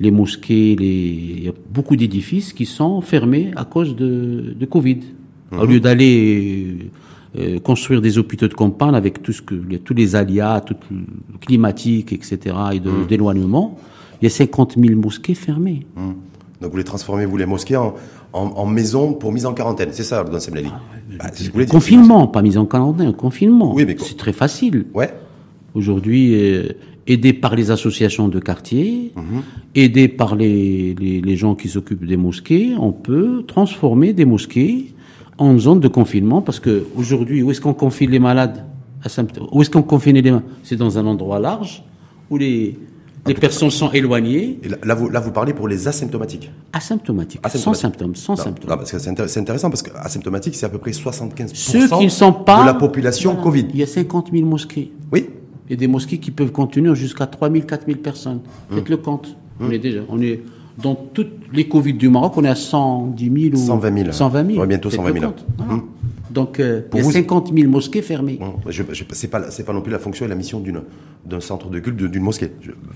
les 0.00 0.10
mosquées, 0.10 0.74
les... 0.74 1.36
il 1.38 1.44
y 1.44 1.48
a 1.48 1.52
beaucoup 1.72 1.94
d'édifices 1.94 2.52
qui 2.52 2.66
sont 2.66 3.00
fermés 3.00 3.52
à 3.54 3.64
cause 3.64 3.94
de, 3.94 4.54
de 4.58 4.66
Covid. 4.66 5.00
Au 5.56 5.66
lieu 5.66 5.80
d'aller 5.80 6.90
euh, 7.38 7.60
construire 7.60 8.00
des 8.00 8.18
hôpitaux 8.18 8.48
de 8.48 8.54
campagne 8.54 8.94
avec 8.94 9.22
tout 9.22 9.32
ce 9.32 9.42
que, 9.42 9.54
tous 9.54 9.94
les 9.94 10.16
aléas, 10.16 10.62
tout 10.62 10.76
le 10.90 11.38
climatique, 11.38 12.12
etc., 12.12 12.56
et 12.72 12.80
mmh. 12.80 13.06
d'éloignement, 13.06 13.78
il 14.20 14.24
y 14.24 14.26
a 14.26 14.30
50 14.30 14.78
000 14.78 14.98
mosquées 14.98 15.34
fermées. 15.34 15.86
Donc 16.60 16.70
vous 16.70 16.76
les 16.76 16.84
transformez, 16.84 17.26
vous, 17.26 17.36
les 17.36 17.46
mosquées, 17.46 17.76
en, 17.76 17.94
en, 18.32 18.66
maison 18.66 19.12
pour 19.12 19.32
mise 19.32 19.46
en 19.46 19.54
quarantaine. 19.54 19.90
C'est 19.92 20.02
ça, 20.04 20.24
dans 20.24 20.40
Semlali 20.40 20.68
ah, 21.20 21.30
bah, 21.54 21.64
Confinement, 21.66 22.26
pas 22.26 22.42
mise 22.42 22.58
en 22.58 22.66
quarantaine, 22.66 23.12
confinement. 23.12 23.74
Oui, 23.74 23.84
mais 23.86 23.96
c'est 23.98 24.16
très 24.16 24.32
facile. 24.32 24.86
Ouais. 24.94 25.12
Aujourd'hui, 25.74 26.34
euh, 26.34 26.68
aidé 27.06 27.32
par 27.32 27.54
les 27.54 27.70
associations 27.70 28.28
de 28.28 28.38
quartier, 28.38 29.12
mhm. 29.16 29.42
aidé 29.74 30.08
par 30.08 30.36
les, 30.36 30.94
les, 30.94 31.20
les 31.20 31.36
gens 31.36 31.54
qui 31.54 31.68
s'occupent 31.68 32.06
des 32.06 32.16
mosquées, 32.16 32.74
on 32.78 32.92
peut 32.92 33.44
transformer 33.46 34.12
des 34.12 34.24
mosquées 34.24 34.94
en 35.38 35.58
zone 35.58 35.80
de 35.80 35.88
confinement 35.88 36.42
parce 36.42 36.60
que 36.60 36.86
aujourd'hui, 36.96 37.42
où 37.42 37.50
est-ce 37.50 37.60
qu'on 37.60 37.74
confine 37.74 38.10
les 38.10 38.18
malades 38.18 38.64
Où 39.52 39.62
est-ce 39.62 39.70
qu'on 39.70 39.82
confine 39.82 40.14
les 40.14 40.22
malades 40.22 40.44
C'est 40.62 40.76
dans 40.76 40.98
un 40.98 41.06
endroit 41.06 41.40
large 41.40 41.82
où 42.30 42.36
les, 42.36 42.78
les 43.26 43.34
personnes 43.34 43.70
sont 43.70 43.90
éloignées. 43.90 44.58
Et 44.62 44.68
là, 44.84 44.94
vous, 44.94 45.08
là, 45.08 45.20
vous 45.20 45.30
parlez 45.30 45.52
pour 45.52 45.68
les 45.68 45.86
asymptomatiques. 45.86 46.50
Asymptomatiques, 46.72 47.40
sans 47.54 47.74
symptômes, 47.74 48.14
sans 48.16 48.36
symptômes. 48.36 48.70
Non, 48.70 48.76
parce 48.76 48.90
que 48.90 48.98
c'est 48.98 49.38
intéressant 49.38 49.70
parce 49.70 49.82
que 49.82 49.90
asymptomatique, 49.96 50.54
c'est 50.54 50.66
à 50.66 50.68
peu 50.68 50.78
près 50.78 50.90
75% 50.90 51.54
Ceux 51.54 51.88
qui 51.88 52.04
ne 52.04 52.08
sont 52.08 52.32
pas, 52.32 52.62
de 52.62 52.66
la 52.66 52.74
population 52.74 53.36
Covid. 53.36 53.66
Il 53.70 53.80
y 53.80 53.82
a 53.82 53.86
50 53.86 54.30
000 54.32 54.44
mosquées. 54.46 54.92
Oui, 55.12 55.28
et 55.70 55.76
des 55.76 55.86
mosquées 55.86 56.18
qui 56.18 56.30
peuvent 56.30 56.52
contenir 56.52 56.94
jusqu'à 56.94 57.26
3000, 57.26 57.64
4000 57.64 57.98
personnes. 57.98 58.40
Faites 58.70 58.88
le 58.88 58.96
compte. 58.96 59.36
On 59.60 59.70
est 59.70 59.78
déjà, 59.78 60.00
on 60.08 60.20
est 60.20 60.40
dans 60.82 60.94
toutes 60.94 61.32
les 61.52 61.68
Covid 61.68 61.94
du 61.94 62.08
Maroc, 62.08 62.32
on 62.36 62.44
est 62.44 62.48
à 62.48 62.54
110 62.54 63.50
000 63.50 63.54
ou 63.54 63.66
120 63.66 63.98
000. 63.98 64.12
120 64.12 64.46
000. 64.46 64.60
Ouais, 64.60 64.66
bientôt 64.66 64.90
120 64.90 65.12
000. 65.12 65.32
Donc, 66.32 66.60
euh, 66.60 66.82
il 66.94 67.04
y 67.04 67.08
a 67.08 67.10
50 67.10 67.52
000 67.54 67.70
mosquées 67.70 68.02
fermées. 68.02 68.38
je, 68.68 68.82
je 68.90 69.04
c'est 69.12 69.28
pas, 69.28 69.40
non 69.72 69.82
plus 69.82 69.92
la 69.92 69.98
fonction 69.98 70.24
et 70.24 70.28
la 70.28 70.34
mission 70.34 70.62
d'un 71.24 71.40
centre 71.40 71.68
de 71.68 71.78
culte, 71.78 71.96
d'une 71.96 72.22
mosquée. 72.22 72.50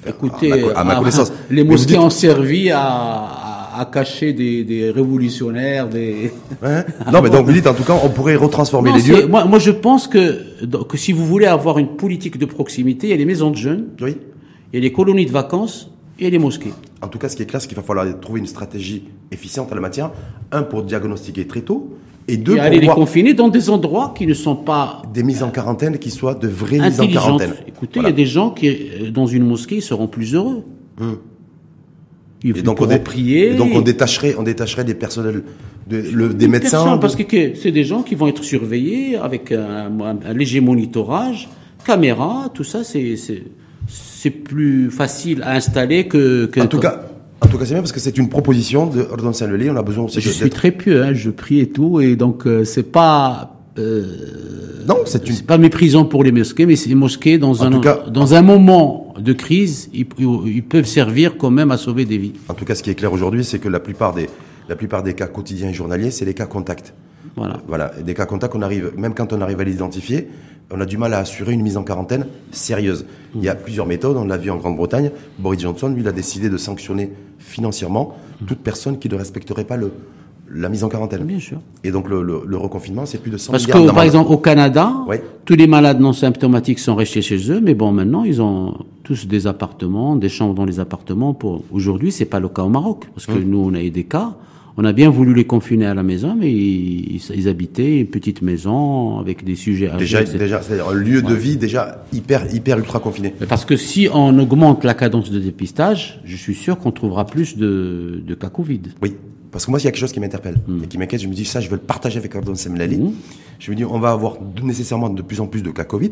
Écoutez, 0.07 0.71
à 0.75 0.85
ma, 0.85 0.97
connaissance. 0.97 1.33
les 1.51 1.65
mosquées 1.65 1.99
ont 1.99 2.11
servi 2.11 2.71
à 2.71 3.57
à 3.79 3.85
cacher 3.85 4.33
des, 4.33 4.65
des 4.65 4.91
révolutionnaires, 4.91 5.89
des. 5.89 6.33
non, 7.13 7.21
mais 7.23 7.31
donc 7.31 7.47
vous 7.47 7.53
dites 7.53 7.67
en 7.67 7.75
tout 7.75 7.83
cas, 7.83 7.95
on 8.03 8.09
pourrait 8.09 8.37
retransformer 8.37 8.93
les 8.93 9.03
lieux. 9.03 9.27
Moi, 9.27 9.45
moi, 9.45 9.59
je 9.59 9.71
pense 9.71 10.09
que, 10.09 10.65
que 10.89 10.97
si 10.97 11.13
vous 11.13 11.27
voulez 11.27 11.47
avoir 11.47 11.79
une 11.79 11.89
politique 11.89 12.39
de 12.39 12.47
proximité, 12.47 13.09
il 13.09 13.11
y 13.11 13.13
a 13.13 13.17
les 13.17 13.25
maisons 13.27 13.51
de 13.51 13.57
jeunes, 13.57 13.89
oui. 14.01 14.17
il 14.73 14.77
y 14.77 14.79
a 14.79 14.81
les 14.81 14.93
colonies 14.93 15.27
de 15.27 15.31
vacances 15.33 15.91
et 16.19 16.31
les 16.31 16.39
mosquées. 16.39 16.73
En 17.03 17.09
tout 17.09 17.19
cas, 17.19 17.29
ce 17.29 17.37
qui 17.37 17.43
est 17.43 17.47
clair, 17.47 17.61
c'est 17.61 17.69
qu'il 17.69 17.77
va 17.77 17.83
falloir 17.83 18.07
trouver 18.21 18.41
une 18.41 18.47
stratégie 18.47 19.05
efficiente 19.31 19.71
en 19.71 19.75
la 19.75 19.81
matière. 19.81 20.11
Un 20.51 20.63
pour 20.63 20.83
diagnostiquer 20.83 21.47
très 21.47 21.61
tôt. 21.61 21.97
Et 22.29 22.37
deux, 22.37 22.55
et 22.55 22.57
pour 22.57 22.65
aller 22.65 22.81
les 22.81 22.87
confiner 22.89 23.35
dans 23.35 23.49
des 23.49 23.71
endroits 23.71 24.13
qui 24.17 24.27
ne 24.27 24.35
sont 24.35 24.57
pas 24.57 25.03
des 25.13 25.23
mises 25.23 25.43
en 25.43 25.51
quarantaine 25.51 25.99
qui 25.99 26.11
soient 26.11 26.35
de 26.35 26.49
vraies 26.49 26.81
mises 26.81 27.01
en 27.01 27.07
quarantaine. 27.07 27.55
Écoutez, 27.69 28.01
il 28.01 28.07
y 28.07 28.07
a 28.07 28.13
des 28.13 28.27
gens 28.27 28.51
qui 28.51 28.69
euh, 28.69 29.11
dans 29.11 29.27
une 29.27 29.45
mosquée 29.45 29.81
seront 29.81 30.09
plus 30.09 30.35
heureux. 30.35 30.65
Hum 31.01 31.19
et 32.45 32.63
donc, 32.63 32.81
on 32.81 32.99
prier. 32.99 33.55
donc 33.55 33.71
on 33.75 33.81
détacherait, 33.81 34.35
on 34.39 34.43
détacherait 34.43 34.85
des 34.85 34.95
personnels, 34.95 35.43
des 35.87 36.49
médecins. 36.49 36.99
parce 36.99 37.17
que, 37.17 37.55
c'est 37.55 37.73
des 37.73 37.85
gens 37.85 38.03
qui 38.03 38.15
vont 38.15 38.27
être 38.27 38.45
surveillés 38.45 39.17
avec 39.17 39.53
un, 39.53 39.91
léger 40.35 40.61
monitorage, 40.61 41.49
caméra, 41.85 42.51
tout 42.53 42.65
ça, 42.65 42.85
c'est 42.85 43.17
c'est 44.19 44.31
plus 44.31 44.91
facile 44.91 45.43
à 45.43 45.53
installer 45.53 46.09
que. 46.09 46.49
en 46.61 46.67
tout 46.67 46.79
cas, 46.79 47.03
En 47.43 47.49
tout 47.49 47.59
cas, 47.59 47.65
c'est 47.67 47.75
bien 47.75 47.83
parce 47.83 47.93
que 47.93 48.01
c'est 48.01 48.17
une 48.17 48.29
proposition 48.31 48.87
de 48.87 49.03
Ordon 49.03 49.33
Saint-Lely. 49.33 49.69
On 49.71 49.77
a 49.77 49.83
besoin 49.83 50.05
aussi 50.05 50.21
Je 50.21 50.31
suis 50.31 50.51
très 50.51 50.71
pieux, 50.73 51.03
hein, 51.03 51.13
je 51.13 51.31
prie 51.31 51.61
et 51.61 51.69
tout, 51.69 52.01
et 52.01 52.17
donc 52.17 52.47
euh, 52.47 52.65
c'est 52.65 52.91
pas. 53.01 53.57
euh, 53.79 54.85
Non, 54.89 54.99
c'est 55.05 55.29
une. 55.29 55.37
Pas 55.41 55.59
méprisant 55.59 56.05
pour 56.07 56.25
les 56.25 56.33
mosquées, 56.33 56.65
mais 56.67 56.77
ces 56.77 56.95
mosquées, 56.95 57.37
dans, 57.39 57.61
En 57.63 57.73
un, 57.73 57.81
cas- 57.81 58.05
dans 58.11 58.35
un 58.35 58.43
moment 58.43 59.15
de 59.19 59.33
crise, 59.33 59.91
ils, 59.93 60.07
ils 60.47 60.63
peuvent 60.65 60.87
servir 60.87 61.37
quand 61.37 61.51
même 61.51 61.71
à 61.71 61.77
sauver 61.77 62.05
des 62.07 62.19
vies. 62.19 62.33
En 62.49 62.55
tout 62.55 62.65
cas, 62.65 62.75
ce 62.75 62.83
qui 62.83 62.91
est 62.91 62.95
clair 62.95 63.13
aujourd'hui, 63.13 63.45
c'est 63.45 63.59
que 63.59 63.69
la 63.69 63.81
plupart 63.81 64.15
des, 64.15 64.29
la 64.69 64.77
plupart 64.77 65.03
des 65.03 65.15
cas 65.15 65.27
quotidiens 65.27 65.69
et 65.69 65.75
journaliers, 65.75 66.11
c'est 66.11 66.25
les 66.25 66.35
cas 66.35 66.47
contacts. 66.47 66.95
Voilà. 67.37 67.61
Voilà, 67.69 67.93
des 68.05 68.15
cas 68.15 68.25
contacts, 68.25 68.55
on 68.55 68.63
arrive, 68.63 68.93
même 68.97 69.13
quand 69.13 69.33
on 69.35 69.41
arrive 69.43 69.61
à 69.61 69.65
l'identifier, 69.65 70.29
on 70.71 70.81
a 70.81 70.87
du 70.87 70.99
mal 70.99 71.15
à 71.15 71.19
assurer 71.19 71.53
une 71.53 71.63
mise 71.63 71.77
en 71.77 71.83
quarantaine 71.85 72.27
sérieuse. 72.51 73.07
Il 73.35 73.43
y 73.43 73.49
a 73.49 73.55
plusieurs 73.55 73.87
méthodes, 73.87 74.17
on 74.17 74.25
l'a 74.27 74.37
vu 74.37 74.51
en 74.51 74.57
Grande-Bretagne. 74.57 75.11
Boris 75.39 75.61
Johnson, 75.61 75.89
lui, 75.89 76.01
il 76.03 76.09
a 76.09 76.13
décidé 76.13 76.49
de 76.49 76.57
sanctionner 76.57 77.13
financièrement 77.39 78.17
toute 78.47 78.59
personne 78.59 78.99
qui 78.99 79.09
ne 79.09 79.15
respecterait 79.15 79.65
pas 79.65 79.77
le, 79.77 79.93
la 80.53 80.69
mise 80.69 80.83
en 80.83 80.89
quarantaine. 80.89 81.23
Bien 81.25 81.39
sûr. 81.39 81.59
Et 81.85 81.91
donc 81.93 82.09
le, 82.09 82.23
le- 82.23 82.43
le 82.45 82.57
reconfinement, 82.57 83.07
c'est 83.07 83.19
plus 83.19 83.31
de 83.31 83.37
100 83.37 83.53
Parce 83.53 83.67
que, 83.67 83.91
par 83.93 84.03
exemple, 84.03 84.33
au 84.33 84.39
Canada, 84.39 84.93
Ouais. 85.07 85.23
tous 85.45 85.55
les 85.55 85.67
malades 85.69 86.01
non 86.01 86.13
symptomatiques 86.13 86.81
sont 86.81 86.97
restés 86.97 87.23
chez 87.23 87.51
eux, 87.53 87.61
mais 87.61 87.75
bon, 87.75 87.93
maintenant, 87.93 88.25
ils 88.25 88.43
ont 88.43 88.77
tous 89.05 89.29
des 89.29 89.47
appartements, 89.47 90.17
des 90.17 90.29
chambres 90.29 90.55
dans 90.55 90.65
les 90.65 90.81
appartements. 90.81 91.33
Pour 91.33 91.63
aujourd'hui, 91.71 92.11
c'est 92.11 92.25
pas 92.25 92.41
le 92.41 92.49
cas 92.49 92.63
au 92.65 92.69
Maroc, 92.69 93.05
parce 93.15 93.27
que 93.27 93.33
Hum. 93.33 93.45
nous, 93.45 93.59
on 93.59 93.75
a 93.75 93.81
eu 93.83 93.91
des 93.91 94.05
cas. 94.05 94.35
On 94.79 94.85
a 94.85 94.93
bien 94.93 95.09
voulu 95.09 95.33
les 95.35 95.45
confiner 95.47 95.87
à 95.87 95.95
la 95.95 96.03
maison, 96.03 96.37
mais 96.39 96.53
ils, 96.53 97.21
ils 97.35 97.49
habitaient 97.49 98.01
une 98.01 98.09
petite 98.09 98.43
maison 98.43 99.19
avec 99.19 99.43
des 99.43 99.55
sujets 99.57 99.89
âgés, 99.89 99.99
Déjà, 100.01 100.21
etc. 100.21 100.39
déjà 100.39 100.61
c'est-à-dire 100.63 100.89
un 100.89 100.95
lieu 100.95 101.23
de 101.23 101.33
vie 101.35 101.57
déjà 101.57 102.05
hyper, 102.13 102.53
hyper 102.55 102.79
ultra 102.79 102.99
confiné. 103.01 103.33
Parce 103.49 103.65
que 103.65 103.77
si 103.77 104.09
on 104.13 104.39
augmente 104.39 104.85
la 104.85 104.93
cadence 104.95 105.31
de 105.31 105.39
dépistage, 105.41 106.21
je 106.25 106.37
suis 106.37 106.55
sûr 106.55 106.79
qu'on 106.79 106.93
trouvera 106.93 107.25
plus 107.27 107.57
de, 107.57 108.23
de 108.27 108.35
cas 108.35 108.51
Covid. 108.51 108.83
Oui. 109.03 109.15
Parce 109.51 109.65
que 109.65 109.71
moi, 109.71 109.81
il 109.81 109.85
y 109.85 109.87
a 109.87 109.91
quelque 109.91 110.01
chose 110.01 110.13
qui 110.13 110.21
m'interpelle 110.21 110.57
Hum. 110.69 110.83
et 110.85 110.87
qui 110.87 110.99
m'inquiète. 110.99 111.23
Je 111.23 111.29
me 111.29 111.33
dis, 111.33 111.47
ça, 111.47 111.61
je 111.61 111.71
veux 111.71 111.77
le 111.77 111.81
partager 111.83 112.19
avec 112.19 112.35
Ordon 112.35 112.55
Semlali. 112.55 113.01
Je 113.59 113.71
me 113.71 113.77
dis, 113.77 113.85
on 113.87 113.99
va 113.99 114.11
avoir 114.11 114.37
nécessairement 114.63 115.09
de 115.09 115.23
plus 115.23 115.41
en 115.41 115.47
plus 115.47 115.63
de 115.63 115.71
cas 115.71 115.85
Covid. 115.85 116.11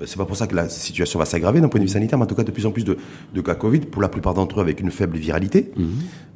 Euh, 0.00 0.06
C'est 0.06 0.16
pas 0.16 0.24
pour 0.24 0.36
ça 0.36 0.46
que 0.46 0.54
la 0.54 0.68
situation 0.68 1.18
va 1.18 1.24
s'aggraver 1.24 1.60
d'un 1.60 1.68
point 1.68 1.80
de 1.80 1.84
vue 1.84 1.90
sanitaire, 1.90 2.18
mais 2.18 2.24
en 2.24 2.28
tout 2.28 2.34
cas, 2.34 2.44
de 2.44 2.50
plus 2.50 2.66
en 2.66 2.70
plus 2.70 2.84
de, 2.84 2.96
de 3.34 3.40
cas 3.40 3.54
Covid, 3.54 3.80
pour 3.80 4.02
la 4.02 4.08
plupart 4.08 4.34
d'entre 4.34 4.58
eux 4.58 4.62
avec 4.62 4.80
une 4.80 4.90
faible 4.90 5.16
viralité. 5.16 5.72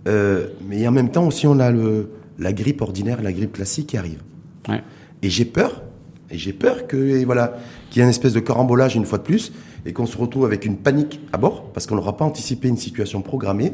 Euh, 0.07 0.49
mais 0.69 0.87
en 0.87 0.92
même 0.92 1.11
temps, 1.11 1.27
aussi, 1.27 1.47
on 1.47 1.59
a 1.59 1.71
le, 1.71 2.11
la 2.38 2.53
grippe 2.53 2.81
ordinaire, 2.83 3.23
la 3.23 3.33
grippe 3.33 3.53
classique 3.53 3.88
qui 3.88 3.97
arrive. 3.97 4.23
Ouais. 4.69 4.83
Et 5.23 5.31
j'ai 5.31 5.45
peur, 5.45 5.83
et 6.31 6.38
j'ai 6.38 6.53
peur 6.53 6.87
que 6.87 7.25
voilà, 7.25 7.57
qu'il 7.90 8.01
y 8.01 8.03
ait 8.03 8.05
une 8.05 8.11
espèce 8.11 8.33
de 8.33 8.40
carambolage 8.40 8.97
une 8.97 9.07
fois 9.07 9.19
de 9.19 9.25
plus, 9.25 9.53
et 9.85 9.92
qu'on 9.92 10.07
se 10.07 10.19
retrouve 10.19 10.45
avec 10.45 10.64
une 10.64 10.77
panique 10.77 11.21
à 11.33 11.38
bord, 11.38 11.71
parce 11.73 11.87
qu'on 11.87 11.97
n'aura 11.97 12.16
pas 12.16 12.25
anticipé 12.25 12.69
une 12.69 12.77
situation 12.77 13.23
programmée, 13.23 13.73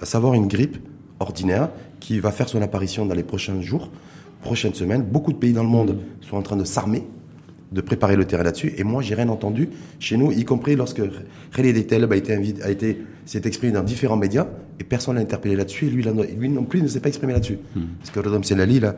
à 0.00 0.06
savoir 0.06 0.34
une 0.34 0.48
grippe 0.48 0.78
ordinaire 1.20 1.68
qui 2.00 2.18
va 2.18 2.32
faire 2.32 2.48
son 2.48 2.60
apparition 2.62 3.06
dans 3.06 3.14
les 3.14 3.22
prochains 3.22 3.60
jours, 3.60 3.90
prochaines 4.40 4.74
semaines. 4.74 5.02
Beaucoup 5.02 5.32
de 5.32 5.38
pays 5.38 5.52
dans 5.52 5.62
le 5.62 5.68
monde 5.68 5.98
sont 6.20 6.36
en 6.36 6.42
train 6.42 6.56
de 6.56 6.64
s'armer, 6.64 7.04
de 7.72 7.80
préparer 7.80 8.16
le 8.16 8.24
terrain 8.24 8.42
là-dessus. 8.42 8.72
Et 8.76 8.84
moi, 8.84 9.02
j'ai 9.02 9.14
rien 9.14 9.28
entendu 9.28 9.68
chez 9.98 10.16
nous, 10.16 10.30
y 10.32 10.44
compris 10.44 10.76
lorsque 10.76 11.00
Khaled 11.54 11.76
Eteleb 11.76 12.12
a 12.12 12.16
été 12.16 12.34
invité, 12.34 12.62
a 12.62 12.70
été, 12.70 12.98
s'est 13.24 13.42
exprimé 13.44 13.72
dans 13.72 13.82
différents 13.82 14.16
médias, 14.16 14.46
et 14.78 14.84
personne 14.84 15.14
l'a 15.16 15.22
interpellé 15.22 15.56
là-dessus, 15.56 15.86
et 15.86 15.90
lui, 15.90 16.02
là, 16.02 16.12
lui 16.38 16.48
non 16.48 16.64
plus 16.64 16.82
ne 16.82 16.88
s'est 16.88 17.00
pas 17.00 17.08
exprimé 17.08 17.32
là-dessus. 17.32 17.58
Parce 17.98 18.10
que 18.10 18.20
Rodom 18.20 18.42
Senali, 18.42 18.80
là, 18.80 18.96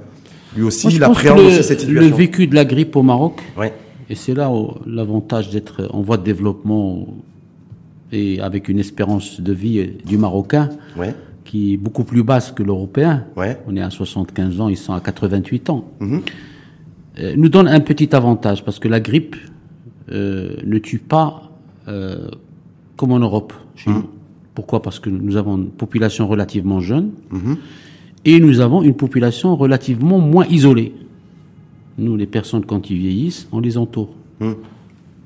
lui 0.56 0.62
aussi, 0.64 0.86
Moi, 0.86 0.94
il 0.96 1.04
appréhende 1.04 1.40
aussi 1.40 1.62
cette 1.62 1.70
le, 1.82 1.86
situation. 1.86 2.00
le 2.10 2.14
vécu 2.16 2.46
de 2.46 2.54
la 2.54 2.64
grippe 2.64 2.96
au 2.96 3.02
Maroc, 3.02 3.40
Ouais. 3.56 3.72
et 4.10 4.14
c'est 4.14 4.34
là 4.34 4.50
où 4.50 4.72
l'avantage 4.86 5.50
d'être 5.50 5.88
en 5.92 6.02
voie 6.02 6.16
de 6.16 6.24
développement 6.24 7.06
et 8.12 8.40
avec 8.40 8.68
une 8.68 8.78
espérance 8.78 9.40
de 9.40 9.52
vie 9.52 9.90
du 10.04 10.18
Marocain 10.18 10.68
Ouais. 10.96 11.14
qui 11.44 11.74
est 11.74 11.76
beaucoup 11.76 12.04
plus 12.04 12.22
basse 12.22 12.52
que 12.52 12.62
l'Européen. 12.62 13.24
Ouais. 13.36 13.58
On 13.66 13.76
est 13.76 13.80
à 13.82 13.90
75 13.90 14.60
ans, 14.60 14.68
ils 14.68 14.76
sont 14.76 14.92
à 14.94 15.00
88 15.00 15.70
ans. 15.70 15.84
Mhm. 16.00 16.14
Euh, 16.14 16.18
nous 17.36 17.48
donne 17.48 17.68
un 17.68 17.80
petit 17.80 18.14
avantage 18.14 18.64
parce 18.64 18.78
que 18.78 18.88
la 18.88 19.00
grippe 19.00 19.36
euh, 20.10 20.56
ne 20.64 20.78
tue 20.78 20.98
pas 20.98 21.50
euh, 21.88 22.28
comme 22.96 23.12
en 23.12 23.18
Europe 23.20 23.52
chez 23.76 23.90
Mhm. 23.90 23.96
nous. 23.96 24.04
Pourquoi? 24.54 24.82
Parce 24.82 24.98
que 25.00 25.10
nous 25.10 25.36
avons 25.36 25.56
une 25.56 25.68
population 25.70 26.26
relativement 26.28 26.80
jeune 26.80 27.10
Mhm. 27.30 27.56
et 28.24 28.40
nous 28.40 28.60
avons 28.60 28.82
une 28.82 28.94
population 28.94 29.56
relativement 29.56 30.18
moins 30.18 30.46
isolée. 30.46 30.92
Nous, 31.98 32.16
les 32.16 32.26
personnes, 32.26 32.64
quand 32.64 32.90
ils 32.90 32.98
vieillissent, 32.98 33.48
on 33.52 33.60
les 33.60 33.76
entoure. 33.78 34.10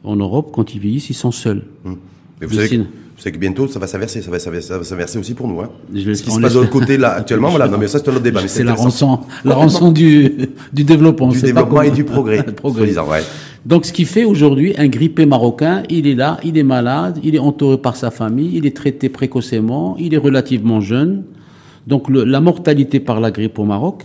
En 0.05 0.16
Europe, 0.16 0.51
quand 0.53 0.74
ils 0.74 0.81
vieillissent, 0.81 1.11
ils 1.11 1.14
sont 1.14 1.33
seuls. 1.33 1.64
Hum. 1.85 1.96
Mais 2.40 2.46
vous 2.46 2.55
savez, 2.55 2.83
savez 3.23 3.33
que 3.33 3.39
bientôt, 3.41 3.67
ça 3.69 3.79
va 3.79 3.87
s'inverser, 3.87 4.23
ça 4.23 4.31
va 4.31 4.39
s'inverser, 4.39 4.69
ça 4.69 4.79
va 4.79 4.85
s'inverser 4.85 5.19
aussi 5.19 5.35
pour 5.35 5.49
nous. 5.49 5.61
Hein. 5.61 5.71
Je- 5.95 6.13
Ce 6.15 6.23
qui 6.23 6.31
se 6.31 6.41
passe 6.41 6.55
de 6.55 6.59
l'autre 6.61 6.71
côté, 6.71 6.97
là, 6.97 7.15
actuellement, 7.15 7.49
voilà, 7.51 7.69
non, 7.69 7.79
mais 7.79 7.89
ça, 7.89 7.99
c'est 7.99 8.09
un 8.09 8.13
autre 8.13 8.23
débat. 8.23 8.41
C'est 8.47 8.65
la 8.65 8.75
rançon, 8.75 9.21
la 9.45 9.55
rançon 9.55 9.91
du, 9.93 10.33
du 10.73 10.85
développement. 10.85 11.29
Du 11.29 11.39
c'est 11.39 11.47
développement 11.47 11.83
et 11.83 11.91
du 11.91 12.05
progrès. 12.05 12.43
Progrès. 12.57 12.97
ouais. 12.99 13.23
Donc, 13.67 13.85
ce 13.87 13.93
qui 13.93 14.05
fait 14.05 14.25
aujourd'hui 14.25 14.75
un 14.79 14.87
grippé 14.89 15.27
marocain, 15.27 15.83
il 15.91 16.07
est 16.07 16.15
là, 16.15 16.39
il 16.45 16.57
est 16.57 16.63
malade, 16.63 17.19
il 17.25 17.35
est 17.35 17.39
entouré 17.41 17.77
par 17.79 17.97
sa 17.97 18.11
famille, 18.11 18.53
il 18.55 18.65
est 18.67 18.77
traité 18.77 19.09
précocement, 19.09 19.97
il 19.99 20.15
est 20.15 20.19
relativement 20.19 20.81
jeune. 20.81 21.25
Donc, 21.87 22.09
le- 22.09 22.25
la 22.25 22.41
mortalité 22.41 23.01
par 23.01 23.21
la 23.21 23.31
grippe 23.31 23.59
au 23.59 23.65
Maroc, 23.65 24.05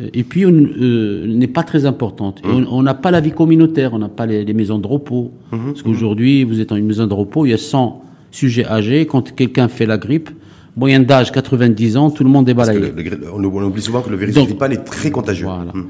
euh, 0.00 0.08
et 0.14 0.24
puis, 0.24 0.44
euh, 0.44 1.26
n'est 1.26 1.46
pas 1.48 1.62
très 1.62 1.84
importante. 1.84 2.40
Et 2.44 2.48
on- 2.70 2.82
n'a 2.82 2.94
pas 2.94 3.10
la 3.10 3.20
vie 3.20 3.32
communautaire, 3.32 3.92
on 3.92 3.98
n'a 3.98 4.08
pas 4.08 4.24
les, 4.26 4.44
les 4.44 4.54
maisons 4.54 4.78
de 4.78 4.86
repos. 4.86 5.32
Parce 5.50 5.82
qu'aujourd'hui, 5.82 6.44
vous 6.44 6.60
êtes 6.60 6.70
dans 6.70 6.76
une 6.76 6.86
maison 6.86 7.06
de 7.06 7.14
repos, 7.14 7.44
il 7.46 7.50
y 7.50 7.54
a 7.54 7.58
100 7.58 8.02
sujets 8.34 8.66
âgés. 8.66 9.06
Quand 9.06 9.34
quelqu'un 9.34 9.68
fait 9.68 9.86
la 9.86 9.98
grippe, 9.98 10.30
moyenne 10.76 11.04
d'âge 11.04 11.30
90 11.32 11.96
ans, 11.96 12.10
tout 12.10 12.24
le 12.24 12.30
monde 12.30 12.48
est 12.48 12.54
balayé. 12.54 12.80
le- 12.80 13.32
on, 13.32 13.42
oublie 13.44 13.82
souvent 13.82 14.02
que 14.02 14.10
le 14.10 14.16
virus 14.16 14.34
Donc- 14.34 14.48
grippal 14.48 14.72
est 14.72 14.84
très 14.84 15.10
contagieux. 15.10 15.46
Voilà. 15.46 15.72
Hum. 15.74 15.86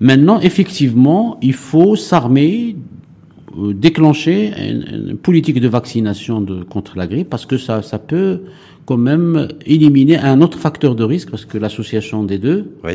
Maintenant, 0.00 0.40
effectivement, 0.40 1.38
il 1.42 1.52
faut 1.52 1.94
s'armer, 1.94 2.76
euh, 3.58 3.72
déclencher 3.72 4.52
une, 4.58 5.10
une 5.10 5.16
politique 5.16 5.60
de 5.60 5.68
vaccination 5.68 6.40
de, 6.40 6.64
contre 6.64 6.96
la 6.96 7.06
grippe, 7.06 7.28
parce 7.30 7.46
que 7.46 7.56
ça, 7.58 7.82
ça 7.82 7.98
peut 7.98 8.40
quand 8.84 8.96
même 8.96 9.48
éliminer 9.64 10.16
un 10.18 10.40
autre 10.40 10.58
facteur 10.58 10.96
de 10.96 11.04
risque, 11.04 11.30
parce 11.30 11.44
que 11.44 11.56
l'association 11.58 12.24
des 12.24 12.38
deux, 12.38 12.72
Oui. 12.82 12.94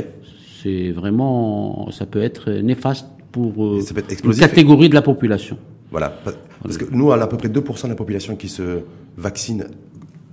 c'est 0.61 0.91
vraiment, 0.91 1.87
ça 1.91 2.05
peut 2.05 2.21
être 2.21 2.51
néfaste 2.51 3.07
pour 3.31 3.53
euh, 3.63 3.79
une 4.25 4.33
catégorie 4.35 4.89
de 4.89 4.95
la 4.95 5.01
population. 5.01 5.57
Voilà. 5.91 6.09
Parce- 6.63 6.77
que 6.77 6.85
nous, 6.91 7.07
on 7.07 7.11
a 7.11 7.21
à 7.23 7.27
peu 7.27 7.37
près 7.37 7.49
2% 7.49 7.83
de 7.87 7.91
la 7.93 7.95
population 7.95 8.35
qui 8.35 8.49
se 8.49 8.79
vaccine 9.17 9.65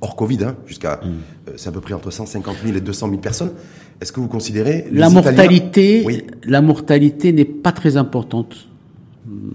hors 0.01 0.17
Covid, 0.17 0.45
hein, 0.45 0.57
jusqu'à, 0.67 1.01
Mm. 1.03 1.09
euh, 1.49 1.53
c'est 1.57 1.69
à 1.69 1.73
peu 1.73 1.81
près 1.81 1.95
entre 1.95 2.11
150 2.11 2.57
000 2.65 2.77
et 2.77 2.81
200 2.81 3.09
000 3.09 3.21
personnes. 3.21 3.53
Est-ce 4.01 4.13
que 4.13 4.21
vous 4.21 4.29
considérez 4.29 4.87
La 4.93 5.09
mortalité, 5.09 6.03
Oui. 6.05 6.23
la 6.45 6.61
mortalité 6.61 7.33
n'est 7.33 7.45
pas 7.45 7.73
très 7.73 7.97
importante. 7.97 8.69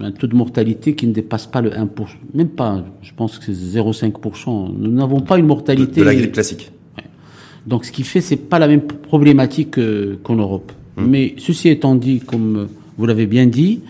Un 0.00 0.10
taux 0.10 0.26
de 0.26 0.34
mortalité 0.34 0.94
qui 0.96 1.06
ne 1.06 1.12
dépasse 1.12 1.46
pas 1.46 1.60
le 1.60 1.70
1%, 1.70 2.16
même 2.34 2.48
pas, 2.48 2.82
je 3.02 3.12
pense 3.14 3.38
que 3.38 3.44
c'est 3.44 3.52
0,5%. 3.52 4.68
Nous 4.76 4.90
n'avons 4.90 5.20
pas 5.20 5.36
une 5.36 5.42
de, 5.44 5.48
mortalité. 5.48 6.00
de 6.00 6.06
la 6.06 6.14
grippe 6.14 6.32
classique. 6.32 6.72
Donc 7.66 7.84
ce 7.84 7.92
qui 7.92 8.02
fait, 8.02 8.20
c'est 8.20 8.36
pas 8.36 8.58
la 8.58 8.66
même 8.66 8.80
problématique 8.82 9.78
euh, 9.78 10.18
qu'en 10.24 10.34
Europe. 10.36 10.72
Hum. 10.96 11.08
Mais 11.08 11.34
ceci 11.38 11.68
étant 11.68 11.94
dit, 11.94 12.20
comme 12.20 12.68
vous 12.96 13.06
l'avez 13.06 13.26
bien 13.26 13.46
dit, 13.46 13.80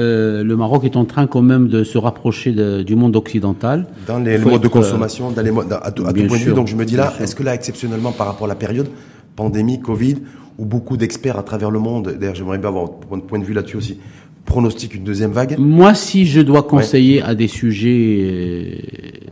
euh, 0.00 0.42
le 0.42 0.56
Maroc 0.56 0.84
est 0.84 0.96
en 0.96 1.04
train 1.04 1.26
quand 1.26 1.42
même 1.42 1.68
de 1.68 1.84
se 1.84 1.98
rapprocher 1.98 2.52
de- 2.52 2.82
du 2.82 2.94
monde 2.96 3.14
occidental. 3.16 3.86
Dans 4.06 4.18
les 4.18 4.38
modes 4.38 4.62
de 4.62 4.66
euh, 4.66 4.70
consommation, 4.70 5.30
dans 5.30 5.42
les 5.42 5.50
modes, 5.50 5.72
à 5.72 5.90
tout, 5.92 6.04
à 6.04 6.08
tout 6.08 6.14
bien 6.14 6.26
point 6.26 6.38
de 6.38 6.42
vue. 6.44 6.52
Donc 6.54 6.68
je 6.68 6.76
me 6.76 6.84
dis 6.84 6.96
là, 6.96 7.12
est-ce 7.20 7.34
que 7.34 7.42
là, 7.42 7.54
exceptionnellement 7.54 8.12
par 8.12 8.26
rapport 8.26 8.46
à 8.46 8.48
la 8.48 8.54
période, 8.54 8.88
pandémie, 9.36 9.80
Covid, 9.80 10.16
où 10.58 10.64
beaucoup 10.64 10.96
d'experts 10.96 11.38
à 11.38 11.42
travers 11.42 11.70
le 11.70 11.78
monde, 11.78 12.16
d'ailleurs 12.18 12.34
j'aimerais 12.34 12.58
bien 12.58 12.68
avoir 12.68 12.86
votre 13.10 13.24
point 13.24 13.38
de 13.38 13.44
vue 13.44 13.54
là-dessus 13.54 13.76
aussi, 13.76 13.98
pronostiquent 14.44 14.94
une 14.94 15.04
deuxième 15.04 15.30
vague? 15.32 15.56
Moi, 15.58 15.94
si 15.94 16.26
je 16.26 16.40
dois 16.40 16.62
conseiller 16.62 17.22
à 17.22 17.34
des 17.34 17.48
sujets, 17.48 18.18
euh, 18.20 18.74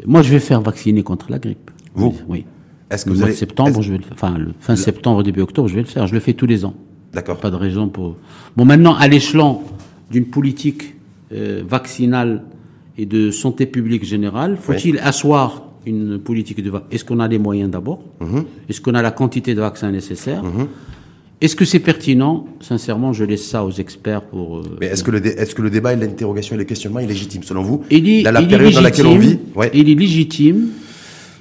moi 0.07 0.23
je 0.23 0.31
vais 0.31 0.39
faire 0.39 0.61
vacciner 0.61 1.03
contre 1.03 1.27
la 1.31 1.39
grippe. 1.39 1.71
Vous? 1.95 2.15
Oui. 2.29 2.45
Est-ce 2.91 3.05
que 3.05 3.11
Le 3.11 3.15
vous 3.15 3.21
mois 3.21 3.27
allez... 3.27 3.35
de 3.35 3.39
septembre, 3.39 3.83
je 3.83 3.91
vais 3.93 3.99
le 3.99 4.05
faire. 4.05 4.13
Enfin, 4.15 4.39
le 4.39 4.53
fin 4.61 4.77
septembre, 4.77 5.23
début 5.23 5.41
octobre, 5.43 5.69
je 5.69 5.75
vais 5.75 5.83
le 5.83 5.87
faire. 5.87 6.07
Je 6.07 6.15
le 6.15 6.21
fais 6.21 6.33
tous 6.33 6.47
les 6.47 6.65
ans. 6.65 6.75
D'accord. 7.13 7.37
Pas 7.39 7.51
de 7.51 7.57
raison 7.57 7.89
pour. 7.89 8.17
Bon, 8.57 8.65
maintenant, 8.65 8.95
à 8.95 9.09
l'échelon 9.09 9.61
d'une 10.11 10.25
politique 10.27 10.95
euh, 11.33 11.63
vaccinale 11.69 12.43
et 12.97 13.07
de 13.07 13.31
santé 13.31 13.67
publique 13.67 14.05
générale, 14.05 14.57
faut-il 14.61 14.99
asseoir 14.99 15.65
une 15.87 16.19
politique 16.19 16.63
de 16.63 16.73
Est-ce 16.91 17.05
qu'on 17.05 17.21
a 17.21 17.29
les 17.29 17.39
moyens 17.39 17.71
d'abord? 17.71 18.01
Mhm. 18.21 18.45
Est-ce 18.69 18.81
qu'on 18.81 18.95
a 18.95 19.03
la 19.03 19.11
quantité 19.13 19.55
de 19.55 19.61
vaccins 19.61 19.91
nécessaires? 19.91 20.43
Est-ce 21.41 21.55
que 21.55 21.65
c'est 21.65 21.79
pertinent? 21.79 22.47
Sincèrement, 22.61 23.13
je 23.13 23.23
laisse 23.25 23.47
ça 23.47 23.65
aux 23.65 23.71
experts 23.71 24.23
pour. 24.23 24.59
euh, 24.59 24.63
Mais 24.81 24.87
est-ce 24.87 25.05
que, 25.05 25.13
le 25.13 25.25
est-ce 25.25 25.55
que 25.55 25.63
le 25.63 25.71
débat 25.71 25.93
et 25.93 25.97
l'interrogation 25.97 26.57
et 26.57 26.59
le 26.59 26.65
questionnement 26.65 26.99
est 26.99 27.07
légitime 27.07 27.45
selon 27.45 27.63
vous? 27.63 27.85
Il 27.93 28.09
est, 28.09 28.23
Dans 28.25 28.33
la 28.33 28.41
il 28.41 28.47
est 28.47 28.49
période 28.49 28.75
dans 28.75 28.81
laquelle 28.81 29.07
on 29.07 29.17
vit 29.17 29.27
légitime, 29.29 29.47
ouais. 29.55 29.71
Il 29.73 29.89
est 29.89 29.95
légitime, 29.95 30.67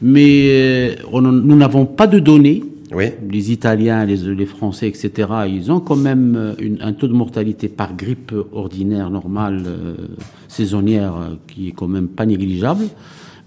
mais 0.04 0.50
euh, 0.52 0.96
on 1.12 1.22
nous 1.22 1.56
n'avons 1.56 1.86
pas 1.88 2.06
de 2.06 2.20
données. 2.20 2.62
Oui. 2.94 3.06
Les 3.30 3.52
Italiens, 3.52 4.06
les, 4.06 4.16
les 4.18 4.46
Français, 4.46 4.88
etc., 4.88 5.30
ils 5.48 5.72
ont 5.72 5.80
quand 5.82 5.96
même 5.98 6.36
euh, 6.38 6.54
une- 6.60 6.82
un 6.82 6.94
taux 6.94 7.08
de 7.08 7.14
mortalité 7.14 7.68
par 7.68 7.96
grippe 7.96 8.34
ordinaire, 8.54 9.10
normale, 9.10 9.64
euh, 9.66 9.96
saisonnière, 10.48 11.16
euh, 11.16 11.36
qui 11.48 11.70
est 11.70 11.72
quand 11.72 11.88
même 11.88 12.08
pas 12.08 12.26
négligeable. 12.26 12.86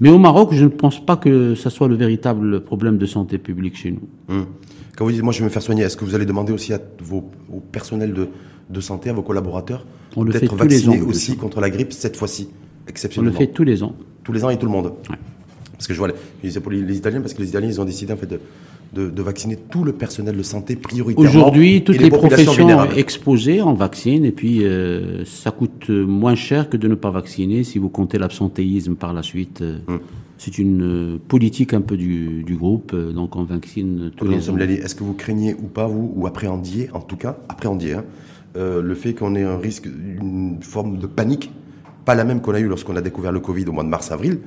Mais 0.00 0.08
au 0.10 0.18
Maroc, 0.18 0.50
je 0.52 0.64
ne 0.64 0.68
pense 0.70 1.04
pas 1.04 1.16
que 1.16 1.54
ça 1.54 1.70
soit 1.70 1.88
le 1.88 1.94
véritable 1.94 2.60
problème 2.62 2.98
de 2.98 3.06
santé 3.06 3.38
publique 3.38 3.76
chez 3.76 3.92
nous. 3.92 4.08
Hum. 4.34 4.46
Quand 4.96 5.04
vous 5.04 5.12
dites, 5.12 5.22
moi 5.22 5.32
je 5.32 5.38
vais 5.38 5.44
me 5.46 5.50
faire 5.50 5.62
soigner, 5.62 5.82
est-ce 5.84 5.96
que 5.96 6.04
vous 6.04 6.14
allez 6.14 6.26
demander 6.26 6.52
aussi 6.52 6.72
à 6.74 6.80
vos, 7.02 7.30
au 7.52 7.60
personnel 7.60 8.12
de, 8.12 8.28
de 8.68 8.80
santé, 8.80 9.08
à 9.08 9.12
vos 9.14 9.22
collaborateurs, 9.22 9.86
d'être 10.16 10.54
vaccinés 10.54 11.00
aussi 11.00 11.36
contre 11.36 11.60
la 11.60 11.70
grippe 11.70 11.92
cette 11.94 12.16
fois-ci, 12.16 12.48
On 12.50 12.84
le 12.84 12.90
exceptionnellement? 12.90 13.38
fait 13.38 13.46
tous 13.46 13.64
les 13.64 13.82
ans. 13.82 13.94
Tous 14.24 14.32
les 14.32 14.44
ans 14.44 14.50
et 14.50 14.58
tout 14.58 14.66
le 14.66 14.72
monde? 14.72 14.92
Ouais. 15.08 15.16
Parce 15.72 15.86
que 15.86 15.94
je 15.94 15.98
vois, 15.98 16.08
les, 16.08 16.82
les 16.82 16.96
Italiens, 16.98 17.22
parce 17.22 17.32
que 17.32 17.40
les 17.40 17.48
Italiens, 17.48 17.68
ils 17.68 17.80
ont 17.80 17.86
décidé 17.86 18.12
en 18.12 18.16
fait 18.16 18.26
de, 18.26 18.40
de, 18.92 19.08
de 19.08 19.22
vacciner 19.22 19.56
tout 19.56 19.84
le 19.84 19.92
personnel 19.92 20.36
de 20.36 20.42
santé 20.42 20.76
prioritairement. 20.76 21.28
Aujourd'hui, 21.28 21.84
toutes 21.84 21.98
les 22.00 22.10
populations 22.10 22.28
professions 22.28 22.52
vulnérables. 22.66 22.98
exposées 22.98 23.62
en 23.62 23.74
vaccine 23.74 24.24
et 24.24 24.32
puis 24.32 24.64
euh, 24.64 25.24
ça 25.24 25.50
coûte 25.52 25.88
moins 25.90 26.34
cher 26.34 26.68
que 26.68 26.76
de 26.76 26.88
ne 26.88 26.94
pas 26.96 27.10
vacciner 27.10 27.62
si 27.64 27.78
vous 27.78 27.88
comptez 27.88 28.18
l'absentéisme 28.18 28.94
par 28.96 29.12
la 29.12 29.22
suite. 29.22 29.62
euh, 29.62 29.78
Hum. 29.88 30.00
C'est 30.42 30.56
une 30.58 30.82
euh, 30.82 31.18
politique 31.28 31.74
un 31.74 31.82
peu 31.82 31.98
du, 31.98 32.42
du 32.44 32.56
groupe, 32.56 32.96
donc 32.96 33.36
on 33.36 33.42
vaccine 33.44 34.10
tous 34.16 34.24
Pardon, 34.24 34.56
les 34.56 34.78
ans. 34.78 34.82
Est-ce 34.84 34.94
que 34.94 35.04
vous 35.04 35.12
craignez 35.12 35.52
ou 35.54 35.66
pas, 35.66 35.86
vous, 35.86 36.12
ou 36.16 36.26
appréhendiez, 36.26 36.88
en 36.94 37.00
tout 37.00 37.16
cas, 37.16 37.36
appréhendiez, 37.50 37.92
hein, 37.92 38.04
euh, 38.56 38.80
le 38.80 38.94
fait 38.94 39.12
qu'on 39.12 39.34
ait 39.34 39.42
un 39.42 39.58
risque, 39.58 39.84
une 39.86 40.56
forme 40.62 40.96
de 40.96 41.06
panique, 41.06 41.52
pas 42.06 42.14
la 42.14 42.24
même 42.24 42.40
qu'on 42.40 42.54
a 42.54 42.58
eu 42.60 42.68
lorsqu'on 42.68 42.96
a 42.96 43.02
découvert 43.02 43.32
le 43.32 43.40
Covid 43.40 43.66
au 43.66 43.72
mois 43.72 43.84
de 43.84 43.90
mars-avril, 43.90 44.38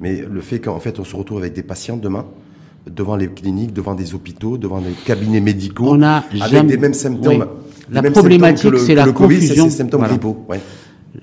mais 0.00 0.22
le 0.22 0.40
fait 0.40 0.58
qu'en 0.58 0.80
fait 0.80 0.98
on 0.98 1.04
se 1.04 1.14
retrouve 1.14 1.38
avec 1.38 1.52
des 1.52 1.62
patients 1.62 1.98
demain, 1.98 2.24
devant 2.90 3.16
les 3.16 3.28
cliniques, 3.28 3.72
devant 3.72 3.94
des 3.94 4.14
hôpitaux, 4.14 4.58
devant 4.58 4.80
des 4.80 4.92
cabinets 5.04 5.40
médicaux, 5.40 5.86
On 5.88 6.02
a 6.02 6.24
avec 6.30 6.42
jamais- 6.50 6.68
des 6.70 6.76
mêmes 6.78 6.94
symptômes. 6.94 7.40
Oui. 7.42 7.46
La 7.90 8.02
mêmes 8.02 8.12
problématique, 8.12 8.78
c'est 8.78 8.94
la 8.94 9.04
le 9.06 9.12
Covid, 9.12 9.36
c'est 9.40 9.46
confusion. 9.48 9.64
ces 9.70 9.76
symptômes 9.78 10.00
Voilà. 10.00 10.16
Ouais. 10.48 10.60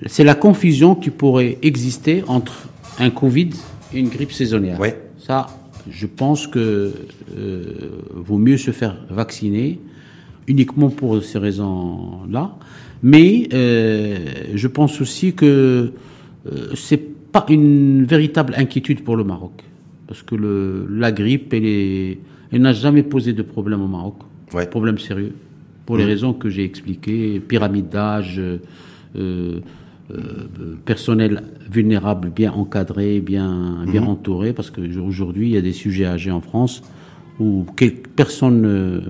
C'est 0.06 0.24
la 0.24 0.34
confusion 0.34 0.94
qui 0.94 1.10
pourrait 1.10 1.58
exister 1.62 2.22
entre 2.28 2.68
un 2.98 3.10
Covid 3.10 3.50
et 3.92 3.98
une 3.98 4.08
grippe 4.08 4.32
saisonnière. 4.32 4.78
Ouais. 4.78 5.00
Ça, 5.18 5.48
je 5.90 6.06
pense 6.06 6.46
que 6.46 6.92
euh, 7.36 7.62
vaut 8.14 8.38
mieux 8.38 8.56
se 8.56 8.70
faire 8.70 8.96
vacciner 9.10 9.80
uniquement 10.46 10.90
pour 10.90 11.22
ces 11.22 11.38
raisons-là. 11.38 12.52
Mais 13.02 13.48
euh, 13.52 14.18
je 14.54 14.68
pense 14.68 15.00
aussi 15.00 15.32
que 15.32 15.92
euh, 16.46 16.68
c'est 16.74 16.98
pas 17.32 17.46
une 17.48 18.04
véritable 18.04 18.54
inquiétude 18.56 19.02
pour 19.02 19.16
le 19.16 19.24
Maroc, 19.24 19.52
parce 20.10 20.24
que 20.24 20.34
le, 20.34 20.88
la 20.90 21.12
grippe, 21.12 21.54
elle, 21.54 21.64
est- 21.64 22.18
elle 22.50 22.62
n'a 22.62 22.72
jamais 22.72 23.04
posé 23.04 23.32
de 23.32 23.42
problème 23.42 23.80
au 23.80 23.86
Maroc, 23.86 24.16
Ouais. 24.52 24.66
problème 24.68 24.98
sérieux, 24.98 25.34
pour 25.86 25.96
les 25.96 26.04
raisons 26.04 26.32
que 26.32 26.48
j'ai 26.50 26.64
expliquées, 26.64 27.38
pyramide 27.38 27.88
d'âge. 27.88 28.34
euh, 28.40 28.58
euh, 29.16 29.60
euh, 30.12 30.74
personnel 30.84 31.44
vulnérable 31.70 32.30
bien 32.30 32.52
encadré, 32.52 33.20
bien, 33.20 33.84
bien 33.86 34.02
entouré, 34.04 34.52
parce 34.52 34.70
qu'aujourd'hui, 34.70 35.46
il 35.50 35.52
y 35.52 35.56
a 35.56 35.60
des 35.60 35.72
sujets 35.72 36.04
âgés 36.06 36.32
en 36.32 36.40
France 36.40 36.82
où 37.38 37.64
personne 38.16 38.60
ne, 38.62 39.00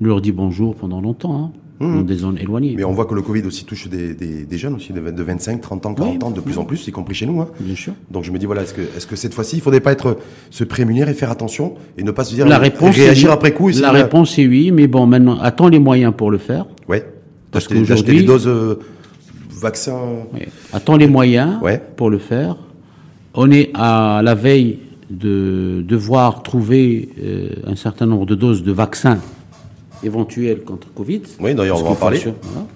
ne 0.00 0.06
leur 0.08 0.20
dit 0.20 0.32
bonjour 0.32 0.74
pendant 0.74 1.00
longtemps, 1.00 1.36
hein, 1.44 1.52
dans 1.80 2.02
des 2.02 2.16
zones 2.16 2.36
éloignées. 2.38 2.74
Mais 2.76 2.84
on 2.84 2.92
voit 2.92 3.06
que 3.06 3.14
le 3.14 3.22
Covid 3.22 3.42
aussi 3.46 3.64
touche 3.64 3.88
des, 3.88 4.12
des, 4.14 4.44
des 4.44 4.58
jeunes 4.58 4.74
aussi, 4.74 4.92
de, 4.92 5.00
de 5.00 5.22
25, 5.22 5.60
30 5.62 5.86
ans, 5.86 5.94
40 5.94 6.12
Oui, 6.12 6.18
ans, 6.22 6.30
de 6.30 6.40
plus 6.40 6.58
en 6.58 6.64
plus, 6.64 6.86
y 6.86 6.90
compris 6.92 7.14
chez 7.14 7.24
nous. 7.26 7.40
Hein. 7.40 7.48
Bien 7.58 7.74
sûr. 7.74 7.94
Donc 8.10 8.24
je 8.24 8.30
me 8.32 8.38
dis 8.38 8.44
voilà, 8.46 8.62
est-ce 8.62 8.74
que, 8.74 8.82
est-ce 8.82 9.06
que 9.06 9.16
cette 9.16 9.32
fois-ci, 9.32 9.56
il 9.56 9.62
faudrait 9.62 9.80
pas 9.80 9.92
être 9.92 10.18
se 10.50 10.62
prémunir 10.64 11.08
et 11.08 11.14
faire 11.14 11.30
attention 11.30 11.74
et 11.96 12.02
ne 12.02 12.10
pas 12.10 12.24
se 12.24 12.34
dire 12.34 12.46
La 12.46 12.58
réponse, 12.58 12.94
réagir 12.94 13.30
est- 13.30 13.32
après 13.32 13.54
coup. 13.54 13.70
La 13.70 13.92
réponse 13.92 14.38
est 14.38 14.46
oui, 14.46 14.70
mais 14.72 14.86
bon, 14.88 15.06
maintenant, 15.06 15.38
attends 15.40 15.68
les 15.68 15.78
moyens 15.78 16.12
pour 16.14 16.30
le 16.30 16.38
faire? 16.38 16.66
ouais, 16.88 17.04
Parce 17.50 17.66
qu'aujourd'hui- 17.66 18.18
des 18.18 18.22
doses 18.24 18.46
euh, 18.46 18.78
vaccins. 19.50 19.98
Oui. 20.34 20.40
Attends 20.74 20.96
les 20.96 21.08
moyens 21.08 21.60
Ouais. 21.62 21.80
pour 21.96 22.10
le 22.10 22.18
faire? 22.18 22.56
On 23.34 23.50
est 23.50 23.70
à 23.74 24.20
la 24.22 24.34
veille 24.34 24.80
de 25.08 25.82
devoir 25.88 26.42
trouver 26.42 27.08
euh, 27.22 27.48
un 27.66 27.74
certain 27.76 28.06
nombre 28.06 28.26
de 28.26 28.34
doses 28.34 28.62
de 28.62 28.70
vaccins 28.72 29.18
éventuels 30.02 30.62
contre 30.64 30.92
Covid. 30.92 31.22
Oui, 31.40 31.54
d'ailleurs, 31.54 31.80
on 31.80 31.84
va 31.84 31.90
en 31.90 31.94
parler. 31.94 32.18
voilà. 32.18 32.66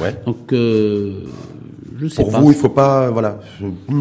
Ouais. 0.00 0.22
Donc, 0.24 0.52
euh, 0.52 1.24
je 1.98 2.06
sais 2.08 2.22
Pour 2.22 2.32
pas. 2.32 2.40
vous, 2.40 2.50
il 2.52 2.56
faut 2.56 2.68
pas, 2.70 3.10
voilà, 3.10 3.40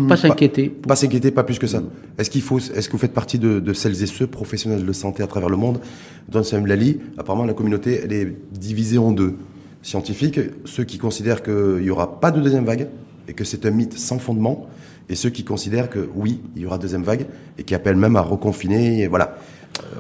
pas 0.07 0.15
s'inquiéter. 0.15 0.69
Pas 0.69 0.95
s'inquiéter, 0.95 1.32
pas 1.32 1.43
plus 1.43 1.59
que 1.59 1.67
ça. 1.67 1.82
Est-ce 2.17 2.30
qu'il 2.30 2.41
faut, 2.41 2.59
est-ce 2.59 2.88
que 2.88 2.93
vous 2.93 2.97
faites 2.99 3.13
partie 3.13 3.38
de, 3.39 3.59
de 3.59 3.73
celles 3.73 4.01
et 4.01 4.05
ceux 4.05 4.27
professionnels 4.27 4.86
de 4.86 4.93
santé 4.93 5.21
à 5.23 5.27
travers 5.27 5.49
le 5.49 5.57
monde? 5.57 5.80
Don 6.30 6.43
Sam 6.43 6.65
Lali, 6.65 6.99
apparemment 7.17 7.45
la 7.45 7.53
communauté, 7.53 7.99
elle 8.03 8.13
est 8.13 8.38
divisée 8.53 8.97
en 8.97 9.11
deux. 9.11 9.36
Scientifiques, 9.82 10.39
ceux 10.65 10.84
qui 10.84 10.97
considèrent 10.97 11.41
qu'il 11.43 11.82
n'y 11.82 11.89
aura 11.89 12.19
pas 12.19 12.32
de 12.32 12.41
deuxième 12.41 12.65
vague 12.65 12.88
et 13.27 13.34
que 13.34 13.43
c'est 13.43 13.65
un 13.65 13.71
mythe 13.71 13.97
sans 13.97 14.19
fondement, 14.19 14.67
et 15.09 15.15
ceux 15.15 15.30
qui 15.30 15.43
considèrent 15.43 15.89
que 15.89 16.09
oui, 16.15 16.41
il 16.55 16.61
y 16.61 16.65
aura 16.65 16.77
deuxième 16.77 17.03
vague 17.03 17.25
et 17.57 17.63
qui 17.63 17.73
appellent 17.75 17.95
même 17.95 18.15
à 18.15 18.21
reconfiner. 18.21 19.01
Et 19.01 19.07
voilà, 19.07 19.38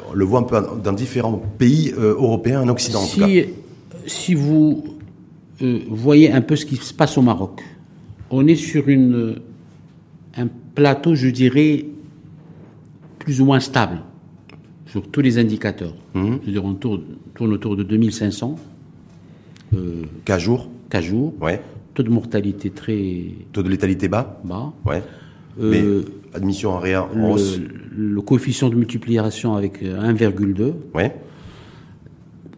on 0.09 0.13
le 0.13 0.25
voit 0.25 0.39
un 0.39 0.43
peu 0.43 0.61
dans 0.83 0.93
différents 0.93 1.41
pays 1.57 1.93
euh, 1.97 2.15
européens, 2.15 2.61
en 2.61 2.67
Occident 2.69 3.01
en 3.01 3.07
tout 3.07 3.19
cas. 3.19 3.27
Si, 4.05 4.33
vous 4.33 4.83
euh, 5.61 5.79
voyez 5.89 6.31
un 6.31 6.41
peu 6.41 6.55
ce 6.55 6.65
qui 6.65 6.77
se 6.77 6.93
passe 6.93 7.17
au 7.17 7.21
Maroc, 7.21 7.61
on 8.31 8.47
est 8.47 8.55
sur 8.55 8.87
une, 8.89 9.39
un 10.35 10.47
plateau, 10.75 11.15
je 11.15 11.29
dirais, 11.29 11.85
plus 13.19 13.41
ou 13.41 13.45
moins 13.45 13.59
stable 13.59 13.99
sur 14.87 15.07
tous 15.07 15.21
les 15.21 15.37
indicateurs. 15.37 15.93
Dire, 16.15 16.65
on 16.65 16.73
tourne, 16.73 17.03
tourne 17.35 17.53
autour 17.53 17.75
de 17.75 17.83
2500 17.83 18.55
euh, 19.75 20.03
Cas 20.25 20.39
jour, 20.39 20.69
cas 20.89 21.01
jour, 21.01 21.33
ouais. 21.41 21.61
taux 21.93 22.03
de 22.03 22.09
mortalité 22.09 22.71
très 22.71 23.25
Taux 23.51 23.61
de 23.61 23.69
létalité 23.69 24.07
bas, 24.07 24.41
bas, 24.43 24.73
ouais. 24.85 25.03
Euh, 25.61 25.71
Mais 25.71 25.83
admission 26.33 26.71
en 26.71 26.79
réa 26.79 27.07
en 27.15 27.31
hausse, 27.31 27.57
le, 27.97 28.13
le 28.15 28.21
coefficient 28.21 28.69
de 28.69 28.75
multiplication 28.75 29.55
avec 29.55 29.81
euh, 29.83 30.01
1,2. 30.13 30.73
ouais. 30.95 31.15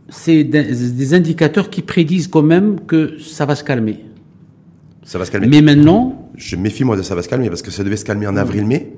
C'est 0.09 0.43
des, 0.43 1.13
indicateurs 1.13 1.69
qui 1.69 1.81
prédisent 1.81 2.27
quand 2.27 2.41
même 2.41 2.81
que 2.81 3.17
ça 3.19 3.45
va 3.45 3.55
se 3.55 3.63
calmer. 3.63 3.99
Ça 5.03 5.17
va 5.17 5.23
se 5.25 5.31
calmer. 5.31 5.47
Mais 5.47 5.61
maintenant, 5.61 6.29
Je 6.35 6.57
méfie 6.57 6.83
moi 6.83 6.97
de 6.97 7.01
ça 7.01 7.15
va 7.15 7.21
se 7.21 7.29
calmer 7.29 7.47
parce 7.47 7.61
que 7.61 7.71
ça 7.71 7.83
devait 7.83 7.95
se 7.95 8.03
calmer 8.03 8.27
en 8.27 8.35
avril-mai. 8.35 8.93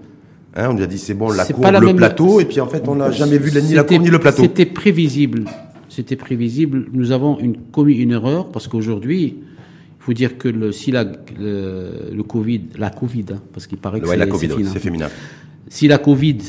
Hein, 0.56 0.70
on 0.72 0.74
nous 0.74 0.84
a 0.84 0.88
dit 0.88 0.98
c'est 0.98 1.14
bon 1.14 1.30
la 1.32 1.46
courbe, 1.46 1.64
la 1.72 1.80
le 1.80 1.86
même- 1.88 1.96
plateau 1.98 2.40
et 2.40 2.46
puis 2.46 2.60
en 2.62 2.68
fait 2.68 2.88
on 2.88 2.96
n'a 2.96 3.12
jamais 3.12 3.38
vu 3.38 3.52
ni 3.62 3.74
la 3.74 3.84
courbe 3.84 4.02
ni 4.02 4.10
le 4.10 4.20
plateau. 4.20 4.42
C'était 4.44 4.66
prévisible. 4.66 5.46
C'était 5.88 6.16
prévisible. 6.16 6.88
Nous 6.94 7.12
avons 7.12 7.40
une, 7.40 7.58
commis 7.58 7.94
une 7.96 8.12
erreur 8.12 8.50
parce 8.52 8.68
qu'aujourd'hui, 8.68 9.38
il 10.04 10.06
faut 10.06 10.14
dire 10.14 10.38
que 10.38 10.50
le, 10.50 10.74
si 10.74 10.92
la, 10.92 11.06
le, 11.40 12.10
le 12.14 12.24
Covid, 12.24 12.62
la 12.78 12.90
Covid, 12.90 13.26
hein, 13.34 13.42
parce 13.54 13.68
qu'il 13.68 13.78
paraît 13.78 14.02
que 14.02 14.06
Ouais, 14.06 14.12
c'est 14.12 14.18
la 14.18 14.28
Covid, 14.28 14.48
c'est 14.48 14.54
ouais, 14.54 14.60
fini. 14.60 14.70
c'est 14.74 14.80
féminin. 14.80 15.10
Si 15.70 15.88
la 15.88 15.98
Covid 15.98 16.40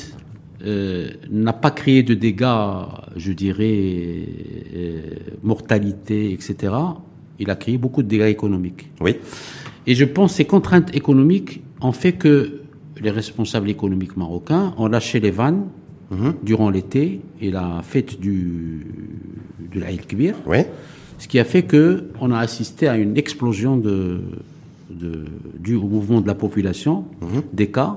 euh, 0.67 1.11
n'a 1.31 1.53
pas 1.53 1.71
créé 1.71 2.03
de 2.03 2.15
dégâts, 2.15 2.47
je 3.15 3.33
dirais, 3.33 4.27
euh, 4.75 5.03
mortalité, 5.45 6.33
etc., 6.33 6.73
il 7.39 7.49
a 7.49 7.55
créé 7.55 7.79
beaucoup 7.79 8.03
de 8.03 8.09
dégâts 8.09 8.23
économiques. 8.39 8.91
Oui, 9.01 9.15
Et 9.87 9.95
je 9.95 10.05
pense 10.05 10.33
que 10.33 10.37
ces 10.39 10.45
contraintes 10.47 10.95
économiques 10.95 11.63
ont 11.81 11.93
fait 11.93 12.13
que 12.15 12.61
les 13.01 13.11
responsables 13.11 13.69
économiques 13.71 14.17
marocains 14.17 14.75
ont 14.79 14.89
lâché 14.89 15.21
les 15.21 15.31
vannes 15.31 15.67
Mhm. 16.11 16.35
durant 16.43 16.69
l'été 16.71 17.21
et 17.41 17.51
la 17.51 17.81
fête 17.83 18.21
du, 18.21 18.87
de 19.73 19.81
l'Aïd 19.81 20.07
Kbir, 20.07 20.35
oui. 20.47 20.59
Ce 21.19 21.29
qui 21.29 21.39
a 21.39 21.45
fait 21.45 21.63
que 21.63 22.05
on 22.21 22.31
a 22.33 22.39
assisté 22.39 22.89
à 22.89 22.97
une 22.97 23.17
explosion 23.17 23.77
de, 23.77 24.21
de, 24.91 25.25
du 25.59 25.75
au 25.77 25.83
mouvement 25.87 26.21
de 26.21 26.27
la 26.27 26.35
population, 26.35 27.05
Mhm. 27.23 27.43
des 27.53 27.69
cas, 27.69 27.97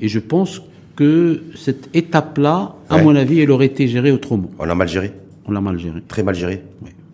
et 0.00 0.08
je 0.08 0.18
pense 0.20 0.62
que 0.94 1.42
cette 1.56 1.88
étape-là, 1.94 2.74
à 2.88 2.96
Ouais. 2.96 3.02
mon 3.04 3.14
avis, 3.16 3.40
elle 3.40 3.50
aurait 3.50 3.66
été 3.66 3.86
gérée 3.88 4.12
autrement. 4.12 4.50
On 4.58 4.64
l'a 4.64 4.74
mal 4.74 4.88
géré, 4.88 5.12
On 5.46 5.52
l'a 5.52 5.60
mal 5.60 5.78
gérée. 5.78 6.02
très 6.08 6.22
mal 6.22 6.34
géré. 6.34 6.62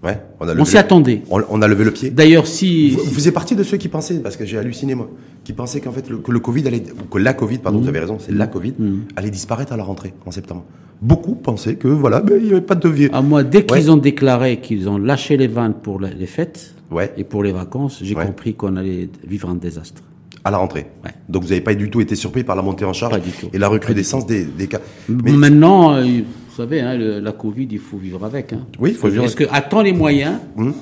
Ouais. 0.05 0.21
On 0.41 0.49
a 0.49 0.55
On 0.57 0.65
s'y 0.65 0.75
le- 0.75 0.81
attendait. 0.81 1.23
On, 1.31 1.41
on 1.49 1.63
a 1.63 1.69
levé 1.69 1.85
le 1.85 1.93
pied. 1.93 2.11
D'ailleurs, 2.11 2.47
si, 2.47 2.91
Vous, 2.91 3.05
vous 3.05 3.11
faisiez 3.13 3.31
partie 3.33 3.55
de 3.57 3.63
ceux 3.63 3.77
qui 3.77 3.89
pensaient, 3.89 4.19
parce 4.21 4.37
que 4.37 4.45
j'ai 4.45 4.59
halluciné 4.59 4.95
moi, 4.95 5.09
qui 5.45 5.53
pensaient 5.53 5.81
qu'en 5.81 5.93
fait 5.93 6.09
le, 6.09 6.19
que 6.19 6.31
le 6.31 6.39
Covid 6.41 6.67
allait, 6.67 6.83
que 7.11 7.19
la 7.19 7.33
Covid, 7.35 7.59
pardon, 7.59 7.79
Mmh. 7.79 7.83
vous 7.83 7.89
avez 7.89 7.99
raison, 8.01 8.19
c'est 8.21 8.33
la 8.33 8.47
Covid, 8.47 8.75
allait 9.17 9.31
disparaître 9.31 9.73
à 9.73 9.77
la 9.77 9.85
rentrée 9.85 10.15
en 10.27 10.31
septembre. 10.31 10.65
Beaucoup 11.01 11.35
pensaient 11.35 11.75
que 11.75 11.89
voilà, 11.89 12.21
ben, 12.21 12.39
il 12.41 12.45
n'y 12.47 12.53
avait 12.53 12.61
pas 12.61 12.77
de 12.77 12.81
devier. 12.81 13.11
À 13.13 13.23
moi, 13.23 13.43
dès 13.43 13.67
qu'ils 13.67 13.91
ont 13.91 13.97
déclaré 13.97 14.59
qu'ils 14.61 14.89
ont 14.89 14.99
lâché 14.99 15.37
les 15.37 15.49
vannes 15.49 15.75
pour 15.83 16.01
les 16.01 16.27
fêtes 16.27 16.75
Ouais. 16.93 17.13
et 17.17 17.25
pour 17.25 17.43
les 17.43 17.51
vacances, 17.53 17.99
j'ai 18.03 18.15
Ouais. 18.15 18.25
compris 18.27 18.55
qu'on 18.55 18.77
allait 18.77 19.09
vivre 19.27 19.49
un 19.51 19.57
désastre. 19.57 20.03
À 20.45 20.51
la 20.51 20.59
rentrée. 20.59 20.87
Ouais. 21.05 21.11
Donc 21.29 21.43
vous 21.43 21.49
n'avez 21.49 21.61
pas 21.61 21.75
du 21.75 21.89
tout 21.91 22.01
été 22.01 22.15
surpris 22.15 22.45
par 22.45 22.55
la 22.57 22.63
montée 22.63 22.85
en 22.85 22.93
charge 22.93 23.15
et 23.53 23.59
la 23.59 23.69
recrudescence 23.69 24.27
des, 24.27 24.45
des 24.45 24.67
cas. 24.69 24.81
Mais- 25.09 25.33
Maintenant, 25.33 25.95
euh, 25.95 26.03
vous 26.05 26.57
savez, 26.57 26.81
hein, 26.81 26.97
le- 26.97 27.19
la 27.21 27.33
Covid, 27.33 27.67
il 27.71 27.79
faut 27.79 27.97
vivre 27.97 28.25
avec. 28.25 28.53
hein. 28.53 28.67
Oui, 28.79 28.91
il 28.91 28.97
faut 28.97 29.09
vivre 29.09 29.25
Est-ce 29.25 29.37
que 29.37 29.45
attend 29.53 29.83
les 29.83 29.93
moyens 29.93 30.37
Hum. 30.57 30.73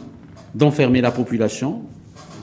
d'enfermer 0.55 1.01
la 1.01 1.11
population? 1.11 1.81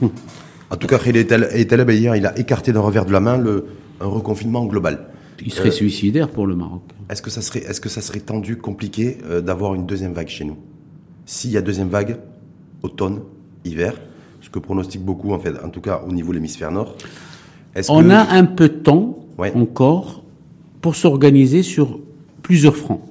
En 0.70 0.76
tout 0.76 0.86
cas, 0.86 0.98
Khaled 0.98 1.30
El 1.32 1.90
hier, 1.90 2.16
il 2.16 2.26
a 2.26 2.38
écarté 2.38 2.72
d'un 2.72 2.80
revers 2.80 3.06
de 3.06 3.12
la 3.12 3.20
main 3.20 3.38
le, 3.38 3.66
un 4.00 4.06
reconfinement 4.06 4.64
global. 4.66 5.08
Il 5.44 5.52
serait 5.52 5.70
suicidaire 5.70 6.28
pour 6.28 6.46
le 6.46 6.56
Maroc. 6.56 6.82
Est-ce 7.08 7.22
que 7.22 7.30
ça 7.30 7.40
serait, 7.42 7.60
est-ce 7.60 7.80
que 7.80 7.88
ça 7.88 8.00
serait 8.00 8.20
tendu, 8.20 8.56
compliqué 8.56 9.18
euh, 9.24 9.40
d'avoir 9.40 9.74
une 9.74 9.86
deuxième 9.86 10.12
vague 10.12 10.28
chez 10.28 10.44
nous? 10.44 10.56
S'il 11.26 11.50
y 11.52 11.56
a 11.56 11.62
deuxième 11.62 11.88
vague, 11.88 12.18
automne, 12.82 13.20
hiver, 13.64 13.94
ce 14.40 14.50
que 14.50 14.58
pronostique 14.58 15.02
beaucoup, 15.04 15.32
en 15.32 15.38
fait, 15.38 15.54
en 15.64 15.68
tout 15.70 15.80
cas 15.80 16.02
au 16.06 16.12
niveau 16.12 16.30
de 16.30 16.34
l'hémisphère 16.34 16.70
nord. 16.72 16.96
On 17.88 18.02
que- 18.02 18.10
a 18.10 18.30
un 18.32 18.44
peu 18.44 18.68
de 18.68 18.74
temps 18.74 19.16
encore 19.54 20.22
pour 20.80 20.96
s'organiser 20.96 21.62
sur 21.62 22.00
plusieurs 22.42 22.76
fronts. 22.76 23.02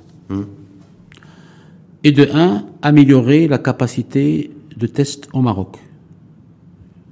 Et 2.03 2.12
de 2.12 2.28
un, 2.34 2.66
améliorer 2.82 3.47
la 3.47 3.58
capacité 3.58 4.51
de 4.76 4.88
test 4.88 5.28
au 5.34 5.41
Maroc. 5.41 5.78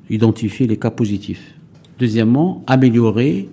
Identifier 0.09 0.67
les 0.67 0.77
cas 0.77 0.91
positifs. 0.91 1.55
Deuxièmement, 1.99 2.63
améliorer 2.67 3.49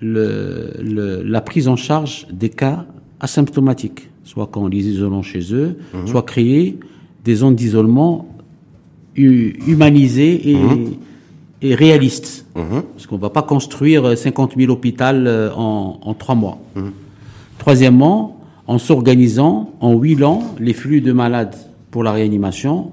le, 0.00 1.22
la 1.24 1.40
prise 1.40 1.68
en 1.68 1.76
charge 1.76 2.26
des 2.32 2.50
cas 2.50 2.86
asymptomatiques, 3.20 4.08
soit 4.24 4.48
quand 4.50 4.68
les 4.68 4.86
isolons 4.86 5.22
chez 5.22 5.52
eux, 5.52 5.78
mhm. 5.94 6.06
soit 6.06 6.22
créer 6.22 6.78
des 7.24 7.36
zones 7.36 7.54
d'isolement 7.54 8.28
humanisées 9.16 10.50
et, 10.50 10.56
mhm. 10.56 10.94
et 11.62 11.74
réalistes. 11.74 12.46
Mhm. 12.54 12.82
Parce 12.92 13.06
qu'on 13.06 13.16
ne 13.16 13.20
va 13.20 13.30
pas 13.30 13.42
construire 13.42 14.16
50 14.16 14.54
000 14.56 14.72
hôpitaux 14.72 15.04
euh, 15.04 15.50
en, 15.56 15.98
en 16.02 16.14
trois 16.14 16.34
mois. 16.34 16.58
Troisièmement, 17.58 18.40
en 18.66 18.78
s'organisant, 18.78 19.72
en 19.80 19.94
huilant 19.94 20.54
les 20.60 20.74
flux 20.74 21.00
de 21.00 21.12
malades 21.12 21.56
pour 21.90 22.04
la 22.04 22.12
réanimation 22.12 22.92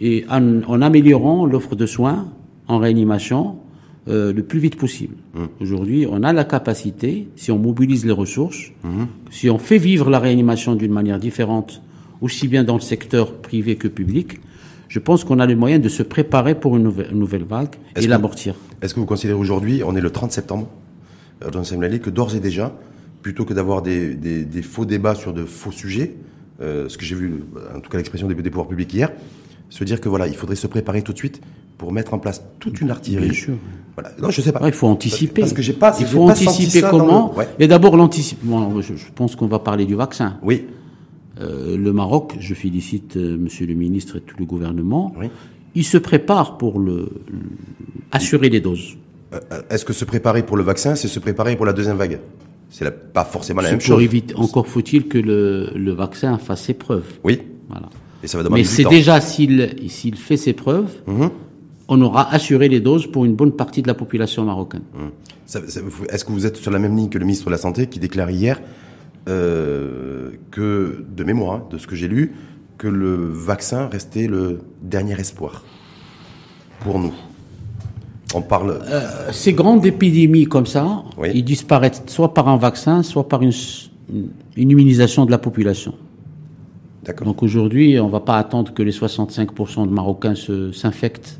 et 0.00 0.24
en, 0.30 0.62
en 0.66 0.82
améliorant 0.82 1.46
l'offre 1.46 1.74
de 1.74 1.84
soins 1.84 2.28
en 2.68 2.78
réanimation 2.78 3.56
euh, 4.08 4.32
le 4.32 4.42
plus 4.44 4.60
vite 4.60 4.76
possible. 4.76 5.16
Mmh. 5.34 5.44
Aujourd'hui, 5.60 6.06
on 6.08 6.22
a 6.22 6.32
la 6.32 6.44
capacité, 6.44 7.28
si 7.34 7.50
on 7.50 7.58
mobilise 7.58 8.06
les 8.06 8.12
ressources, 8.12 8.70
mmh. 8.84 9.04
si 9.30 9.50
on 9.50 9.58
fait 9.58 9.78
vivre 9.78 10.10
la 10.10 10.20
réanimation 10.20 10.76
d'une 10.76 10.92
manière 10.92 11.18
différente, 11.18 11.82
aussi 12.20 12.46
bien 12.46 12.62
dans 12.62 12.74
le 12.74 12.80
secteur 12.80 13.34
privé 13.34 13.74
que 13.76 13.88
public, 13.88 14.40
je 14.88 15.00
pense 15.00 15.24
qu'on 15.24 15.40
a 15.40 15.46
les 15.46 15.56
moyens 15.56 15.82
de 15.82 15.88
se 15.88 16.04
préparer 16.04 16.54
pour 16.54 16.76
une 16.76 16.84
nouvelle, 16.84 17.44
vague 17.44 17.74
et 17.96 18.06
l'amortir. 18.06 18.54
Est-ce 18.80 18.94
que 18.94 19.00
vous 19.00 19.06
considérez 19.06 19.38
aujourd'hui, 19.38 19.82
on 19.84 19.96
est 19.96 20.00
le 20.00 20.10
30 20.10 20.30
septembre, 20.30 20.68
dans 21.40 21.62
que 21.62 22.10
d'ores 22.10 22.36
et 22.36 22.40
déjà, 22.40 22.78
plutôt 23.22 23.44
que 23.44 23.52
d'avoir 23.52 23.82
des, 23.82 24.14
des, 24.14 24.44
des, 24.44 24.62
faux 24.62 24.84
débats 24.84 25.16
sur 25.16 25.34
de 25.34 25.44
faux 25.44 25.72
sujets, 25.72 26.14
euh, 26.60 26.88
ce 26.88 26.96
que 26.96 27.04
j'ai 27.04 27.16
vu, 27.16 27.42
en 27.74 27.80
tout 27.80 27.90
cas 27.90 27.98
l'expression 27.98 28.28
des, 28.28 28.34
des 28.34 28.50
pouvoirs 28.50 28.68
publics 28.68 28.94
hier, 28.94 29.10
se 29.68 29.82
dire 29.82 30.00
que 30.00 30.08
voilà, 30.08 30.28
il 30.28 30.36
faudrait 30.36 30.56
se 30.56 30.68
préparer 30.68 31.02
tout 31.02 31.12
de 31.12 31.18
suite 31.18 31.40
pour 31.78 31.92
mettre 31.92 32.14
en 32.14 32.18
place 32.18 32.42
toute 32.58 32.80
une 32.80 32.90
artillerie. 32.90 33.30
Bien 33.30 33.34
sûr. 33.34 33.54
Voilà. 33.94 34.10
Non, 34.20 34.30
je 34.30 34.40
sais 34.40 34.52
pas. 34.52 34.60
il 34.66 34.72
faut 34.72 34.86
anticiper. 34.86 35.40
Parce 35.42 35.52
que 35.52 35.62
j'ai 35.62 35.72
pas. 35.72 35.96
Il 36.00 36.06
faut 36.06 36.22
anticiper 36.22 36.82
comment. 36.88 37.34
Et 37.58 37.68
d'abord 37.68 37.96
l'anticipation. 37.96 38.80
je, 38.80 39.12
pense 39.14 39.36
qu'on 39.36 39.46
va 39.46 39.58
parler 39.58 39.86
du 39.86 39.94
vaccin. 39.94 40.38
Oui. 40.42 40.64
Euh, 41.38 41.76
le 41.76 41.92
Maroc, 41.92 42.34
je 42.40 42.54
félicite 42.54 43.18
euh, 43.18 43.36
Monsieur 43.36 43.66
le 43.66 43.74
ministre 43.74 44.16
et 44.16 44.20
tout 44.20 44.36
le 44.38 44.46
gouvernement. 44.46 45.12
Oui. 45.18 45.26
Il 45.74 45.84
se 45.84 45.98
prépare 45.98 46.56
pour 46.56 46.80
le, 46.80 47.10
assurer 48.10 48.48
les 48.48 48.60
doses. 48.60 48.96
Euh, 49.34 49.40
est-ce 49.68 49.84
que 49.84 49.92
se 49.92 50.06
préparer 50.06 50.44
pour 50.44 50.56
le 50.56 50.62
vaccin, 50.62 50.94
c'est 50.94 51.08
se 51.08 51.18
préparer 51.18 51.54
pour 51.56 51.66
la 51.66 51.74
deuxième 51.74 51.98
vague? 51.98 52.20
C'est 52.70 53.12
pas 53.12 53.24
forcément 53.24 53.60
la 53.60 53.70
même 53.70 53.80
chose. 53.80 54.02
encore 54.36 54.66
faut-il 54.66 55.08
que 55.08 55.18
le, 55.18 55.70
le 55.74 55.92
vaccin 55.92 56.38
fasse 56.38 56.62
ses 56.62 56.74
preuves. 56.74 57.18
Oui. 57.22 57.42
Voilà. 57.68 57.88
Mais 58.50 58.64
c'est 58.64 58.84
déjà 58.84 59.20
s'il 59.20 59.76
s'il 59.88 60.16
fait 60.16 60.36
ses 60.36 60.52
preuves, 60.52 60.90
mhm. 61.06 61.30
On 61.88 62.00
aura 62.00 62.32
assuré 62.32 62.68
les 62.68 62.80
doses 62.80 63.06
pour 63.06 63.24
une 63.24 63.34
bonne 63.34 63.52
partie 63.52 63.82
de 63.82 63.88
la 63.88 63.94
population 63.94 64.44
marocaine. 64.44 64.82
Mhm. 64.94 65.10
Est-ce 66.10 66.24
que 66.24 66.32
vous 66.32 66.46
êtes 66.46 66.56
sur 66.56 66.70
la 66.70 66.78
même 66.78 66.96
ligne 66.96 67.08
que 67.08 67.18
le 67.18 67.24
ministre 67.24 67.46
de 67.46 67.52
la 67.52 67.58
Santé 67.58 67.86
qui 67.86 68.00
déclare 68.00 68.30
hier 68.30 68.60
euh, 69.28 70.30
que, 70.50 71.04
de 71.16 71.24
mémoire, 71.24 71.54
hein, 71.54 71.62
de 71.70 71.78
ce 71.78 71.86
que 71.86 71.94
j'ai 71.94 72.08
lu, 72.08 72.34
que 72.78 72.88
le 72.88 73.14
vaccin 73.32 73.88
restait 73.88 74.26
le 74.26 74.60
dernier 74.82 75.18
espoir 75.18 75.64
pour 76.80 76.98
nous? 76.98 77.14
On 78.34 78.42
parle. 78.42 78.80
Euh, 78.82 79.30
ces 79.30 79.52
grandes 79.52 79.86
épidémies 79.86 80.46
comme 80.46 80.66
ça, 80.66 81.04
ils 81.32 81.44
disparaissent 81.44 82.02
soit 82.06 82.34
par 82.34 82.48
un 82.48 82.56
vaccin, 82.56 83.04
soit 83.04 83.28
par 83.28 83.42
une, 83.42 83.52
une 84.56 84.70
immunisation 84.70 85.24
de 85.24 85.30
la 85.30 85.38
population. 85.38 85.94
Donc 87.24 87.44
aujourd'hui, 87.44 88.00
on 88.00 88.06
ne 88.06 88.10
va 88.10 88.18
pas 88.18 88.36
attendre 88.36 88.74
que 88.74 88.82
les 88.82 88.90
65% 88.90 89.86
de 89.86 89.92
Marocains 89.92 90.34
s'infectent 90.72 91.38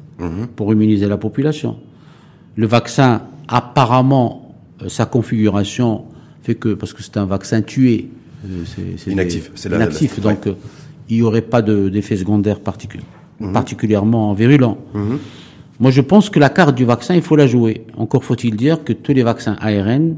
pour 0.56 0.72
immuniser 0.72 1.06
la 1.06 1.16
population. 1.16 1.76
Le 2.56 2.66
vaccin, 2.66 3.22
apparemment, 3.48 4.54
euh, 4.82 4.88
sa 4.88 5.06
configuration 5.06 6.04
fait 6.42 6.54
que, 6.54 6.74
parce 6.74 6.92
que 6.92 7.02
c'est 7.02 7.16
un 7.16 7.26
vaccin 7.26 7.62
tué, 7.62 8.08
euh, 8.44 8.64
c'est 8.96 9.10
inactif, 9.10 9.50
inactif, 9.66 10.20
donc 10.20 10.46
euh, 10.46 10.54
il 11.08 11.16
n'y 11.16 11.22
aurait 11.22 11.42
pas 11.42 11.62
d'effet 11.62 12.16
secondaire 12.16 12.60
mhm. 13.40 13.52
particulièrement 13.52 14.32
virulent. 14.32 14.78
Mhm. 14.94 15.18
Moi, 15.78 15.90
je 15.90 16.00
pense 16.00 16.30
que 16.30 16.38
la 16.38 16.48
carte 16.48 16.74
du 16.74 16.84
vaccin, 16.84 17.14
il 17.14 17.22
faut 17.22 17.36
la 17.36 17.46
jouer. 17.46 17.84
Encore 17.96 18.24
faut-il 18.24 18.56
dire 18.56 18.82
que 18.82 18.94
tous 18.94 19.12
les 19.12 19.22
vaccins 19.22 19.56
ARN 19.60 20.16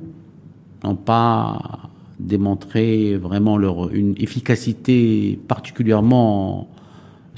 n'ont 0.85 0.95
pas 0.95 1.91
démontrer 2.21 3.17
vraiment 3.17 3.57
leur 3.57 3.93
une 3.93 4.15
efficacité 4.19 5.39
particulièrement 5.49 6.69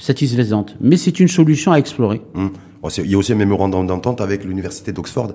satisfaisante. 0.01 0.75
Mais 0.81 0.97
c'est 0.97 1.19
une 1.19 1.27
solution 1.27 1.71
à 1.71 1.77
explorer. 1.77 2.21
Mmh. 2.33 2.47
il 2.97 3.11
y 3.11 3.15
a 3.15 3.17
aussi 3.17 3.31
un 3.31 3.35
mémorandum 3.35 3.87
d'entente 3.87 4.19
avec 4.19 4.43
l'université 4.43 4.91
d'Oxford. 4.91 5.33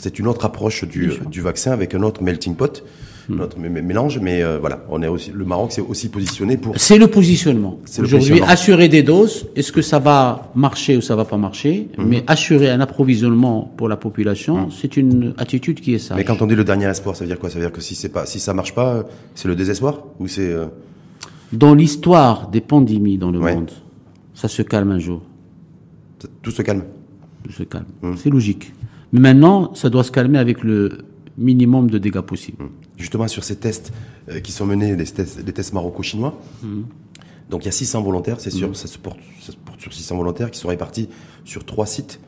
C'est 0.00 0.18
une 0.18 0.26
autre 0.26 0.46
approche 0.46 0.84
du, 0.84 1.12
du, 1.30 1.42
vaccin 1.42 1.72
avec 1.72 1.94
un 1.94 2.02
autre 2.02 2.22
melting 2.22 2.54
pot. 2.54 2.82
Hmm. 3.28 3.36
notre 3.36 3.56
mélange, 3.56 4.18
mais 4.18 4.42
euh, 4.42 4.58
voilà, 4.58 4.84
on 4.88 5.00
est 5.00 5.06
aussi, 5.06 5.30
le 5.32 5.44
Maroc 5.44 5.70
s'est 5.70 5.80
aussi 5.80 6.08
positionné 6.08 6.56
pour. 6.56 6.76
C'est 6.76 6.98
le 6.98 7.06
positionnement. 7.06 7.78
Aujourd'hui, 8.00 8.40
assurer 8.40 8.88
des 8.88 9.04
doses, 9.04 9.46
est-ce 9.54 9.70
que 9.70 9.80
ça 9.80 10.00
va 10.00 10.50
marcher 10.56 10.96
ou 10.96 11.00
ça 11.00 11.14
va 11.14 11.24
pas 11.24 11.36
marcher? 11.36 11.88
Hmm. 11.96 12.04
Mais 12.04 12.24
assurer 12.26 12.68
un 12.70 12.80
approvisionnement 12.80 13.72
pour 13.76 13.88
la 13.88 13.96
population, 13.96 14.70
c'est 14.70 14.96
une 14.96 15.34
attitude 15.38 15.80
qui 15.80 15.94
est 15.94 16.00
sage. 16.00 16.16
Mais 16.16 16.24
quand 16.24 16.42
on 16.42 16.46
dit 16.46 16.56
le 16.56 16.64
dernier 16.64 16.86
espoir, 16.86 17.14
ça 17.14 17.22
veut 17.22 17.28
dire 17.28 17.38
quoi? 17.38 17.48
Ça 17.48 17.60
veut 17.60 17.64
dire 17.64 17.70
que 17.70 17.80
si 17.80 17.94
c'est 17.94 18.08
pas, 18.08 18.26
si 18.26 18.40
ça 18.40 18.54
marche 18.54 18.74
pas, 18.74 19.04
c'est 19.36 19.46
le 19.46 19.54
désespoir? 19.54 20.02
Ou 20.18 20.26
c'est 20.26 20.50
euh 20.50 20.66
Dans 21.52 21.74
l'histoire 21.74 22.48
des 22.48 22.60
pandémies 22.60 23.18
dans 23.18 23.30
le 23.30 23.38
monde, 23.38 23.70
ça 24.34 24.48
se 24.48 24.62
calme 24.62 24.90
un 24.90 24.98
jour. 24.98 25.22
Tout 26.40 26.50
se 26.50 26.62
calme. 26.62 26.84
Tout 27.44 27.52
se 27.52 27.64
calme. 27.64 27.86
C'est 28.16 28.30
logique. 28.30 28.72
Mais 29.12 29.20
maintenant, 29.20 29.74
ça 29.74 29.90
doit 29.90 30.04
se 30.04 30.10
calmer 30.10 30.38
avec 30.38 30.62
le 30.62 31.04
minimum 31.36 31.90
de 31.90 31.98
dégâts 31.98 32.20
possibles. 32.20 32.64
Justement, 32.96 33.28
sur 33.28 33.44
ces 33.44 33.56
tests 33.56 33.92
euh, 34.28 34.40
qui 34.40 34.52
sont 34.52 34.66
menés, 34.66 34.96
les 34.96 35.04
tests, 35.04 35.44
les 35.44 35.52
tests 35.52 35.72
maroco-chinois, 35.72 36.38
mhm. 36.62 36.84
donc 37.50 37.62
il 37.62 37.66
y 37.66 37.68
a 37.68 37.72
600 37.72 38.02
volontaires, 38.02 38.40
c'est 38.40 38.50
sûr, 38.50 38.74
ça, 38.76 38.86
se 38.86 38.98
porte, 38.98 39.18
ça, 39.40 39.52
se 39.52 39.56
porte, 39.56 39.80
sur 39.80 39.92
600 39.92 40.16
volontaires 40.16 40.50
qui 40.50 40.58
sont 40.58 40.68
répartis 40.68 41.08
sur 41.44 41.64
trois 41.64 41.86
sites. 41.86 42.20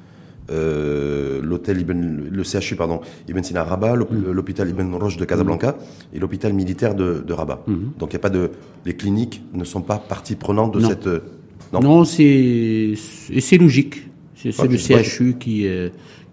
Euh, 0.51 1.41
l'hôtel 1.43 1.85
le 1.87 2.43
CHU 2.43 2.77
pardon 2.77 3.01
Ibn 3.29 3.43
Sina 3.43 3.65
Rabat, 3.65 3.97
mhm. 3.97 4.31
l'hôpital 4.31 4.69
Ibn 4.69 4.95
Roche 4.95 5.17
de 5.17 5.25
Casablanca 5.25 5.77
et 6.13 6.19
l'hôpital 6.19 6.53
militaire 6.53 6.95
de, 6.95 7.25
de 7.27 7.33
Rabat. 7.33 7.65
Donc 7.99 8.11
il 8.11 8.13
y 8.13 8.17
a 8.17 8.21
pas 8.21 8.31
de 8.31 8.51
les 8.85 8.95
cliniques 8.95 9.43
ne 9.55 9.65
sont 9.65 9.81
pas 9.81 9.97
partie 9.99 10.37
prenante 10.37 10.75
de 10.75 10.81
cette 10.81 11.07
euh, 11.07 11.21
non, 11.73 11.81
non 11.81 12.05
c'est 12.05 12.93
c'est 12.97 13.57
logique. 13.57 14.09
C'est 14.37 14.69
le 14.69 14.77
CHU 14.77 15.37
qui 15.39 15.67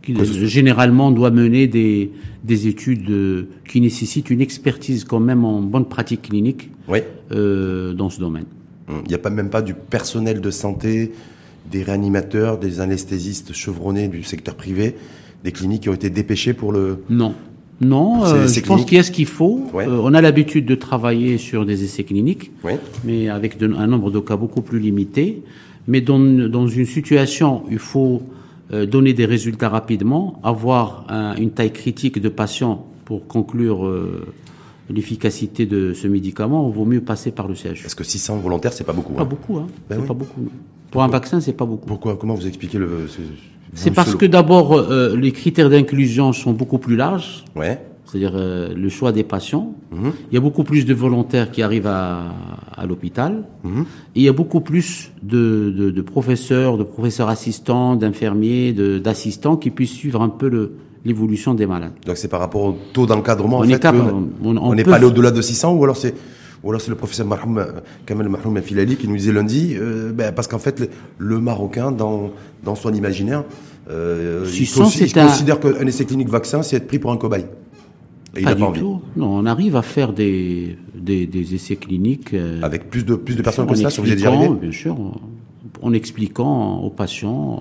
qui 0.02 0.16
généralement 0.48 1.12
doit 1.12 1.32
mener 1.32 1.68
des, 1.68 2.12
des 2.44 2.68
études 2.68 3.10
euh, 3.10 3.48
qui 3.68 3.82
nécessitent 3.82 4.30
une 4.30 4.42
expertise 4.42 5.04
quand 5.04 5.20
même 5.20 5.46
en 5.46 5.62
bonne 5.62 5.86
pratique 5.86 6.24
clinique 6.24 6.70
euh, 7.32 7.94
dans 7.94 8.10
ce 8.10 8.20
domaine. 8.20 8.46
Il 8.90 9.08
n'y 9.08 9.14
a 9.14 9.20
pas 9.20 9.30
même 9.30 9.50
pas 9.50 9.62
du 9.62 9.74
personnel 9.74 10.42
de 10.42 10.52
santé, 10.52 11.14
des 11.70 11.84
réanimateurs, 11.84 12.58
des 12.58 12.80
anesthésistes 12.80 13.54
chevronnés 13.54 14.08
du 14.08 14.24
secteur 14.24 14.56
privé, 14.56 14.96
des 15.44 15.52
cliniques 15.52 15.84
qui 15.84 15.90
ont 15.90 15.94
été 15.94 16.10
dépêchées 16.10 16.54
pour 16.54 16.72
le... 16.72 17.04
Non. 17.10 17.34
Non, 17.80 18.24
euh, 18.24 18.48
je 18.48 18.60
pense 18.60 18.86
qu'il 18.86 18.98
y 18.98 19.00
a 19.00 19.04
ce 19.04 19.10
qu'il 19.10 19.26
faut. 19.26 19.66
on 19.74 20.14
a 20.14 20.22
l'habitude 20.22 20.68
de 20.68 20.76
travailler 20.76 21.40
sur 21.40 21.66
des 21.66 21.84
essais 21.84 22.04
cliniques, 22.04 22.52
mais 23.04 23.28
avec 23.28 23.58
un 23.60 23.88
nombre 23.88 24.12
de 24.12 24.20
cas 24.20 24.38
beaucoup 24.38 24.62
plus 24.62 24.80
limité. 24.80 25.42
Mais 25.88 26.00
dans, 26.00 26.20
dans 26.20 26.68
une 26.68 26.86
situation, 26.86 27.64
il 27.72 27.80
faut 27.80 28.22
euh, 28.72 28.86
donner 28.86 29.16
des 29.16 29.26
résultats 29.26 29.68
rapidement, 29.68 30.40
avoir 30.44 31.08
une 31.40 31.50
taille 31.50 31.74
critique 31.74 32.22
de 32.22 32.30
patients 32.30 32.86
pour 33.04 33.28
conclure 33.28 33.86
euh, 33.86 34.26
l'efficacité 34.90 35.66
de 35.66 35.94
ce 35.94 36.08
médicament, 36.08 36.70
il 36.70 36.74
vaut 36.74 36.86
mieux 36.86 37.02
passer 37.02 37.32
par 37.32 37.48
le 37.48 37.56
CHU. 37.56 37.82
Parce 37.82 37.96
que 37.96 38.06
600 38.06 38.38
volontaires, 38.38 38.72
c'est 38.72 38.86
pas 38.86 38.94
beaucoup. 38.94 39.14
Pas 39.14 39.24
hein. 39.24 39.26
beaucoup, 39.26 39.58
hein. 39.58 39.68
Ben 39.90 39.98
c'est 40.00 40.08
pas 40.08 40.14
beaucoup. 40.14 40.48
Pour 40.92 41.04
un 41.04 41.08
vaccin, 41.08 41.40
c'est 41.40 41.54
pas 41.54 41.66
beaucoup. 41.66 41.88
Pourquoi? 41.88 42.18
Comment 42.18 42.36
vous 42.36 42.48
expliquez 42.48 42.78
le 42.78 43.08
C'est 43.74 43.92
parce 43.92 44.16
que 44.16 44.26
d'abord, 44.26 44.74
euh, 44.74 45.16
les 45.16 45.32
critères 45.32 45.70
d'inclusion 45.70 46.34
sont 46.34 46.52
beaucoup 46.52 46.78
plus 46.78 46.96
larges. 46.96 47.46
Ouais 47.56 47.80
c'est-à-dire 48.12 48.34
euh, 48.36 48.74
le 48.76 48.90
choix 48.90 49.12
des 49.14 49.24
patients. 49.24 49.74
Mhm. 49.92 50.12
Il 50.32 50.36
y 50.36 50.38
a 50.38 50.42
beaucoup 50.42 50.64
plus 50.64 50.86
de 50.86 50.94
volontaires 50.94 51.50
qui 51.50 51.62
arrivent 51.62 51.88
à, 51.88 52.34
à 52.76 52.86
l'hôpital. 52.86 53.44
Mhm. 53.64 53.82
Et 54.16 54.20
il 54.20 54.24
y 54.24 54.28
a 54.28 54.34
beaucoup 54.34 54.60
plus 54.60 55.12
de, 55.24 55.74
de, 55.76 55.92
de 55.92 56.02
professeurs, 56.02 56.78
de 56.78 56.84
professeurs 56.84 57.30
assistants, 57.30 57.96
d'infirmiers, 57.96 58.74
d'assistants 59.00 59.56
qui 59.56 59.70
puissent 59.70 59.94
suivre 59.94 60.22
un 60.22 60.28
peu 60.28 60.74
l'évolution 61.06 61.54
des 61.54 61.66
malades. 61.66 61.94
Donc 62.06 62.18
c'est 62.18 62.28
par 62.28 62.42
rapport 62.42 62.64
au 62.64 62.78
taux 62.92 63.06
d'encadrement 63.06 63.60
on, 63.60 63.64
est 63.64 63.86
on 64.44 64.76
n'est 64.76 64.84
pas 64.84 64.96
allé 64.98 65.06
au-delà 65.06 65.32
de 65.32 65.42
600 65.42 65.74
ou 65.76 65.84
alors 65.84 65.96
c'est 65.98 66.14
ou 66.64 66.70
alors 66.70 66.82
c'est 66.82 66.90
le 66.92 66.96
professeur 66.96 67.26
Marhoum, 67.26 67.66
Kamel 68.06 68.30
Marhoum 68.30 68.62
Filali 68.62 68.96
qui 68.98 69.08
nous 69.08 69.16
disait 69.18 69.34
lundi, 69.34 69.76
euh, 69.76 70.12
ben, 70.12 70.32
parce 70.32 70.48
qu'en 70.48 70.60
fait 70.60 70.90
le, 71.18 71.40
Marocain 71.40 71.92
dans 71.92 72.32
dans 72.64 72.76
son 72.76 72.94
imaginaire, 72.94 73.44
euh, 73.90 74.46
il, 74.54 74.70
considère 74.72 75.60
qu'un 75.60 75.86
essai 75.88 76.06
clinique 76.06 76.30
vaccin 76.30 76.62
c'est 76.62 76.76
être 76.78 76.88
pris 76.88 77.00
pour 77.00 77.12
un 77.12 77.18
cobaye. 77.18 77.46
Et 78.36 78.40
il 78.40 78.44
Pas 78.44 78.52
n'a 78.52 78.56
du 78.56 78.62
pas 78.62 78.68
envie. 78.68 78.80
tout. 78.80 79.02
Non, 79.18 79.28
on 79.40 79.46
arrive 79.46 79.76
à 79.76 79.82
faire 79.82 80.14
des, 80.14 80.78
des, 80.96 81.28
des 81.28 81.54
essais 81.54 81.76
cliniques. 81.76 82.34
euh, 82.34 82.62
Avec 82.62 82.90
plus 82.90 83.04
de, 83.04 83.16
plus 83.16 83.36
de 83.36 83.42
personnes 83.42 83.68
que 83.68 83.76
ça, 83.76 83.90
si 83.90 84.00
vous 84.00 84.08
expliquant, 84.08 84.38
arriver 84.40 84.56
bien 84.56 84.72
sûr, 84.72 84.96
en, 85.82 85.92
expliquant 85.94 86.78
aux 86.80 86.90
patients 86.92 87.60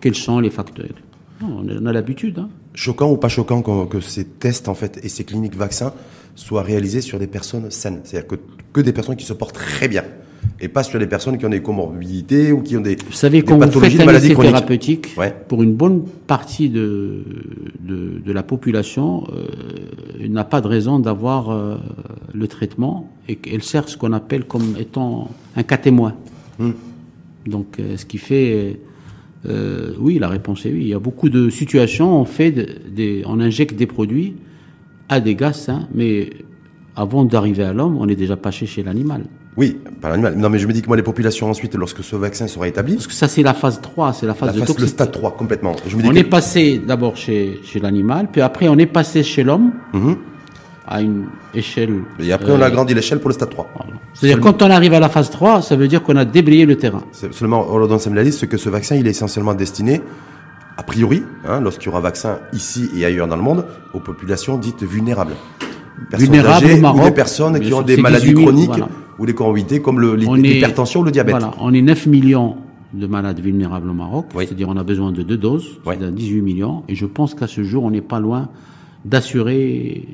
quels 0.00 0.16
sont 0.16 0.40
les 0.40 0.50
facteurs. 0.50 0.96
Non, 1.40 1.64
on 1.64 1.86
a, 1.86 1.92
l'habitude. 1.92 2.38
Hein. 2.40 2.48
Choquant 2.74 3.10
ou 3.10 3.16
pas 3.18 3.28
choquant 3.28 3.62
que, 3.62 3.86
que 3.86 4.00
ces 4.00 4.24
tests 4.24 4.68
en 4.68 4.74
fait 4.74 5.00
ces 5.08 5.24
cliniques 5.24 5.56
vaccins 5.56 5.92
soient 6.34 6.62
réalisés 6.62 7.00
sur 7.00 7.18
des 7.18 7.26
personnes 7.26 7.70
saines, 7.70 8.00
c'est-à-dire 8.04 8.28
que, 8.28 8.36
que 8.72 8.80
des 8.80 8.92
personnes 8.92 9.16
qui 9.16 9.26
se 9.26 9.32
portent 9.32 9.54
très 9.56 9.88
bien 9.88 10.04
et 10.62 10.68
pas 10.68 10.82
sur 10.82 10.98
des 10.98 11.06
personnes 11.06 11.36
qui 11.38 11.44
ont 11.46 11.50
des 11.50 11.60
comorbidités 11.62 12.52
ou 12.52 12.62
qui 12.62 12.76
ont 12.76 12.80
des, 12.80 12.96
Vous 12.96 13.12
savez, 13.12 13.42
un 13.46 13.56
maladies 14.04 14.34
thérapeutique, 14.34 15.08
Ouais. 15.18 15.34
pour 15.48 15.62
une 15.62 15.74
bonne 15.74 16.04
partie 16.26 16.68
de, 16.70 17.24
de, 17.80 18.20
de 18.24 18.32
la 18.32 18.42
population, 18.42 19.24
euh, 19.32 20.28
n'a 20.28 20.44
pas 20.44 20.60
de 20.60 20.66
raison 20.68 20.98
d'avoir 20.98 21.50
euh, 21.50 21.76
le 22.32 22.46
traitement 22.48 23.10
et 23.28 23.36
qu'elle 23.36 23.62
sert 23.62 23.88
ce 23.88 23.96
qu'on 23.96 24.12
appelle 24.12 24.44
comme 24.44 24.76
étant 24.78 25.30
un 25.56 25.62
cas 25.62 25.76
témoin. 25.78 26.14
Hmm. 26.58 26.70
Donc, 27.46 27.78
euh, 27.78 27.96
ce 27.96 28.04
qui 28.06 28.18
fait, 28.18 28.80
euh, 29.46 29.92
oui, 29.98 30.18
la 30.18 30.28
réponse 30.28 30.64
est 30.66 30.72
oui. 30.72 30.80
Il 30.82 30.88
y 30.88 30.94
a 30.94 30.98
beaucoup 30.98 31.28
de 31.30 31.48
situations, 31.50 32.20
on 32.20 32.24
fait 32.24 32.50
de- 32.50 32.66
des, 32.94 33.22
on 33.26 33.40
injecte 33.40 33.76
des 33.76 33.86
produits 33.86 34.34
à 35.10 35.20
des 35.20 35.34
gars 35.34 35.52
sains, 35.52 35.88
mais 35.94 36.30
avant 36.96 37.24
d'arriver 37.24 37.64
à 37.64 37.72
l'homme, 37.72 37.98
on 38.00 38.08
est 38.08 38.14
déjà 38.16 38.36
passé 38.36 38.64
chez 38.66 38.82
l'animal. 38.82 39.24
Oui, 39.56 39.76
pas 40.00 40.08
l'animal. 40.08 40.36
Non, 40.36 40.48
mais 40.48 40.58
je 40.58 40.66
me 40.68 40.72
dis 40.72 40.80
que 40.80 40.86
moi, 40.86 40.96
les 40.96 41.02
populations 41.02 41.50
ensuite, 41.50 41.74
lorsque 41.74 42.02
ce 42.04 42.14
vaccin 42.16 42.46
sera 42.46 42.68
établi, 42.68 42.94
Parce 42.94 43.08
que 43.08 43.12
ça, 43.12 43.26
c'est 43.28 43.42
la 43.42 43.52
phase 43.52 43.80
3, 43.80 44.12
c'est 44.12 44.26
la 44.26 44.34
phase 44.34 44.54
la 44.54 44.60
de 44.60 44.64
phase, 44.66 44.78
le 44.78 44.86
stade 44.86 45.10
3 45.10 45.32
complètement. 45.36 45.74
Je 45.86 45.96
me 45.96 46.02
dis 46.02 46.08
On 46.08 46.12
que- 46.12 46.18
est 46.18 46.24
passé 46.24 46.80
d'abord 46.86 47.16
chez, 47.16 47.60
chez 47.64 47.80
l'animal, 47.80 48.28
puis 48.30 48.40
après 48.40 48.68
on 48.68 48.78
est 48.78 48.86
passé 48.86 49.22
chez 49.24 49.42
l'homme 49.42 49.72
Mhm. 49.92 50.16
à 50.86 51.02
une 51.02 51.24
échelle. 51.52 52.02
Et 52.20 52.32
après, 52.32 52.52
on 52.52 52.60
a 52.62 52.66
agrandi 52.66 52.94
l'échelle 52.94 53.18
pour 53.18 53.28
le 53.28 53.34
stade 53.34 53.50
3. 53.50 53.68
Voilà. 53.76 53.92
C'est-à-dire 54.14 54.40
quand 54.40 54.62
on 54.62 54.70
arrive 54.70 54.94
à 54.94 55.00
la 55.00 55.08
phase 55.08 55.30
3, 55.30 55.62
ça 55.62 55.74
veut 55.74 55.88
dire 55.88 56.02
qu'on 56.04 56.16
a 56.16 56.24
débrayé 56.24 56.64
le 56.64 56.76
terrain. 56.76 57.02
C'est 57.12 57.32
seulement 57.34 57.68
Holodon 57.72 57.98
Semlalis, 57.98 58.32
c'est 58.32 58.46
que 58.46 58.56
ce 58.56 58.68
vaccin, 58.68 58.94
il 58.94 59.06
est 59.06 59.10
essentiellement 59.10 59.54
destiné, 59.54 60.00
a 60.80 60.82
priori, 60.82 61.22
hein, 61.46 61.60
lorsqu'il 61.60 61.86
y 61.86 61.88
aura 61.90 62.00
vaccin 62.00 62.38
ici 62.54 62.88
et 62.96 63.04
ailleurs 63.04 63.28
dans 63.28 63.36
le 63.36 63.42
monde, 63.42 63.66
aux 63.92 64.00
populations 64.00 64.56
dites 64.56 64.82
vulnérables. 64.82 65.34
Personnes 66.08 66.30
Vulnérables 66.32 66.64
âgées 66.64 66.78
au 66.78 66.80
Maroc, 66.80 67.00
ou 67.02 67.04
des 67.04 67.10
personnes 67.14 67.60
qui 67.60 67.74
ont 67.74 67.82
des 67.82 67.98
maladies 67.98 68.28
18 68.28 68.36
000, 68.36 68.46
chroniques 68.48 68.66
voilà. 68.68 68.88
ou 69.18 69.26
des 69.26 69.34
comorbidités 69.34 69.82
comme 69.82 70.00
l'hypertension 70.00 71.00
ou 71.00 71.02
le 71.02 71.10
diabète. 71.10 71.32
Voilà, 71.34 71.50
on 71.60 71.74
est 71.74 71.82
9 71.82 72.06
millions 72.06 72.56
de 72.94 73.06
malades 73.06 73.40
vulnérables 73.40 73.90
au 73.90 73.92
Maroc, 73.92 74.28
Oui. 74.34 74.46
c'est-à-dire 74.46 74.70
on 74.70 74.76
a 74.78 74.82
besoin 74.82 75.12
de 75.12 75.22
deux 75.22 75.36
doses, 75.36 75.78
Oui. 75.84 75.96
c'est-à-dire 75.98 76.12
18 76.12 76.40
millions, 76.40 76.82
et 76.88 76.94
je 76.94 77.04
pense 77.04 77.34
qu'à 77.34 77.46
ce 77.46 77.62
jour 77.62 77.84
on 77.84 77.90
n'est 77.90 78.00
pas 78.00 78.18
loin 78.18 78.48
d'assurer 79.04 80.08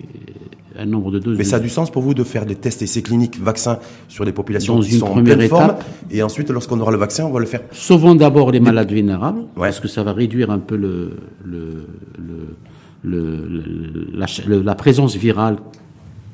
un 0.78 0.86
nombre 0.86 1.10
de 1.10 1.18
doses. 1.18 1.38
Mais 1.38 1.44
ça 1.44 1.56
a 1.56 1.60
du 1.60 1.68
sens 1.68 1.90
pour 1.90 2.02
vous 2.02 2.14
de 2.14 2.24
faire 2.24 2.46
des 2.46 2.54
tests 2.54 2.82
essais 2.82 3.02
cliniques 3.02 3.38
vaccins 3.40 3.78
sur 4.08 4.24
des 4.24 4.32
populations 4.32 4.76
Dans 4.76 4.82
qui 4.82 4.92
une 4.92 4.98
sont 5.00 5.06
en 5.06 5.10
première 5.12 5.36
pleine 5.36 5.48
forme 5.48 5.64
étape. 5.64 5.84
et 6.10 6.22
ensuite 6.22 6.50
lorsqu'on 6.50 6.78
aura 6.80 6.90
le 6.92 6.98
vaccin, 6.98 7.24
on 7.24 7.30
va 7.32 7.40
le 7.40 7.46
faire. 7.46 7.60
Sauvons 7.72 8.14
d'abord 8.14 8.50
les 8.50 8.60
malades 8.60 8.90
vulnérables, 8.90 9.40
Ouais. 9.56 9.68
parce 9.68 9.80
que 9.80 9.88
ça 9.88 10.02
va 10.02 10.12
réduire 10.12 10.50
un 10.50 10.58
peu 10.58 10.76
le, 10.76 11.16
le, 11.44 11.86
le, 13.04 14.08
la, 14.14 14.26
la 14.62 14.74
présence 14.74 15.16
virale, 15.16 15.58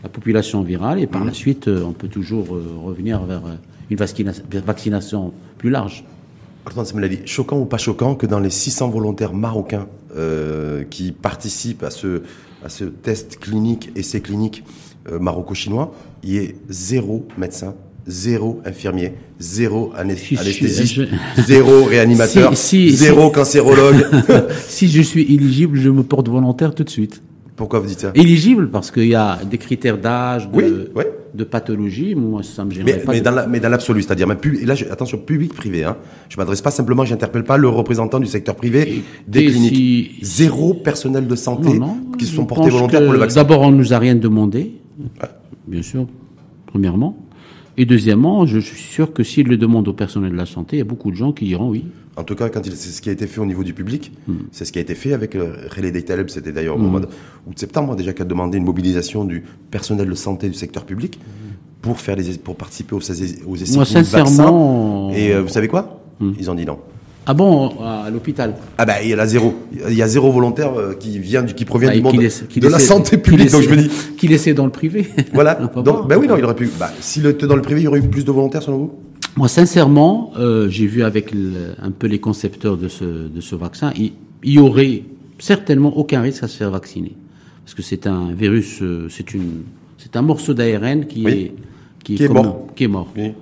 la 0.03 0.09
population 0.09 0.63
virale, 0.63 0.99
et 1.01 1.07
Mmh. 1.07 1.11
par 1.11 1.25
la 1.25 1.33
suite, 1.33 1.69
euh, 1.69 1.83
on 1.87 1.93
peut 1.93 2.09
toujours 2.09 2.55
euh, 2.55 2.63
revenir 2.85 3.23
vers 3.25 3.43
euh, 3.47 3.55
une 3.91 3.97
vaccina- 3.97 4.33
vaccination 4.65 5.33
plus 5.59 5.71
large. 5.71 6.05
Choquant 7.27 7.59
ou 7.59 7.65
pas 7.65 7.77
choquant 7.79 8.15
que 8.15 8.25
dans 8.27 8.39
les 8.39 8.49
600 8.51 8.89
volontaires 8.91 9.35
marocains 9.35 9.89
euh, 10.17 10.85
qui 10.89 11.11
participent 11.11 11.83
à 11.83 11.91
ce, 11.91 12.23
à 12.65 12.69
ce 12.69 12.85
test 12.85 13.39
clinique, 13.39 13.91
essai 13.97 14.21
clinique 14.21 14.65
euh, 15.11 15.19
maroco-chinois, 15.19 15.95
il 16.23 16.31
y 16.31 16.37
ait 16.39 16.57
zéro 16.69 17.27
médecin, 17.37 17.75
zéro 18.07 18.61
infirmier, 18.65 19.15
zéro 19.41 19.93
anesthésiste, 19.97 20.95
je- 20.95 21.03
zéro 21.43 21.85
réanimateur, 21.85 22.57
Si, 22.57 22.91
si, 22.91 22.97
zéro 22.97 23.31
cancérologue. 23.31 24.07
si 24.69 24.89
je 24.89 25.03
suis 25.03 25.23
éligible, 25.23 25.79
je 25.79 25.91
me 25.91 26.03
porte 26.03 26.29
volontaire 26.29 26.75
tout 26.75 26.85
de 26.85 26.91
suite. 26.91 27.23
Pourquoi 27.55 27.81
vous 27.81 27.87
dites 27.87 28.01
ça? 28.01 28.11
Éligible 28.15 28.71
parce 28.71 28.91
qu'il 28.91 29.07
y 29.09 29.15
a 29.15 29.39
des 29.49 29.59
critères 29.59 29.99
d'âge, 29.99 30.49
de, 30.51 30.57
Oui, 30.57 30.65
oui. 30.97 31.05
de 31.35 31.45
pathologie. 31.45 32.15
Moi, 32.15 32.43
ça 32.43 32.65
me 32.65 32.71
gênerait 32.71 32.95
mais, 32.97 33.03
pas. 33.05 33.13
mais, 33.13 33.21
de- 33.21 33.25
dans 33.25 33.31
la- 33.31 33.47
mais 33.47 33.61
dans 33.61 33.69
l'absolu, 33.69 34.01
c'est-à-dire, 34.03 34.27
même 34.27 34.39
pub- 34.39 34.55
et 34.61 34.65
là, 34.65 34.75
je- 34.75 34.87
attention, 34.87 35.19
public-privé. 35.19 35.85
Hein. 35.85 35.97
Je 36.31 36.37
m'adresse 36.39 36.63
pas 36.63 36.71
simplement, 36.71 37.05
j'interpelle 37.05 37.45
pas 37.45 37.59
le 37.59 37.69
représentant 37.69 38.19
du 38.21 38.27
secteur 38.27 38.55
privé 38.57 39.03
des 39.29 39.47
cliniques. 39.47 39.75
si- 39.75 40.11
Zéro 40.23 40.73
personnel 40.75 41.27
de 41.27 41.37
santé 41.37 41.75
Non, 41.79 41.87
non, 41.87 41.97
qui 42.19 42.25
se 42.25 42.35
sont 42.35 42.47
portés 42.47 42.71
volontaires 42.71 43.03
pour 43.05 43.13
le 43.13 43.19
vaccin. 43.19 43.37
D'abord, 43.43 43.61
on 43.61 43.71
ne 43.71 43.77
nous 43.77 43.93
a 43.93 43.99
rien 43.99 44.15
demandé, 44.15 44.73
bien 45.69 45.83
sûr, 45.83 46.07
premièrement. 46.67 47.17
Et 47.79 47.87
deuxièmement, 47.87 48.45
je 48.47 48.59
suis 48.59 48.79
sûr 48.79 49.13
que 49.13 49.23
s'il 49.23 49.47
le 49.49 49.57
demande 49.57 49.89
au 49.89 49.93
personnel 49.95 50.33
de 50.33 50.37
la 50.37 50.47
santé, 50.47 50.77
il 50.77 50.79
y 50.81 50.83
a 50.83 50.85
beaucoup 50.87 51.11
de 51.11 51.17
gens 51.17 51.33
qui 51.33 51.47
diront 51.47 51.71
oui. 51.71 51.85
En 52.17 52.25
tout 52.25 52.35
cas, 52.35 52.51
quand 52.51 52.67
il- 52.67 52.73
c'est 52.77 52.91
ce 52.91 53.01
qui 53.01 53.09
a 53.09 53.13
été 53.13 53.27
fait 53.27 53.41
au 53.41 53.47
niveau 53.47 53.65
du 53.65 53.73
public, 53.73 54.13
Hmm. 54.29 54.35
c'est 54.51 54.67
ce 54.67 54.73
qui 54.73 54.79
a 54.79 54.83
été 54.83 54.95
fait 54.95 55.15
avec 55.15 55.33
le 55.33 55.55
Relais 55.75 55.91
des 55.93 56.03
Taleb, 56.03 56.29
c'était 56.29 56.53
d'ailleurs 56.53 56.77
au 56.77 56.79
mois 56.81 57.01
de 57.01 57.07
août 57.47 57.59
septembre 57.59 57.97
déjà 57.97 58.13
qu'a 58.13 58.25
demandé 58.25 58.59
une 58.59 58.65
mobilisation 58.65 59.25
du 59.25 59.43
personnel 59.71 60.09
de 60.11 60.15
santé 60.15 60.49
du 60.49 60.55
secteur 60.55 60.85
public 60.85 61.19
pour 61.81 61.99
faire 61.99 62.17
les, 62.17 62.37
pour 62.37 62.57
participer 62.57 62.95
aux, 62.95 63.01
essais- 63.01 63.41
aux 63.47 63.57
essais 63.57 63.75
Moi, 63.77 63.87
sincèrement, 63.87 65.09
vaccins. 65.09 65.19
Et 65.19 65.33
euh, 65.35 65.41
vous 65.43 65.49
savez 65.49 65.69
quoi? 65.69 66.01
Ils 66.39 66.51
ont 66.51 66.55
dit 66.55 66.67
non. 66.67 66.79
Ah 67.25 67.35
bon, 67.35 67.69
à 67.81 68.11
l'hôpital 68.11 68.55
Ah 68.79 68.85
ben 68.85 68.95
il 69.03 69.11
y 69.11 69.15
en 69.15 69.19
a 69.21 69.27
zéro. 69.27 69.55
Il 69.89 69.95
y 69.95 70.03
a 70.03 70.09
zéro 70.09 70.33
volontaire 70.33 70.73
euh, 70.77 70.95
qui 70.95 71.19
vient 71.21 71.43
du 71.43 71.55
qui 71.55 71.65
provient 71.65 71.89
Bah, 71.91 71.95
du 71.95 72.03
monde 72.03 72.17
de 72.17 72.69
la 72.69 72.79
santé 72.81 73.17
publique. 73.17 73.51
Donc 73.53 73.63
je 73.63 73.69
me 73.71 73.77
dis 73.77 73.89
Qu'il 74.19 74.33
essaie 74.33 74.55
dans 74.55 74.65
le 74.65 74.73
privé. 74.73 75.07
voilà. 75.33 75.55
Donc 75.55 76.09
ben 76.09 76.17
oui 76.19 76.27
non, 76.27 76.37
il 76.37 76.45
aurait 76.45 76.57
pu. 76.57 76.69
Bah, 76.81 76.91
s'il 77.01 77.25
était 77.27 77.47
dans 77.47 77.55
le 77.57 77.63
privé, 77.63 77.81
il 77.81 77.85
y 77.85 77.87
aurait 77.89 78.01
eu 78.01 78.09
plus 78.09 78.25
de 78.25 78.33
volontaires 78.33 78.63
selon 78.63 78.79
vous? 78.79 78.93
Moi, 79.37 79.49
sincèrement, 79.49 80.33
euh, 80.37 80.69
j'ai 80.69 80.87
vu 80.87 81.05
avec 81.05 81.31
le- 81.33 81.75
un 81.81 81.91
peu 81.91 82.07
les 82.07 82.19
concepteurs 82.19 82.77
de 82.77 82.89
ce, 82.89 83.05
de 83.05 83.41
ce 83.41 83.55
vaccin, 83.55 83.93
il, 83.97 84.13
il 84.43 84.53
y 84.55 84.59
aurait 84.59 85.05
certainement 85.39 85.97
aucun 85.97 86.21
risque 86.21 86.43
à 86.43 86.49
se 86.49 86.57
faire 86.57 86.71
vacciner. 86.71 87.15
Parce 87.65 87.75
que 87.75 87.83
c'est 87.83 88.07
un 88.07 88.33
virus, 88.33 88.81
euh, 88.83 89.07
c'est 89.09 89.33
une, 89.33 89.63
c'est 89.97 90.17
un 90.17 90.23
morceau 90.23 90.53
d'ARN 90.55 91.07
qui 91.07 91.25
Oui. 91.25 91.33
est, 91.33 91.53
qui, 92.05 92.17
Qui 92.17 92.25
est 92.25 92.29
mort. 92.29 92.67
Qui 92.75 92.85
est 92.85 92.89
mort. 92.89 93.09
Oui. 93.17 93.33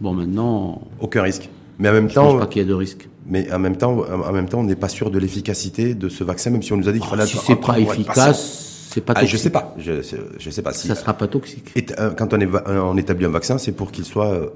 Bon, 0.00 0.12
maintenant, 0.12 0.82
Aucun 1.00 1.22
risque. 1.22 1.48
Mais 1.78 1.88
en 1.88 1.92
même 1.92 2.10
je 2.10 2.14
pense 2.16 2.32
temps, 2.32 2.38
pas 2.38 2.46
qu'il 2.46 2.60
y 2.60 2.64
a 2.64 2.68
de 2.68 2.74
risque. 2.74 3.08
Mais 3.26 3.52
en 3.52 3.58
même 3.58 3.76
temps, 3.76 3.98
en 4.10 4.32
même 4.32 4.48
temps, 4.48 4.60
on 4.60 4.64
n'est 4.64 4.74
pas 4.76 4.88
sûr 4.88 5.10
de 5.10 5.18
l'efficacité 5.18 5.94
de 5.94 6.08
ce 6.08 6.24
vaccin, 6.24 6.50
même 6.50 6.62
si 6.62 6.72
on 6.72 6.76
nous 6.76 6.88
a 6.88 6.92
dit 6.92 7.00
qu'il 7.00 7.08
fallait 7.08 7.22
Ah, 7.22 7.26
si 7.26 7.38
c'est 7.38 7.56
pas 7.60 7.78
efficace, 7.78 8.88
c'est 8.92 9.00
pas 9.04 9.12
Ah, 9.16 9.20
toxique. 9.20 9.36
je 9.38 9.42
sais 9.42 9.50
pas. 9.50 9.74
Je, 9.78 9.92
je, 10.38 10.50
sais 10.50 10.62
pas 10.62 10.72
si. 10.72 10.88
Ça 10.88 10.94
sera 10.94 11.12
pas 11.14 11.26
toxique. 11.28 11.70
Et, 11.76 11.84
euh, 11.98 12.10
quand 12.10 12.32
on, 12.34 12.38
est, 12.40 12.46
va- 12.46 12.64
on 12.68 12.96
établit 12.96 13.26
un 13.26 13.30
vaccin, 13.30 13.58
c'est 13.58 13.72
pour 13.72 13.92
qu'il 13.92 14.04
soit, 14.04 14.32
euh, 14.32 14.46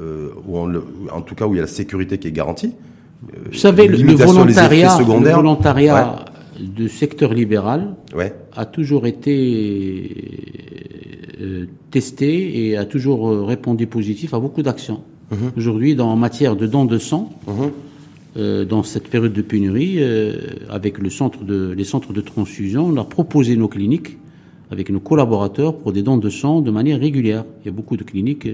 euh, 0.00 0.28
où 0.46 0.58
on 0.58 0.66
le- 0.66 0.84
en 1.12 1.22
tout 1.22 1.34
cas 1.34 1.46
où 1.46 1.54
il 1.54 1.56
y 1.56 1.60
a 1.60 1.62
la 1.62 1.68
sécurité 1.68 2.18
qui 2.18 2.28
est 2.28 2.32
garantie. 2.32 2.74
Vous 3.50 3.58
savez, 3.58 3.86
le, 3.86 3.96
volontariat, 4.14 4.96
le 4.98 5.04
volontariat 5.34 6.24
du 6.58 6.88
secteur 6.88 7.34
libéral 7.34 7.94
Ouais. 8.14 8.34
a 8.56 8.64
toujours 8.66 9.06
été 9.06 10.80
testé 11.90 12.66
et 12.68 12.76
a 12.76 12.84
toujours 12.84 13.46
répondu 13.46 13.86
positif 13.86 14.34
à 14.34 14.38
beaucoup 14.38 14.62
d'actions. 14.62 15.02
Mhm. 15.30 15.52
Aujourd'hui, 15.56 15.94
dans 15.94 16.08
en 16.10 16.16
matière 16.16 16.56
de 16.56 16.66
dons 16.66 16.84
de 16.86 16.98
sang, 16.98 17.30
euh, 18.36 18.64
dans 18.64 18.82
cette 18.82 19.08
période 19.08 19.32
de 19.32 19.42
pénurie, 19.42 19.96
euh, 19.98 20.34
avec 20.68 20.98
le 20.98 21.10
centre 21.10 21.42
de, 21.44 21.74
les 21.76 21.84
centres 21.84 22.12
de 22.12 22.20
transfusion, 22.20 22.86
on 22.86 22.96
a 22.96 23.04
proposé 23.04 23.56
nos 23.56 23.68
cliniques 23.68 24.18
avec 24.70 24.90
nos 24.90 25.00
collaborateurs 25.00 25.76
pour 25.76 25.92
des 25.92 26.02
dons 26.02 26.16
de 26.16 26.30
sang 26.30 26.60
de 26.60 26.70
manière 26.70 27.00
régulière. 27.00 27.44
Il 27.62 27.66
y 27.66 27.68
a 27.68 27.72
beaucoup 27.72 27.96
de 27.96 28.04
cliniques. 28.04 28.46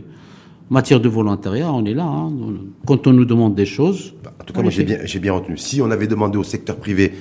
En 0.70 0.74
matière 0.74 1.00
de 1.00 1.08
volontariat, 1.08 1.70
on 1.72 1.84
est 1.84 1.94
là. 1.94 2.06
hein. 2.06 2.32
Quand 2.86 3.06
on 3.06 3.12
nous 3.12 3.24
demande 3.26 3.54
des 3.54 3.66
choses, 3.66 4.14
En 4.40 4.44
tout 4.44 4.52
cas, 4.52 4.62
moi, 4.62 4.70
j'ai 4.70 4.82
bien, 4.84 4.98
j'ai 5.04 5.18
bien 5.20 5.32
retenu. 5.34 5.56
Si 5.58 5.80
on 5.82 5.90
avait 5.90 6.06
demandé 6.08 6.38
au 6.38 6.42
secteur 6.42 6.76
privé 6.76 7.12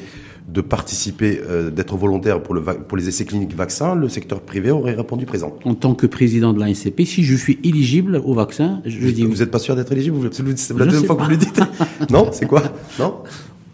de 0.48 0.62
participer, 0.62 1.42
euh, 1.50 1.72
d'être 1.72 1.96
volontaire 1.98 2.42
pour, 2.44 2.54
le 2.54 2.62
va- 2.62 2.76
pour 2.76 2.98
les 2.98 3.08
essais 3.10 3.26
cliniques 3.26 3.56
vaccins, 3.56 3.96
le 3.96 4.08
secteur 4.10 4.42
privé 4.42 4.70
aurait 4.70 4.94
répondu 4.94 5.26
présent. 5.26 5.58
en 5.66 5.74
tant 5.74 5.96
que 5.96 6.06
président 6.06 6.54
de 6.54 6.60
l'ANCP, 6.60 7.04
si 7.06 7.24
je 7.24 7.36
suis 7.36 7.60
éligible 7.64 8.22
au 8.24 8.34
vaccin, 8.36 8.82
je, 8.86 9.00
je 9.00 9.10
dis. 9.10 9.24
Vous 9.24 9.38
n'êtes 9.38 9.50
pas 9.52 9.60
sûr 9.60 9.76
d'être 9.76 9.92
éligible? 9.92 10.16
Vous- 10.18 10.28
C'est 10.56 10.78
la 10.78 10.86
deuxième 10.86 11.06
fois 11.06 11.16
que 11.16 11.24
vous 11.24 11.30
le 11.32 11.38
dites 11.38 11.60
Non? 12.12 12.30
C'est 12.32 12.46
quoi? 12.46 12.62
Non? 13.00 13.16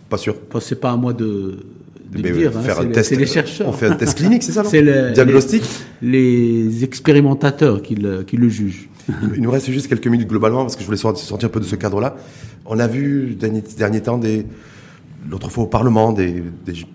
Pas 0.10 0.18
sûr. 0.18 0.36
C'est 0.62 0.80
pas 0.80 0.92
à 0.92 0.96
moi 0.96 1.12
de, 1.14 1.26
de 1.26 1.60
Mais, 2.16 2.22
le 2.22 2.30
euh, 2.30 2.38
dire. 2.40 2.58
hein, 2.58 2.62
faire 2.62 2.80
un 2.80 2.86
test, 2.88 3.10
c'est 3.10 3.16
les 3.18 3.26
chercheurs. 3.26 3.68
On 3.68 3.74
fait 3.74 3.88
un 3.88 3.96
test 3.96 4.18
clinique, 4.18 4.44
c'est 4.44 4.54
ça 4.54 4.64
C'est 4.66 4.82
le- 4.82 5.12
Diagnostic? 5.12 5.64
Les, 6.02 6.64
les 6.64 6.84
expérimentateurs 6.86 7.82
qui 7.82 7.96
le, 7.96 8.24
qui 8.24 8.38
le 8.38 8.48
jugent. 8.48 8.88
Il 9.36 9.42
nous 9.42 9.52
reste 9.52 9.70
juste 9.72 9.88
quelques 9.88 10.08
minutes 10.08 10.30
globalement 10.30 10.62
parce 10.62 10.76
que 10.76 10.82
je 10.82 10.86
voulais 10.86 10.98
sortir 10.98 11.26
sortir 11.26 11.48
un 11.48 11.52
peu 11.52 11.60
de 11.60 11.66
ce 11.66 11.76
cadre-là. 11.76 12.16
On 12.66 12.80
a 12.80 12.88
vu 12.88 13.36
dernier 13.38 13.62
dernier 13.78 14.02
temps 14.02 14.18
des 14.18 14.46
l'autre 15.30 15.50
fois 15.50 15.66
au 15.66 15.68
Parlement 15.68 16.12
des, 16.12 16.44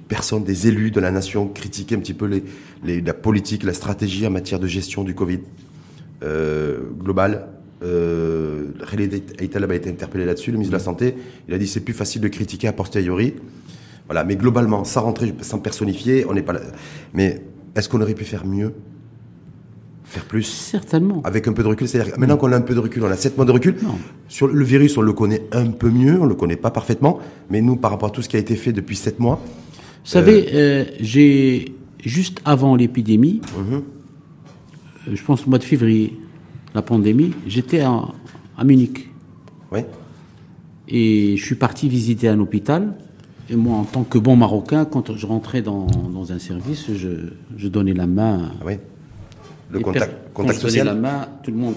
personnes, 0.09 0.45
des 0.45 0.69
élus 0.69 0.91
de 0.91 1.01
la 1.01 1.11
nation 1.11 1.49
critiquer 1.49 1.95
un 1.95 2.01
petit 2.01 2.15
peu 2.15 2.43
la 2.85 3.15
politique, 3.15 3.63
la 3.63 3.73
stratégie 3.73 4.27
en 4.27 4.31
matière 4.31 4.59
de 4.59 4.67
gestion 4.67 5.05
du 5.05 5.15
Covid 5.15 5.41
euh, 6.23 6.81
global. 6.99 7.49
Euh, 7.83 8.71
Khaled 8.91 9.23
a 9.39 9.75
été 9.75 9.91
interpellé 9.91 10.25
là-dessus, 10.25 10.51
le 10.51 10.59
ministre 10.59 10.73
de 10.73 10.79
la 10.79 10.85
Santé. 10.85 11.15
Il 11.49 11.55
a 11.55 11.59
dit 11.59 11.67
c'est 11.67 11.81
plus 11.81 11.95
facile 11.95 12.23
de 12.23 12.29
critiquer 12.29 12.69
a 12.69 12.73
posteriori. 12.73 13.35
Voilà, 14.07 14.25
mais 14.25 14.37
globalement, 14.37 14.85
sans 14.85 15.03
rentrer, 15.03 15.35
sans 15.41 15.59
personnifier, 15.59 16.25
on 16.29 16.35
n'est 16.35 16.43
pas 16.43 16.53
là. 16.53 16.61
Mais 17.13 17.43
Est-ce 17.75 17.89
qu'on 17.89 18.01
aurait 18.01 18.15
pu 18.15 18.25
faire 18.25 18.47
mieux? 18.47 18.73
Faire 20.09 20.25
plus 20.25 20.45
Certainement. 20.45 21.21
Avec 21.25 21.49
un 21.49 21.53
peu 21.53 21.63
de 21.63 21.69
recul, 21.69 21.89
c'est-à-dire 21.89 22.15
maintenant 22.19 22.37
qu'on 22.37 22.53
a 22.53 22.57
un 22.57 22.61
peu 22.61 22.75
de 22.75 22.81
recul, 22.81 23.03
on 23.05 23.11
a 23.11 23.17
7 23.17 23.37
mois 23.37 23.45
de 23.45 23.53
recul. 23.53 23.75
Sur 24.29 24.47
le 24.49 24.65
virus, 24.65 24.97
on 24.97 25.03
le 25.03 25.13
connaît 25.13 25.43
un 25.53 25.67
peu 25.71 25.91
mieux, 25.91 26.21
on 26.21 26.27
le 26.27 26.35
connaît 26.35 26.57
pas 26.57 26.71
parfaitement, 26.71 27.19
mais 27.51 27.61
nous, 27.61 27.77
par 27.77 27.91
rapport 27.91 28.09
à 28.09 28.13
tout 28.13 28.23
ce 28.23 28.29
qui 28.29 28.37
a 28.37 28.39
été 28.39 28.55
fait 28.57 28.73
depuis 28.73 28.97
7 28.97 29.19
mois. 29.19 29.41
Vous 30.05 30.11
savez, 30.11 30.47
euh, 30.55 30.85
j'ai 31.01 31.75
juste 32.05 32.41
avant 32.45 32.77
l'épidémie, 32.77 33.41
Mhm. 33.59 33.75
euh, 33.75 33.81
je 35.15 35.23
pense 35.25 35.45
au 35.47 35.51
mois 35.51 35.59
de 35.59 35.65
février, 35.65 36.17
la 36.75 36.83
pandémie, 36.83 37.33
j'étais 37.49 37.81
à, 37.81 38.03
à 38.57 38.65
Munich 38.65 39.11
Oui. 39.73 39.81
et 40.89 41.37
je 41.37 41.45
suis 41.45 41.57
parti 41.57 41.89
visiter 41.89 42.29
un 42.29 42.39
hôpital. 42.39 42.95
Et 43.51 43.57
moi, 43.57 43.77
en 43.77 43.85
tant 43.85 44.03
que 44.05 44.19
bon 44.19 44.37
Marocain, 44.37 44.85
quand 44.85 45.15
je 45.17 45.27
rentrais 45.27 45.63
dans, 45.63 45.87
dans 46.13 46.33
un 46.33 46.39
service, 46.39 46.87
je, 46.95 47.09
je 47.57 47.69
donnais 47.69 47.95
la 47.95 48.07
main. 48.07 48.53
Ah 48.61 48.65
oui. 48.67 48.75
Le 49.71 49.81
contact, 49.81 50.13
contact 50.33 50.33
quand 50.35 50.43
donnais 50.45 50.85
la 50.85 50.93
social 50.93 51.01
main, 51.01 51.29
tout 51.43 51.51
le 51.51 51.57
monde 51.57 51.75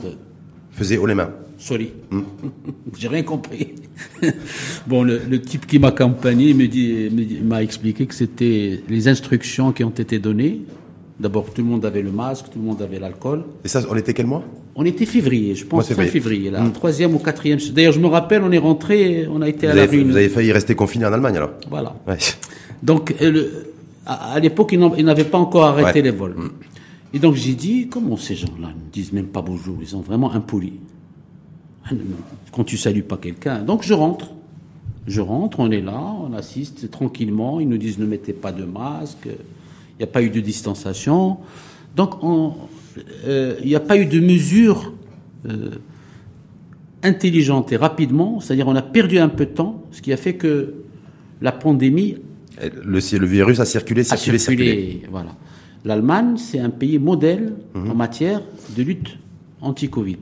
faisait 0.72 0.98
haut 0.98 1.06
les 1.08 1.16
mains. 1.16 1.32
Sorry. 1.58 1.92
J'ai 2.98 3.08
rien 3.08 3.24
compris. 3.24 3.76
bon, 4.88 5.04
le, 5.04 5.20
le 5.30 5.42
type 5.42 5.66
qui 5.68 5.78
m'a 5.80 5.92
dit- 7.26 7.40
m'a 7.44 7.62
expliqué 7.64 8.06
que 8.06 8.16
c'était 8.16 8.82
les 8.88 9.08
instructions 9.08 9.72
qui 9.72 9.84
ont 9.84 9.90
été 9.90 10.20
données. 10.20 10.62
D'abord, 11.20 11.52
tout 11.54 11.62
le 11.62 11.68
monde 11.68 11.84
avait 11.86 12.02
le 12.02 12.12
masque, 12.12 12.46
tout 12.54 12.60
le 12.60 12.66
monde 12.66 12.82
avait 12.82 12.98
l'alcool. 13.00 13.44
Et 13.66 13.68
ça, 13.68 13.82
on 13.90 13.96
était 13.98 14.14
quel 14.14 14.26
mois? 14.28 14.42
On 14.76 14.86
était 14.86 15.06
février, 15.06 15.54
je 15.56 15.66
pense 15.66 15.92
fin 15.92 16.06
février. 16.06 16.50
là, 16.50 16.64
troisième 16.74 17.14
ou 17.14 17.20
quatrième. 17.20 17.60
D'ailleurs, 17.74 17.92
je 17.92 18.00
me 18.00 18.08
rappelle, 18.08 18.42
on 18.44 18.52
est 18.54 18.58
rentré, 18.58 19.28
on 19.30 19.42
a 19.42 19.50
été 19.50 19.68
vous 19.68 19.74
à 19.74 19.76
la 19.76 19.82
réunion. 19.86 20.12
vous 20.12 20.16
avez 20.18 20.30
failli 20.30 20.54
rester 20.54 20.76
confiné 20.76 21.06
en 21.06 21.12
Allemagne 21.12 21.36
alors? 21.36 21.52
Voilà. 21.70 21.94
Ouais. 22.08 22.18
Donc, 22.82 23.14
euh, 23.22 23.32
le- 23.32 23.52
à, 24.06 24.36
à 24.36 24.40
l'époque, 24.40 24.70
ils 24.72 25.04
n'avaient 25.04 25.26
pas 25.26 25.38
encore 25.40 25.66
arrêté 25.66 26.00
Ouais. 26.00 26.06
les 26.06 26.12
vols. 26.12 26.36
Et 27.14 27.20
donc, 27.20 27.36
j'ai 27.36 27.56
dit, 27.56 27.88
comment 27.90 28.18
ces 28.18 28.36
gens-là 28.36 28.68
ne 28.70 28.92
disent 28.92 29.14
même 29.14 29.28
pas 29.28 29.42
bonjour? 29.42 29.78
Ils 29.82 29.88
sont 29.88 30.02
vraiment 30.02 30.32
impolis. 30.32 30.74
Ah, 31.86 31.90
Quand 32.52 32.64
tu 32.64 32.78
salues 32.78 33.04
pas 33.04 33.18
quelqu'un. 33.18 33.62
Donc, 33.64 33.84
je 33.84 33.94
rentre. 33.94 34.32
Je 35.08 35.22
rentre, 35.22 35.60
on 35.60 35.72
est 35.72 35.82
là, 35.82 36.00
on 36.00 36.34
assiste 36.34 36.92
tranquillement. 36.92 37.60
Ils 37.60 37.68
nous 37.68 37.78
disent 37.78 37.98
ne 37.98 38.06
mettez 38.06 38.34
pas 38.34 38.52
de 38.52 38.64
masque. 38.64 39.26
Il 39.26 39.98
n'y 40.00 40.04
a 40.04 40.08
pas 40.08 40.22
eu 40.22 40.30
de 40.30 40.40
distanciation. 40.40 41.38
Donc, 41.96 42.24
on- 42.24 42.54
euh, 43.26 43.56
il 43.62 43.68
n'y 43.68 43.76
a 43.76 43.80
pas 43.80 43.98
eu 43.98 44.06
de 44.06 44.20
mesures 44.20 44.94
euh, 45.48 45.72
intelligentes 47.02 47.72
et 47.72 47.78
rapidement. 47.78 48.40
C'est-à-dire, 48.40 48.68
on 48.68 48.76
a 48.76 48.82
perdu 48.84 49.18
un 49.18 49.30
peu 49.30 49.46
de 49.46 49.52
temps, 49.52 49.84
ce 49.92 50.02
qui 50.02 50.14
a 50.14 50.18
fait 50.18 50.36
que 50.36 50.76
la 51.42 51.52
pandémie 51.54 52.18
Le, 52.62 53.00
le 53.18 53.26
virus 53.26 53.60
a 53.62 53.66
circulé, 53.66 54.02
a 54.02 54.04
circulé, 54.18 54.38
circulé. 54.38 54.72
circulé. 54.76 55.02
Voilà. 55.10 55.36
L'Allemagne, 55.86 56.36
c'est 56.38 56.60
un 56.60 56.70
pays 56.70 57.00
modèle 57.00 57.54
en 57.76 57.96
matière 57.96 58.42
de 58.76 58.84
lutte 58.84 59.18
anti-Covid. 59.62 60.18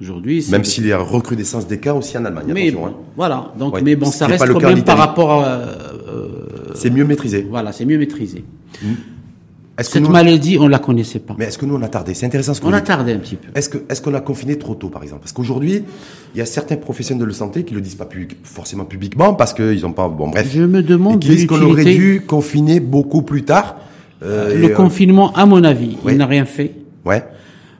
Aujourd'hui, 0.00 0.42
c'est- 0.42 0.52
Même 0.52 0.64
s'il 0.64 0.86
y 0.86 0.92
a 0.92 0.98
recrudescence 0.98 1.66
des 1.66 1.78
cas 1.78 1.92
aussi 1.94 2.16
en 2.16 2.24
Allemagne. 2.24 2.46
mais 2.48 2.68
attention, 2.68 2.80
bon, 2.80 2.86
hein. 2.86 2.94
voilà. 3.16 3.52
Donc, 3.58 3.74
Ouais. 3.74 3.82
mais 3.82 3.96
bon, 3.96 4.06
ça 4.06 4.26
reste 4.26 4.46
quand 4.52 4.60
même 4.60 4.82
par 4.82 4.96
rapport 4.96 5.32
à, 5.42 5.44
euh, 5.46 6.28
C'est 6.74 6.88
mieux 6.90 7.04
maîtrisé. 7.04 7.46
voilà, 7.50 7.72
c'est 7.72 7.84
mieux 7.84 7.98
maîtrisé. 7.98 8.44
Que 8.72 8.86
Cette 9.82 10.02
nous, 10.02 10.10
maladie, 10.10 10.58
on 10.58 10.68
la 10.68 10.78
connaissait 10.78 11.18
pas. 11.20 11.34
mais 11.38 11.46
est-ce 11.46 11.58
que 11.58 11.66
nous 11.66 11.74
on 11.76 11.82
a 11.82 11.88
tardé? 11.88 12.14
C'est 12.14 12.26
intéressant 12.26 12.54
ce 12.54 12.60
que 12.60 12.66
On 12.66 12.72
a 12.72 12.80
tardé 12.80 13.12
un 13.12 13.18
petit 13.18 13.36
peu. 13.36 13.48
Est-ce 13.54 13.68
que 13.68 13.78
est-ce 13.88 14.02
qu'on 14.02 14.14
a 14.14 14.20
confiné 14.20 14.58
trop 14.58 14.74
tôt, 14.74 14.88
par 14.88 15.02
exemple? 15.02 15.22
Parce 15.22 15.32
qu'aujourd'hui, 15.32 15.82
il 16.34 16.38
y 16.38 16.40
a 16.40 16.46
certains 16.46 16.76
professionnels 16.76 17.22
de 17.22 17.26
la 17.26 17.34
santé 17.34 17.64
qui 17.64 17.74
le 17.74 17.80
disent 17.80 17.94
pas 17.94 18.04
public- 18.06 18.36
forcément 18.42 18.84
publiquement 18.84 19.34
parce 19.34 19.54
qu'ils 19.54 19.84
ont 19.86 19.92
pas. 19.92 20.08
Bon, 20.08 20.28
bref. 20.28 20.48
Je 20.52 20.62
me 20.62 20.82
demande 20.82 21.16
Et 21.24 21.28
qui 21.28 21.34
disent 21.36 21.46
qu'on 21.46 21.62
aurait 21.62 21.84
dû 21.84 22.22
confiner 22.26 22.80
beaucoup 22.80 23.22
plus 23.22 23.44
tard. 23.44 23.76
Euh, 24.22 24.54
Le 24.58 24.70
euh, 24.72 24.74
confinement, 24.74 25.32
à 25.34 25.46
mon 25.46 25.64
avis, 25.64 25.96
il 26.06 26.16
n'a 26.16 26.26
rien 26.26 26.44
fait. 26.44 26.72
Ouais. 27.06 27.24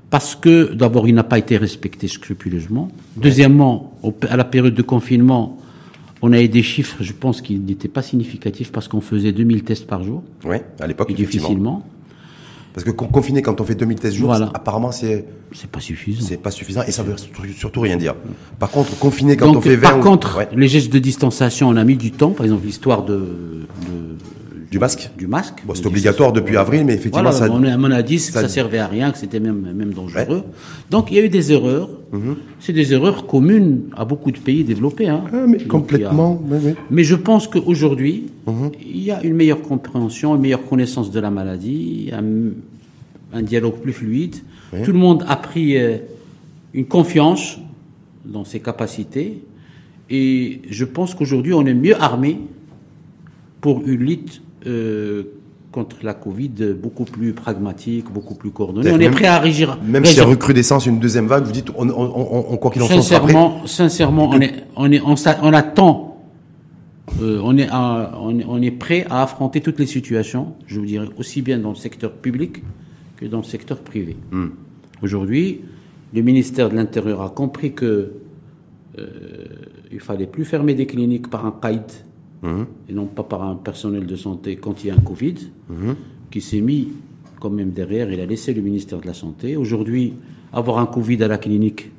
Parce 0.09 0.35
que, 0.35 0.73
d'abord, 0.73 1.07
il 1.07 1.15
n'a 1.15 1.23
pas 1.23 1.39
été 1.39 1.57
respecté 1.57 2.09
scrupuleusement. 2.09 2.89
Deuxièmement, 3.17 3.93
à 4.29 4.37
la 4.37 4.45
période 4.45 4.75
de 4.75 4.83
confinement, 4.83 5.59
on 6.23 6.33
avait 6.33 6.49
des 6.49 6.63
chiffres, 6.63 6.97
je 7.01 7.13
pense, 7.13 7.41
qui 7.41 7.59
n'étaient 7.59 7.89
pas 7.89 8.03
significatifs 8.03 8.73
parce 8.73 8.89
qu'on 8.89 9.01
faisait 9.01 9.33
2000 9.33 9.65
tests 9.65 9.87
par 9.87 10.03
jour, 10.03 10.23
Ouais. 10.45 10.65
À 10.81 10.87
l'époque, 10.87 11.13
difficilement. 11.15 11.83
Parce 12.73 12.85
que 12.85 12.93
con- 12.93 13.09
confiner 13.09 13.43
quand 13.43 13.61
on 13.61 13.65
fait 13.65 13.75
2000 13.75 13.99
tests 13.99 14.17
Voilà. 14.19 14.47
c'est- 14.47 14.57
apparemment 14.57 14.93
c'est 14.93 15.25
C'est 15.53 15.69
pas 15.69 15.81
suffisant. 15.81 16.25
c'est 16.25 16.37
pas 16.37 16.53
suffisant 16.53 16.83
et 16.87 16.93
ça 16.93 17.03
veut 17.03 17.17
surtout- 17.57 17.81
rien 17.81 17.97
dire. 17.97 18.15
Par 18.61 18.71
contre, 18.71 18.97
confiner 18.99 19.37
quand 19.37 19.47
Donc, 19.47 19.57
on 19.57 19.61
fait 19.61 19.75
20 19.75 19.81
par 19.91 20.01
contre, 20.01 20.39
ouais, 20.39 20.49
les 20.55 20.69
gestes 20.69 20.93
de 20.93 21.01
distanciation, 21.01 21.69
on 21.69 21.77
a 21.77 21.83
mis 21.83 21.97
du 21.97 22.13
temps. 22.13 22.31
Par 22.31 22.47
exemple, 22.47 22.65
l'histoire 22.65 23.05
de, 23.05 23.15
de- 23.17 23.67
du 24.71 24.79
masque. 24.79 25.11
du 25.19 25.27
masque. 25.27 25.63
Bon, 25.67 25.75
c'est 25.75 25.87
obligatoire 25.87 26.33
depuis 26.33 26.57
avril, 26.57 26.85
mais 26.85 26.95
effectivement 26.95 27.31
Voilà, 27.31 27.37
ça. 27.37 27.51
on, 27.53 27.65
a, 27.65 27.77
on 27.77 27.91
a 27.91 28.03
dit 28.03 28.17
que 28.17 28.23
ça- 28.23 28.43
ça 28.43 28.49
servait 28.49 28.79
à 28.79 28.87
rien, 28.87 29.11
que 29.11 29.19
c'était 29.19 29.41
même, 29.41 29.73
même 29.75 29.93
dangereux. 29.93 30.45
Donc 30.91 31.11
il 31.11 31.17
y 31.17 31.21
a 31.21 31.25
eu 31.25 31.29
des 31.29 31.51
erreurs. 31.53 31.89
C'est 32.61 32.73
des 32.73 32.93
erreurs 32.93 33.27
communes 33.27 33.83
à 33.97 34.05
beaucoup 34.05 34.31
de 34.33 34.39
pays 34.39 34.65
développés. 34.65 35.09
Hein. 35.09 35.25
Ah, 35.33 35.47
mais 35.47 35.59
Donc, 35.59 35.69
complètement. 35.69 36.43
a-. 36.53 36.57
Mais 36.91 37.05
je 37.05 37.15
pense 37.15 37.47
qu'aujourd'hui, 37.49 38.27
il 38.85 39.03
y 39.03 39.11
a 39.13 39.23
une 39.23 39.35
meilleure 39.35 39.63
compréhension, 39.63 40.35
une 40.35 40.41
meilleure 40.43 40.67
connaissance 40.67 41.11
de 41.13 41.21
la 41.21 41.31
maladie, 41.31 42.11
un, 42.13 42.53
un 43.39 43.43
dialogue 43.43 43.77
plus 43.81 43.93
fluide. 43.93 44.37
Tout 44.85 44.93
le 44.93 44.99
monde 44.99 45.25
a 45.29 45.37
pris 45.37 45.77
euh, 45.77 45.97
une 46.75 46.85
confiance 46.87 47.59
dans 48.25 48.45
ses 48.45 48.61
capacités. 48.61 49.43
Et 50.11 50.63
je 50.69 50.85
pense 50.85 51.15
qu'aujourd'hui, 51.15 51.55
on 51.55 51.65
est 51.67 51.75
mieux 51.75 52.01
armé 52.01 52.39
pour 53.61 53.83
une 53.87 54.01
lutte 54.01 54.43
euh, 54.67 55.23
contre 55.73 55.99
la 56.03 56.15
Covid 56.15 56.51
beaucoup 56.83 57.05
plus 57.05 57.33
pragmatique, 57.33 58.11
beaucoup 58.13 58.35
plus 58.35 58.51
coordonnée. 58.51 58.91
On 58.91 58.97
est 58.97 58.99
même- 59.05 59.13
prêt 59.13 59.27
à 59.27 59.39
régir. 59.39 59.79
Même 59.85 60.05
s'il 60.05 60.19
y 60.19 60.21
a 60.21 60.25
recrudescence, 60.25 60.87
une 60.87 60.99
deuxième 60.99 61.27
vague, 61.27 61.45
vous 61.45 61.53
dites, 61.53 61.71
on, 61.77 61.89
on, 61.89 61.93
on, 61.93 62.53
on- 62.53 62.57
quoi 62.57 62.71
qu'il 62.73 62.83
en 62.83 62.87
soit, 62.87 62.97
prêt. 62.97 63.03
Sincèrement, 63.05 63.67
sincèrement, 63.67 64.31
on 64.31 64.41
est, 64.41 64.65
on 64.77 64.91
est, 64.91 65.01
on, 65.01 65.53
attend, 65.53 66.25
euh, 67.23 67.41
on 67.45 67.57
est, 67.57 67.69
à- 67.71 68.19
on 68.21 68.61
est, 68.63 68.67
est 68.67 68.71
prêt 68.73 69.07
à 69.09 69.23
affronter 69.23 69.61
toutes 69.61 69.79
les 69.79 69.87
situations. 69.87 70.55
Je 70.67 70.81
vous 70.81 70.87
dirais 70.87 71.09
aussi 71.19 71.41
bien 71.41 71.59
dans 71.59 71.71
le 71.71 71.77
secteur 71.77 72.13
public 72.13 72.63
que 73.17 73.27
dans 73.27 73.39
le 73.39 73.45
secteur 73.45 73.79
privé. 73.79 74.17
Hmm. 74.33 74.49
Aujourd'hui, 75.03 75.61
le 76.13 76.23
ministère 76.23 76.69
de 76.71 76.75
l'Intérieur 76.75 77.23
a 77.23 77.31
compris 77.31 77.73
que 77.75 78.13
euh, 78.99 79.05
il 79.93 80.01
fallait 80.01 80.27
plus 80.27 80.45
fermer 80.45 80.75
des 80.75 80.87
cliniques 80.87 81.31
par 81.31 81.47
un 81.47 81.53
caïd 81.63 81.83
Mhm. 82.43 82.67
et 82.89 82.93
non 82.93 83.07
pas 83.07 83.23
par 83.23 83.43
un 83.43 83.55
personnel 83.57 84.07
de 84.07 84.17
santé 84.17 84.57
quand 84.57 84.83
il 84.83 84.89
y 84.89 84.91
a 84.91 84.95
un 84.95 85.01
Covid, 85.01 85.35
Mhm. 85.69 85.95
qui 86.31 86.41
s'est 86.41 86.61
mis 86.61 86.89
quand 87.39 87.51
même 87.51 87.71
derrière. 87.71 88.11
Il 88.13 88.21
a 88.21 88.27
laissé 88.27 88.55
le 88.55 88.63
ministère 88.63 89.01
de 89.01 89.07
la 89.07 89.15
Santé. 89.15 89.57
Aujourd'hui, 89.57 90.15
avoir 90.53 90.79
un 90.79 90.87
Covid 90.87 91.23
à 91.23 91.29
la 91.29 91.39
clinique, 91.39 91.91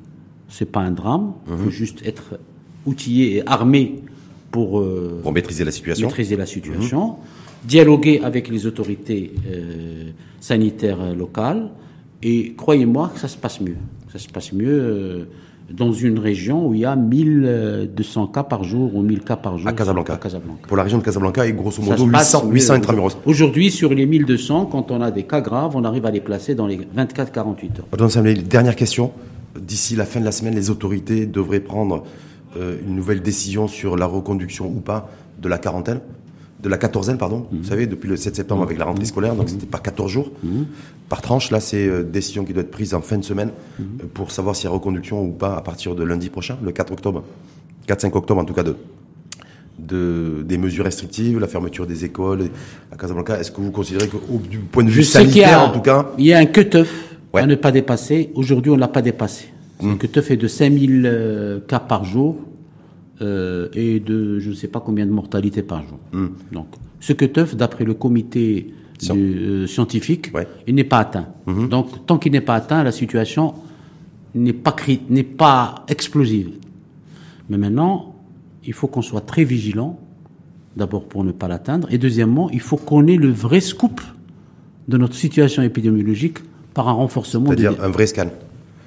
c'est 0.48 0.70
pas 0.70 0.80
un 0.80 0.90
drame. 0.92 1.32
Il 1.50 1.56
faut 1.58 1.70
juste 1.70 2.04
être 2.04 2.38
outillé 2.86 3.36
et 3.36 3.42
armé 3.48 4.00
pour 4.50 4.80
euh, 4.80 5.20
Pour 5.22 5.32
maîtriser 5.32 5.64
la 5.64 5.70
situation. 5.70 6.06
maîtriser 6.08 6.36
la 6.36 6.46
situation, 6.46 7.16
dialoguer 7.64 8.20
avec 8.20 8.48
les 8.48 8.66
autorités 8.66 9.32
euh, 9.50 10.10
sanitaires 10.40 11.14
locales, 11.14 11.70
et 12.22 12.52
croyez-moi 12.54 13.10
que 13.14 13.20
ça 13.20 13.28
se 13.28 13.36
passe 13.38 13.60
mieux. 13.60 13.76
Ça 14.12 14.18
se 14.18 14.28
passe 14.28 14.52
mieux 14.52 14.68
euh, 14.80 15.24
dans 15.70 15.92
une 15.92 16.18
région 16.18 16.66
où 16.66 16.74
il 16.74 16.80
y 16.80 16.84
a 16.84 16.96
1200 16.96 18.26
cas 18.28 18.42
par 18.42 18.64
jour 18.64 18.94
ou 18.94 19.02
1000 19.02 19.20
cas 19.22 19.36
par 19.36 19.58
jour 19.58 19.68
À 19.68 19.72
Casablanca. 19.72 20.14
à 20.14 20.16
Casablanca. 20.16 20.66
Pour 20.66 20.76
la 20.76 20.82
région 20.82 20.98
de 20.98 21.02
Casablanca 21.02 21.46
et 21.46 21.52
grosso 21.52 21.82
modo 21.82 22.04
se 22.06 22.10
passe 22.10 22.32
800, 22.32 22.46
mieux. 22.46 22.52
800 22.54 22.74
intramuros. 22.74 23.16
Aujourd'hui, 23.26 23.70
sur 23.70 23.94
les 23.94 24.06
1200, 24.06 24.66
quand 24.66 24.90
on 24.90 25.00
a 25.00 25.10
des 25.10 25.22
cas 25.22 25.40
graves, 25.40 25.76
on 25.76 25.84
arrive 25.84 26.06
à 26.06 26.10
les 26.10 26.20
placer 26.20 26.54
dans 26.54 26.66
les 26.66 26.78
24-48 26.96 27.70
heures. 27.78 28.34
Dernière 28.48 28.76
question. 28.76 29.12
D'ici 29.60 29.96
la 29.96 30.06
fin 30.06 30.20
de 30.20 30.24
la 30.24 30.32
semaine, 30.32 30.54
les 30.54 30.70
autorités 30.70 31.26
devraient 31.26 31.60
prendre 31.60 32.04
euh, 32.56 32.76
une 32.86 32.96
nouvelle 32.96 33.20
décision 33.22 33.68
sur 33.68 33.96
la 33.96 34.06
reconduction 34.06 34.66
ou 34.66 34.80
pas 34.80 35.10
de 35.40 35.48
la 35.48 35.58
quarantaine, 35.58 36.00
de 36.62 36.68
la 36.68 36.76
quatorzaine, 36.78 37.18
pardon. 37.18 37.46
Mhm. 37.50 37.58
Vous 37.60 37.68
savez, 37.68 37.86
depuis 37.86 38.08
le 38.08 38.16
7 38.16 38.36
septembre 38.36 38.62
avec 38.62 38.78
la 38.78 38.84
rentrée 38.84 39.04
scolaire, 39.04 39.34
donc 39.34 39.48
c'était 39.48 39.66
par 39.66 39.82
14 39.82 40.10
jours. 40.10 40.30
Par 41.08 41.20
tranche, 41.20 41.50
là, 41.50 41.60
c'est 41.60 41.86
euh, 41.86 42.02
décision 42.02 42.44
qui 42.44 42.52
doit 42.52 42.62
être 42.62 42.70
prise 42.70 42.94
en 42.94 43.00
fin 43.00 43.18
de 43.18 43.24
semaine 43.24 43.50
Mhm. 43.78 43.84
euh, 44.02 44.06
pour 44.14 44.30
savoir 44.30 44.54
s'il 44.54 44.64
y 44.64 44.68
a 44.68 44.70
reconduction 44.70 45.22
ou 45.24 45.30
pas 45.30 45.56
à 45.56 45.60
partir 45.60 45.94
de 45.94 46.04
lundi 46.04 46.28
prochain, 46.30 46.56
le 46.62 46.70
4 46.72 46.92
octobre. 46.92 47.24
4-5 47.88 48.14
octobre 48.16 48.40
en 48.40 48.44
tout 48.44 48.54
cas 48.54 48.62
de, 48.62 48.76
de, 49.78 50.42
des 50.46 50.58
mesures 50.58 50.84
restrictives, 50.84 51.38
la 51.38 51.48
fermeture 51.48 51.86
des 51.86 52.04
écoles 52.04 52.48
à 52.92 52.96
Casablanca. 52.96 53.38
Est-ce 53.40 53.50
que 53.50 53.60
vous 53.60 53.72
considérez 53.72 54.06
que, 54.08 54.16
au, 54.16 54.38
du 54.38 54.58
point 54.58 54.84
de 54.84 54.90
vue 54.90 55.02
sanitaire 55.02 55.60
a, 55.60 55.66
en 55.66 55.72
tout 55.72 55.80
cas, 55.80 56.10
il 56.18 56.26
y 56.26 56.32
a 56.32 56.38
un 56.38 56.46
cut-off 56.46 57.08
Ouais. 57.34 57.40
à 57.40 57.46
ne 57.46 57.54
pas 57.54 57.72
dépasser. 57.72 58.30
Aujourd'hui, 58.34 58.70
on 58.70 58.74
ne 58.74 58.80
l'a 58.80 58.88
pas 58.88 59.00
dépassé. 59.00 59.46
Le 59.82 59.94
cut-off 59.94 60.30
est 60.30 60.36
de 60.36 60.46
5000 60.46 61.02
euh, 61.06 61.60
cas 61.66 61.80
par 61.80 62.04
jour 62.04 62.36
euh, 63.22 63.68
et 63.74 64.00
de 64.00 64.38
je 64.38 64.50
ne 64.50 64.54
sais 64.54 64.68
pas 64.68 64.80
combien 64.80 65.06
de 65.06 65.10
mortalité 65.12 65.62
par 65.62 65.82
jour. 65.86 65.98
Donc, 66.52 66.66
ce 67.00 67.12
cut-off, 67.12 67.54
d'après 67.56 67.84
le 67.84 67.94
comité 67.94 68.72
du- 69.00 69.10
euh, 69.10 69.66
scientifique, 69.66 70.30
Ouais. 70.34 70.46
il 70.66 70.74
n'est 70.74 70.84
pas 70.84 70.98
atteint. 70.98 71.28
Donc, 71.46 72.06
tant 72.06 72.18
qu'il 72.18 72.32
n'est 72.32 72.40
pas 72.40 72.54
atteint, 72.54 72.82
la 72.84 72.92
situation 72.92 73.54
n'est 74.34 74.52
pas, 74.52 74.74
n'est 75.08 75.22
pas 75.24 75.84
explosive. 75.88 76.50
Mais 77.48 77.58
maintenant, 77.58 78.14
il 78.64 78.72
faut 78.72 78.86
qu'on 78.86 79.02
soit 79.02 79.20
très 79.22 79.44
vigilant, 79.44 79.98
d'abord 80.76 81.04
pour 81.04 81.24
ne 81.24 81.32
pas 81.32 81.48
l'atteindre, 81.48 81.88
et 81.90 81.98
deuxièmement, 81.98 82.48
il 82.50 82.60
faut 82.60 82.76
qu'on 82.76 83.06
ait 83.06 83.16
le 83.16 83.28
vrai 83.30 83.60
scoop 83.60 84.00
de 84.88 84.96
notre 84.98 85.14
situation 85.14 85.62
épidémiologique 85.62 86.38
par 86.74 86.88
un 86.88 86.92
renforcement. 86.92 87.46
C'est-à-dire 87.48 87.82
un 87.82 87.88
vrai 87.90 88.06
scan. 88.06 88.28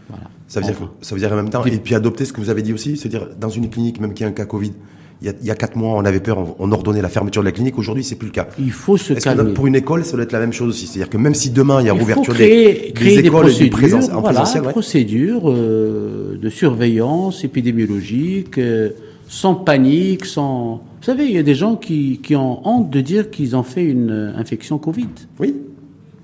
Voilà. 0.09 0.25
Ça 0.47 0.59
veut, 0.59 0.67
dire, 0.67 0.91
ça 1.01 1.15
veut 1.15 1.21
dire 1.21 1.33
en 1.33 1.35
même 1.35 1.49
temps, 1.49 1.65
et 1.65 1.77
puis 1.79 1.95
adopter 1.95 2.23
ce 2.23 2.31
que 2.31 2.39
vous 2.39 2.49
avez 2.49 2.61
dit 2.61 2.71
aussi, 2.71 2.97
c'est-à-dire 2.97 3.29
dans 3.39 3.49
une 3.49 3.69
clinique, 3.69 3.99
même 3.99 4.13
qui 4.13 4.23
a 4.23 4.27
un 4.27 4.31
cas 4.31 4.45
Covid, 4.45 4.73
il 5.21 5.27
y, 5.27 5.29
a, 5.29 5.33
il 5.41 5.47
y 5.47 5.51
a 5.51 5.55
quatre 5.55 5.75
mois, 5.75 5.93
on 5.95 6.05
avait 6.05 6.19
peur, 6.19 6.55
on, 6.59 6.71
ordonnait 6.71 7.01
la 7.01 7.09
fermeture 7.09 7.41
de 7.41 7.45
la 7.45 7.51
clinique. 7.51 7.77
Aujourd'hui, 7.77 8.03
c'est 8.03 8.15
plus 8.15 8.27
le 8.27 8.33
cas. 8.33 8.47
Il 8.59 8.71
faut 8.71 8.97
se 8.97 9.13
calmer. 9.13 9.53
pour 9.53 9.65
une 9.65 9.75
école, 9.75 10.03
ça 10.03 10.13
doit 10.13 10.23
être 10.23 10.33
la 10.33 10.39
même 10.39 10.53
chose 10.53 10.69
aussi? 10.69 10.87
C'est-à-dire 10.87 11.09
que 11.09 11.17
même 11.17 11.33
si 11.33 11.49
demain 11.51 11.81
il 11.81 11.87
y 11.87 11.89
a 11.89 11.95
ouverture 11.95 12.33
des, 12.33 12.91
créer 12.93 13.25
écoles 13.25 13.53
des 13.53 13.69
présence, 13.69 14.09
en 14.09 14.21
voilà, 14.21 14.41
présentiel, 14.41 14.63
procédures 14.63 15.49
euh, 15.49 16.37
de 16.37 16.49
surveillance 16.49 17.43
épidémiologique, 17.43 18.57
euh, 18.57 18.89
sans 19.27 19.55
panique, 19.55 20.25
sans. 20.25 20.83
Vous 20.99 21.05
savez, 21.05 21.25
il 21.25 21.31
y 21.31 21.37
a 21.37 21.43
des 21.43 21.55
gens 21.55 21.75
qui, 21.75 22.19
qui 22.21 22.35
ont 22.35 22.67
honte 22.67 22.89
de 22.89 23.01
dire 23.01 23.31
qu'ils 23.31 23.55
ont 23.55 23.63
fait 23.63 23.85
une 23.85 24.11
euh, 24.11 24.37
infection 24.37 24.77
Covid. 24.77 25.07
Oui. 25.39 25.55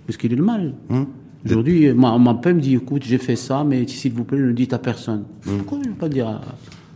Parce 0.06 0.18
qu'il 0.18 0.34
est 0.34 0.36
le 0.36 0.44
mal. 0.44 0.74
Hum. 0.90 1.08
Aujourd'hui, 1.46 1.92
mon 1.94 2.36
père 2.36 2.54
me 2.54 2.62
dit, 2.62 2.76
écoute, 2.76 3.04
j'ai 3.04 3.18
fait 3.18 3.36
ça, 3.36 3.64
mais 3.64 3.88
s'il 3.88 4.14
vous 4.14 4.24
plaît, 4.24 4.38
ne 4.38 4.46
le 4.46 4.54
dites 4.54 4.74
à 4.74 4.80
personne. 4.80 5.24
Pourquoi 5.44 5.80
je 5.84 5.90
ne 5.90 5.96
pas 5.96 6.10
dire 6.10 6.28
à... 6.28 6.42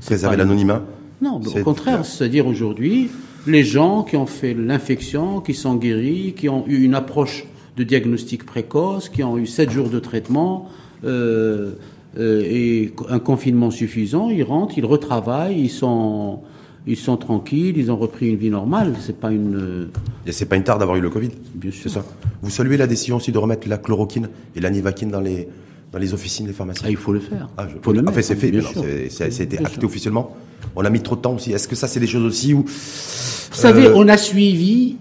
Préserver 0.06 0.38
l'anonymat. 0.38 0.84
Non, 1.22 1.41
au 1.43 1.64
contraire, 1.64 2.06
c'est-à-dire 2.06 2.46
aujourd'hui, 2.46 3.10
les 3.48 3.64
gens 3.64 4.04
qui 4.04 4.18
ont 4.18 4.26
fait 4.26 4.54
l'infection, 4.54 5.41
qui 5.41 5.54
sont 5.54 5.76
guéris, 5.76 6.34
qui 6.36 6.50
ont 6.50 6.66
eu 6.68 6.84
une 6.84 6.96
approche 6.96 7.46
de 7.78 7.84
diagnostic 7.84 8.46
précoce, 8.46 9.10
qui 9.10 9.24
ont 9.24 9.38
eu 9.38 9.48
7 9.48 9.70
jours 9.72 9.89
de 9.89 10.00
traitement 10.00 10.70
euh, 11.04 11.72
euh, 12.18 12.43
et 12.46 12.93
un 13.10 13.20
confinement 13.20 13.72
suffisant, 13.72 14.30
ils 14.30 14.43
rentrent, 14.43 14.78
ils 14.78 14.86
retravaillent, 14.86 15.60
ils 15.60 15.70
sont, 15.70 16.39
ils 16.88 16.98
sont 16.98 17.18
tranquilles, 17.18 17.78
ils 17.78 17.92
ont 17.92 17.98
repris 17.98 18.30
une 18.30 18.38
vie 18.38 18.50
normale. 18.50 18.94
C'est 19.00 19.20
pas 19.20 19.32
une. 19.32 19.90
Et 20.26 20.32
c'est 20.32 20.46
pas 20.46 20.56
une 20.56 20.64
tare 20.64 20.78
d'avoir 20.78 20.98
eu 20.98 21.02
le 21.02 21.10
Covid. 21.10 21.32
Bien 21.54 21.72
sûr. 21.72 21.90
ça. 21.90 22.06
Vous 22.42 22.50
saluez 22.50 22.78
la 22.78 22.88
décision 22.88 23.18
aussi 23.18 23.32
de 23.32 23.38
remettre 23.38 23.68
la 23.68 23.78
chloroquine 23.78 24.30
et 24.56 24.60
la 24.60 24.70
nivaquine 24.70 25.10
dans 25.10 25.22
les 25.22 25.48
dans 25.92 26.00
les 26.00 26.14
officines 26.14 26.46
des 26.46 26.54
pharmacies. 26.54 26.84
Ah, 26.86 26.90
il 26.90 26.98
faut 26.98 27.14
le 27.14 27.20
faire. 27.20 27.50
Ah, 27.58 27.68
faut 27.82 27.94
le 27.94 28.02
mettre. 28.02 28.22
c'est 28.22 28.36
fait. 28.36 29.10
ça 29.10 29.24
a 29.24 29.28
été 29.28 29.58
acté 29.60 29.86
officiellement. 29.86 30.36
On 30.76 30.84
a 30.84 30.90
mis 30.90 31.02
trop 31.02 31.16
de 31.16 31.22
temps 31.22 31.36
aussi. 31.36 31.54
Est-ce 31.54 31.68
que 31.68 31.76
ça, 31.76 31.88
c'est 31.88 32.00
des 32.00 32.08
choses 32.08 32.24
aussi 32.24 32.54
où... 32.54 32.64
Vous 32.64 33.62
savez, 33.62 33.86
euh, 33.86 33.96
on 33.96 34.08
a 34.08 34.18
suivi 34.18 34.98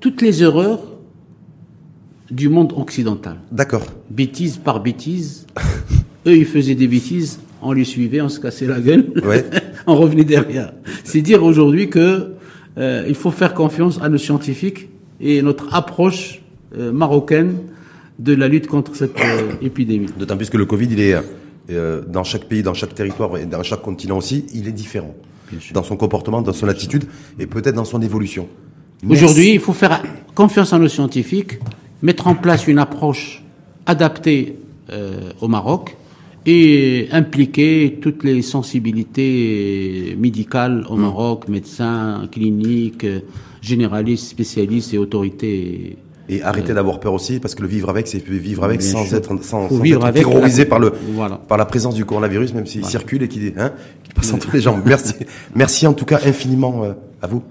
toutes 0.00 0.22
les 0.22 0.42
erreurs 0.42 0.80
du 2.30 2.48
monde 2.48 2.72
occidental. 2.76 3.36
D'accord. 3.52 3.84
Bêtise 4.10 4.56
par 4.56 4.82
bêtise. 4.82 5.46
Eux, 6.26 6.36
ils 6.36 6.46
faisaient 6.46 6.74
des 6.74 6.88
bêtises, 6.88 7.38
on 7.62 7.72
les 7.72 7.84
suivait, 7.84 8.20
on 8.22 8.28
se 8.28 8.40
cassait 8.40 8.66
la 8.66 8.80
gueule, 8.80 9.12
ouais. 9.24 9.44
on 9.86 9.96
revenait 9.96 10.24
derrière. 10.24 10.72
C'est 11.04 11.22
dire 11.22 11.42
aujourd'hui 11.42 11.88
que 11.88 12.34
euh, 12.78 13.04
il 13.08 13.14
faut 13.14 13.30
faire 13.30 13.54
confiance 13.54 14.00
à 14.02 14.08
nos 14.08 14.18
scientifiques 14.18 14.88
et 15.20 15.42
notre 15.42 15.74
approche 15.74 16.40
euh, 16.76 16.92
marocaine 16.92 17.58
de 18.18 18.34
la 18.34 18.48
lutte 18.48 18.66
contre 18.66 18.94
cette 18.94 19.16
épidémie. 19.62 20.08
D'autant 20.18 20.36
plus 20.36 20.50
que 20.50 20.56
le 20.56 20.66
Covid, 20.66 20.88
il 20.90 21.00
est 21.00 21.16
euh, 21.70 22.02
dans 22.06 22.24
chaque 22.24 22.44
pays, 22.44 22.62
dans 22.62 22.74
chaque 22.74 22.94
territoire 22.94 23.38
et 23.38 23.46
dans 23.46 23.62
chaque 23.62 23.80
continent 23.80 24.18
aussi, 24.18 24.44
il 24.54 24.68
est 24.68 24.72
différent. 24.72 25.14
Dans 25.72 25.82
son 25.82 25.96
comportement, 25.96 26.42
dans 26.42 26.52
son 26.52 26.68
attitude 26.68 27.04
et 27.38 27.46
peut-être 27.46 27.76
dans 27.76 27.84
son 27.84 28.02
évolution. 28.02 28.48
Aujourd'hui, 29.08 29.52
il 29.52 29.60
faut 29.60 29.72
faire 29.72 30.02
confiance 30.34 30.72
à 30.72 30.78
nos 30.78 30.88
scientifiques, 30.88 31.58
mettre 32.02 32.26
en 32.26 32.34
place 32.34 32.66
une 32.66 32.78
approche 32.78 33.42
adaptée 33.86 34.56
euh, 34.90 35.30
au 35.40 35.48
Maroc 35.48 35.96
et 36.46 37.08
impliquer 37.12 37.98
toutes 38.00 38.24
les 38.24 38.42
sensibilités 38.42 40.16
médicales 40.18 40.84
au 40.88 40.96
mm. 40.96 41.00
Maroc, 41.00 41.48
médecins, 41.48 42.28
cliniques, 42.30 43.06
généralistes, 43.62 44.28
spécialistes 44.28 44.92
et 44.94 44.98
autorités 44.98 45.96
et 46.28 46.42
arrêter 46.42 46.72
d'avoir 46.72 47.00
peur 47.00 47.12
aussi, 47.12 47.38
parce 47.38 47.54
que 47.54 47.62
le 47.62 47.68
vivre 47.68 47.90
avec, 47.90 48.08
c'est 48.08 48.24
vivre 48.26 48.64
avec 48.64 48.80
sans 48.80 49.12
être, 49.12 49.42
sans, 49.42 49.68
sans 49.68 49.84
être 49.84 50.10
terrorisé 50.12 50.64
par 50.64 50.78
le, 50.78 50.92
par 51.48 51.58
la 51.58 51.66
présence 51.66 51.94
du 51.94 52.04
coronavirus, 52.04 52.54
même 52.54 52.66
s'il 52.66 52.84
circule 52.84 53.22
et 53.22 53.54
hein, 53.58 53.72
qui 54.02 54.12
passe 54.14 54.32
entre 54.32 54.48
les 54.54 54.60
jambes. 54.60 54.80
Merci, 54.86 55.14
merci 55.54 55.86
en 55.86 55.92
tout 55.92 56.06
cas 56.06 56.20
infiniment 56.24 56.84
euh, 56.84 56.92
à 57.20 57.26
vous. 57.26 57.42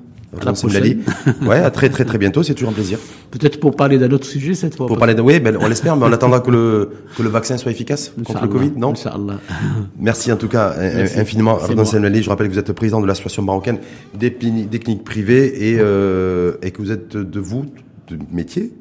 À 0.42 0.46
la 0.46 0.54
prochaine. 0.54 1.04
Ouais, 1.46 1.58
à 1.58 1.72
très 1.72 1.90
très 1.90 2.06
très 2.06 2.18
bientôt, 2.18 2.44
c'est 2.44 2.54
toujours 2.54 2.70
un 2.70 2.74
plaisir. 2.74 2.98
Peut-être 3.32 3.60
pour 3.60 3.76
parler 3.76 3.98
d'un 3.98 4.12
autre 4.12 4.26
sujet 4.26 4.54
cette 4.54 4.76
fois. 4.76 4.88
Pour 4.88 4.98
parler 4.98 5.16
de, 5.16 5.22
oui, 5.22 5.40
ben, 5.40 5.58
on 5.60 5.68
l'espère, 5.68 5.96
mais 5.96 6.06
on 6.06 6.12
attendra 6.12 6.40
que 6.40 6.52
le 6.52 6.90
que 7.18 7.24
le 7.24 7.30
vaccin 7.30 7.58
soit 7.58 7.72
efficace 7.72 8.14
contre 8.26 8.44
le 8.44 8.48
Covid, 8.48 8.72
non 8.76 8.92
Inch'Allah. 8.92 9.40
Merci 10.00 10.32
en 10.32 10.38
tout 10.38 10.48
cas 10.48 10.76
infiniment, 11.18 11.60
Ardon 11.60 11.84
Je 11.84 12.30
rappelle 12.30 12.48
que 12.48 12.54
vous 12.54 12.60
êtes 12.60 12.68
le 12.68 12.74
président 12.74 13.02
de 13.02 13.08
l'association 13.08 13.44
marocaine 13.44 13.80
des, 14.14 14.30
des 14.30 14.80
cliniques 14.80 15.04
privées 15.04 15.70
et 15.70 15.78
euh, 15.80 16.54
et 16.62 16.72
que 16.72 16.82
vous 16.82 16.92
êtes 16.92 17.16
de 17.18 17.40
vous 17.40 17.66
de 18.08 18.18
métier 18.32 18.74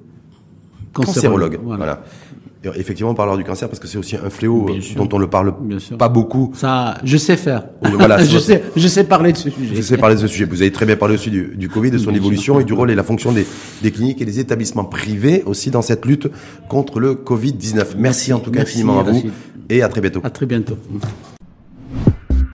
cancérologue. 0.92 1.58
Voilà. 1.62 2.02
Effectivement, 2.76 3.10
on 3.10 3.14
parlera 3.14 3.36
du 3.36 3.44
cancer 3.44 3.68
parce 3.68 3.78
que 3.78 3.86
c'est 3.86 3.98
aussi 3.98 4.16
un 4.16 4.30
fléau 4.30 4.70
dont 4.96 5.08
on 5.12 5.18
ne 5.18 5.26
parle 5.26 5.54
pas 5.98 6.08
beaucoup. 6.08 6.52
Ça, 6.54 6.98
je 7.04 7.16
sais 7.16 7.36
faire. 7.36 7.64
Voilà, 7.82 8.22
je 8.24 8.38
sais, 8.38 8.62
je 8.76 8.88
sais 8.88 9.04
parler 9.04 9.32
de 9.32 9.38
ce 9.38 9.50
sujet. 9.50 9.74
Je 9.74 9.82
sais 9.82 9.96
parler 9.96 10.16
de 10.16 10.20
ce 10.20 10.26
sujet. 10.26 10.44
Vous 10.44 10.62
avez 10.62 10.72
très 10.72 10.86
bien 10.86 10.96
parlé 10.96 11.14
aussi 11.14 11.30
du, 11.30 11.54
du 11.56 11.68
Covid, 11.68 11.90
de 11.90 11.98
son 11.98 12.14
évolution 12.14 12.60
et 12.60 12.64
du 12.64 12.72
rôle 12.72 12.90
et 12.90 12.94
la 12.94 13.02
fonction 13.02 13.32
des, 13.32 13.46
des, 13.82 13.90
cliniques 13.90 14.20
et 14.22 14.24
des 14.24 14.38
établissements 14.38 14.84
privés 14.84 15.42
aussi 15.46 15.70
dans 15.70 15.82
cette 15.82 16.04
lutte 16.04 16.28
contre 16.68 17.00
le 17.00 17.14
Covid-19. 17.14 17.94
Merci, 17.98 18.32
en 18.32 18.38
tout 18.38 18.50
cas 18.50 18.62
infiniment 18.62 19.00
à 19.00 19.02
vous 19.02 19.22
et 19.68 19.82
à 19.82 19.88
très 19.88 20.00
bientôt. 20.00 20.20
À 20.22 20.30
très 20.30 20.46
bientôt. 20.46 20.76